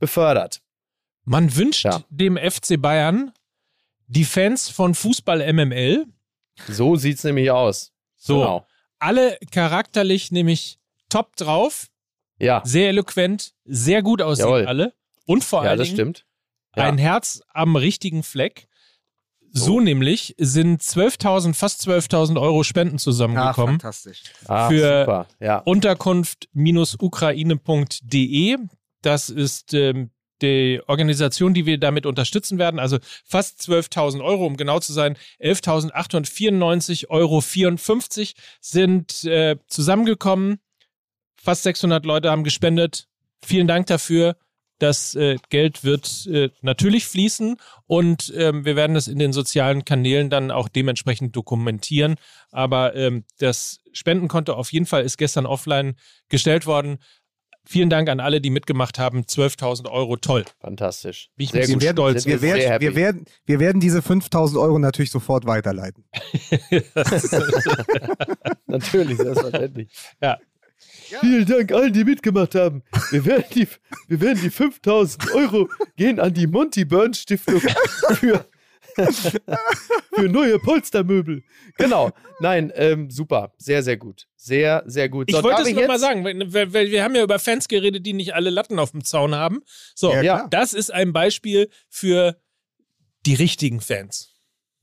[0.00, 0.62] befördert.
[1.24, 2.02] Man wünscht Ja.
[2.10, 3.30] dem FC Bayern
[4.08, 6.06] die Fans von Fußball MML
[6.66, 7.92] So sieht's nämlich aus.
[8.16, 8.66] so Genau.
[8.98, 11.86] alle charakterlich nämlich top drauf,
[12.40, 14.66] Ja, sehr eloquent, sehr gut aussehen Jawohl.
[14.66, 14.92] alle
[15.28, 16.24] und vor ja, allen das Dingen stimmt.
[16.76, 16.84] Ja.
[16.84, 18.66] ein Herz am richtigen Fleck.
[19.50, 23.80] So nämlich sind 12.000, fast 12.000 Euro Spenden ach, zusammengekommen.
[23.80, 24.22] fantastisch.
[24.46, 25.26] Ah, für- super.
[25.40, 25.58] Ja.
[25.60, 28.56] Unterkunft-ukraine.de.
[29.02, 30.10] Das ist ähm,
[30.42, 32.78] die Organisation, die wir damit unterstützen werden.
[32.78, 35.16] Also fast 12.000 Euro, um genau zu sein.
[35.40, 37.42] 11.894,54 Euro
[38.60, 40.60] sind äh, zusammengekommen.
[41.40, 43.06] Fast 600 Leute haben gespendet.
[43.44, 44.36] Vielen Dank dafür.
[44.78, 47.56] Das äh, Geld wird äh, natürlich fließen
[47.86, 52.16] und ähm, wir werden das in den sozialen Kanälen dann auch dementsprechend dokumentieren.
[52.50, 55.96] Aber ähm, das Spendenkonto auf jeden Fall ist gestern offline
[56.28, 56.98] gestellt worden.
[57.70, 59.24] Vielen Dank an alle, die mitgemacht haben.
[59.24, 60.46] 12.000 Euro, toll.
[60.58, 61.28] Fantastisch.
[61.36, 61.82] Bin ich Sehr gut.
[61.82, 62.22] stolz.
[62.22, 66.04] Sind Wir sehr wir, werden, wir werden diese 5000 Euro natürlich sofort weiterleiten.
[68.66, 69.90] Natürlich, selbstverständlich.
[70.22, 70.38] Ja.
[71.20, 72.82] Vielen Dank allen, die mitgemacht haben.
[73.10, 73.66] Wir werden die,
[74.08, 77.60] wir werden die 5000 Euro gehen an die Monty Burns Stiftung
[78.14, 78.44] für,
[80.14, 81.42] für neue Polstermöbel.
[81.76, 82.10] Genau.
[82.40, 83.52] Nein, ähm, super.
[83.58, 84.26] Sehr, sehr gut.
[84.36, 85.28] Sehr, sehr gut.
[85.28, 87.68] Ich So, wollte darf es nochmal jetzt- sagen, weil, weil, wir haben ja über Fans
[87.68, 89.60] geredet, die nicht alle Latten auf dem Zaun haben.
[89.94, 92.36] So, Ja, Ja, das ist ein Beispiel für
[93.26, 94.34] die richtigen Fans.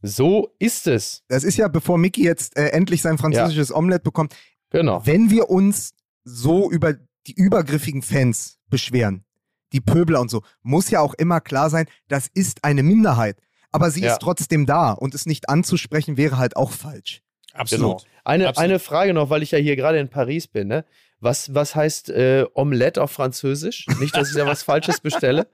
[0.02, 1.24] so ist es.
[1.28, 4.36] Das ist ja, bevor Mickey jetzt äh, endlich sein französisches Omelett bekommt,
[4.76, 5.06] Genau.
[5.06, 5.94] wenn wir uns
[6.26, 6.96] so über
[7.28, 9.24] die übergriffigen Fans beschweren,
[9.72, 13.38] die Pöbler und so, muss ja auch immer klar sein, das ist eine Minderheit.
[13.72, 14.14] Aber sie Ja.
[14.14, 17.22] ist trotzdem da und es nicht anzusprechen wäre halt auch falsch.
[17.54, 18.00] Absolut.
[18.00, 18.12] Genau.
[18.26, 18.70] Eine, Absolut.
[18.70, 20.68] eine Frage noch, weil ich ja hier gerade in Paris bin.
[20.68, 20.84] Ne?
[21.20, 23.86] Was, was heißt äh, Omelette auf Französisch?
[24.00, 25.48] Nicht, dass ich da was Falsches bestelle.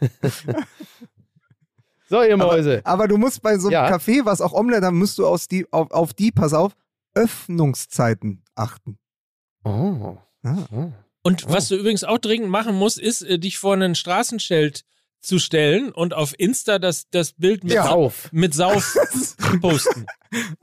[2.08, 2.82] so, ihr Mäuse.
[2.84, 3.88] Aber du musst bei so einem Ja.
[3.88, 6.72] Café, was auch Omelette, haben, musst du aus die, auf, auf die, pass auf,
[7.14, 8.98] Öffnungszeiten achten.
[9.64, 10.18] Oh.
[10.42, 10.66] Ah.
[10.72, 10.92] oh.
[11.22, 11.50] Und Oh.
[11.52, 14.84] was du übrigens auch dringend machen musst, ist, äh, dich vor ein Straßenschild
[15.20, 17.84] zu stellen und auf Insta das, das Bild mit, Ja.
[17.84, 18.30] Sauf.
[18.30, 18.94] mit Sauf
[19.62, 20.06] posten.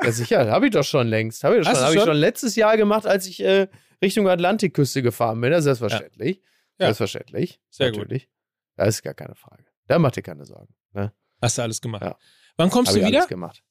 [0.04, 1.44] Ja, sicher, habe ich doch schon längst.
[1.44, 2.16] Habe ich, schon, hab ich schon?
[2.16, 3.68] letztes Jahr gemacht, als ich äh,
[4.04, 5.52] Richtung Atlantikküste gefahren bin.
[5.52, 6.42] Ja, selbstverständlich.
[6.80, 6.88] Ja.
[6.88, 7.60] Selbstverständlich.
[7.72, 8.02] Sehr gut.
[8.02, 8.30] Natürlich.
[8.76, 9.66] Da ist gar keine Frage.
[9.88, 10.74] Da macht ihr keine Sorgen.
[10.94, 11.12] Ne?
[11.42, 12.04] Hast du alles gemacht.
[12.04, 12.18] Ja.
[12.58, 13.20] Wann kommst Hab du ich wieder?
[13.20, 13.64] alles gemacht.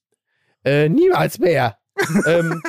[0.64, 1.78] Äh, niemals mehr.
[2.26, 2.62] Ähm,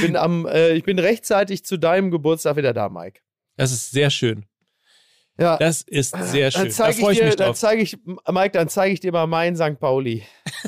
[0.00, 3.20] bin am, äh, ich bin rechtzeitig zu deinem Geburtstag wieder da, Mike.
[3.56, 4.46] Das ist sehr schön.
[5.38, 6.62] Ja, Das ist sehr schön.
[6.62, 7.58] dann Da zeige freue ich ich dir, mich dann drauf.
[7.58, 7.96] zeige ich,
[8.28, 9.78] Mike, dann zeige ich dir mal mein St.
[9.80, 10.22] Pauli.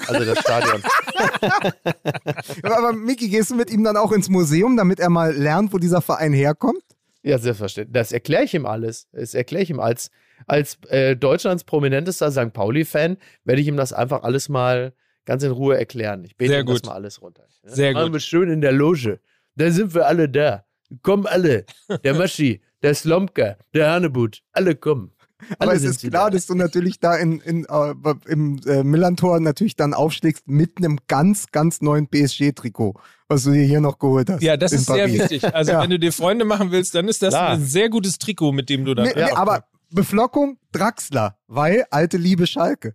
[0.07, 0.83] Also das Stadion.
[2.63, 5.79] Aber, Mickey, gehst du mit ihm dann auch ins Museum, damit er mal lernt, wo
[5.79, 6.83] dieser Verein herkommt?
[7.25, 7.93] ja, selbstverständlich.
[7.93, 9.07] Das erkläre ich ihm alles.
[9.13, 10.11] Das erkläre ich ihm als,
[10.47, 12.53] als äh, Deutschlands prominentester St.
[12.53, 14.93] Pauli-Fan, werde ich ihm das einfach alles mal
[15.25, 16.25] ganz in Ruhe erklären.
[16.25, 17.45] Ich bete Sehr das mal alles runter.
[17.65, 17.71] Ja?
[17.75, 18.13] Sehr Machen gut.
[18.15, 19.21] wir schön in der Loge.
[19.57, 20.65] Da sind wir alle da.
[21.03, 21.65] Kommen alle.
[22.05, 24.43] Der Maschi, der Slomka, der Hanebut.
[24.53, 25.13] Alle kommen.
[25.59, 26.37] Aber Alle es sind ist klar, da.
[26.37, 27.95] dass du natürlich da in, in, äh,
[28.29, 32.95] im äh, Millantor natürlich dann aufschlägst mit einem ganz, ganz neuen PSG-Trikot,
[33.27, 34.41] was du dir hier noch geholt hast.
[34.43, 35.19] Ja, das ist sehr Paris.
[35.31, 35.53] wichtig.
[35.55, 35.83] Also, Ja.
[35.83, 37.51] wenn du dir Freunde machen willst, dann ist das Klar.
[37.51, 42.19] ein sehr gutes Trikot, mit dem du da Nee, nee, aber Beflockung Draxler, weil alte
[42.19, 42.95] Liebe Schalke.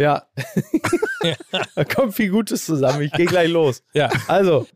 [0.00, 0.26] Ja.
[1.74, 3.02] Da kommt viel Gutes zusammen.
[3.02, 3.82] Ich gehe gleich los.
[3.92, 4.08] Ja.
[4.26, 4.66] Also,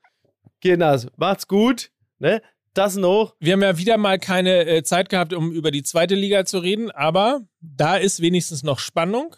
[0.61, 1.91] Kinders, macht's gut.
[2.19, 2.43] Ne?
[2.75, 3.35] Das noch.
[3.41, 6.59] Wir haben ja wieder mal keine äh, Zeit gehabt, um über die zweite Liga zu
[6.59, 9.37] reden, aber da ist wenigstens noch Spannung.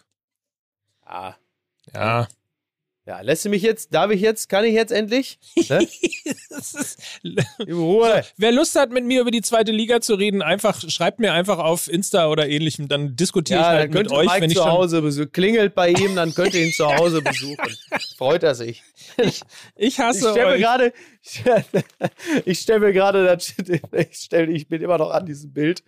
[1.05, 1.35] Ah,
[1.93, 2.27] Ja.
[3.07, 5.39] Ja, lässt du mich jetzt, darf ich jetzt, kann ich jetzt endlich?
[7.23, 7.45] Ne?
[7.71, 8.23] Ruhe.
[8.37, 11.59] Wer Lust hat, mit mir über die zweite Liga zu reden, einfach schreibt mir einfach
[11.59, 14.57] auf Insta oder ähnlichem, dann diskutiere ich Ja, halt dann mit euch, Mike wenn ich
[14.57, 15.31] zu Hause besuchen.
[15.31, 17.75] Klingelt bei ihm, dann könnt ihr ihn zu Hause besuchen.
[18.17, 18.83] Freut er sich.
[19.17, 19.41] ich
[19.75, 20.61] Ich hasse stelle mir euch.
[20.61, 20.93] gerade,
[22.45, 25.83] ich stelle mir gerade, das- ich, stell, ich bin immer noch an diesem Bild,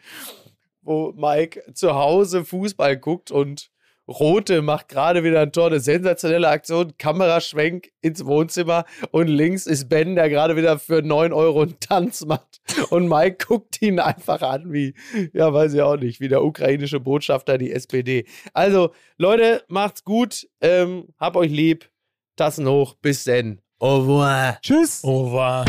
[0.82, 3.72] wo Mike zu Hause Fußball guckt und
[4.10, 9.88] Rote macht gerade wieder ein Tor, eine sensationelle Aktion, Kameraschwenk ins Wohnzimmer und links ist
[9.88, 12.60] Ben, der gerade wieder für 9 Euro einen Tanz macht
[12.90, 14.96] und Mike guckt ihn einfach an wie,
[15.34, 18.26] ja, weiß ich auch nicht, wie der ukrainische Botschafter die SPD.
[18.54, 21.90] Also, Leute, macht's gut, ähm, hab euch lieb,
[22.36, 23.62] Tassen hoch, bis denn.
[23.80, 24.58] Au revoir.
[24.62, 25.02] Tschüss.
[25.04, 25.66] Oh, war.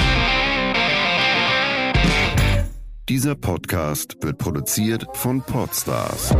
[3.09, 6.33] Dieser Podcast wird produziert von Podstars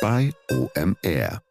[0.00, 1.47] bei OMR.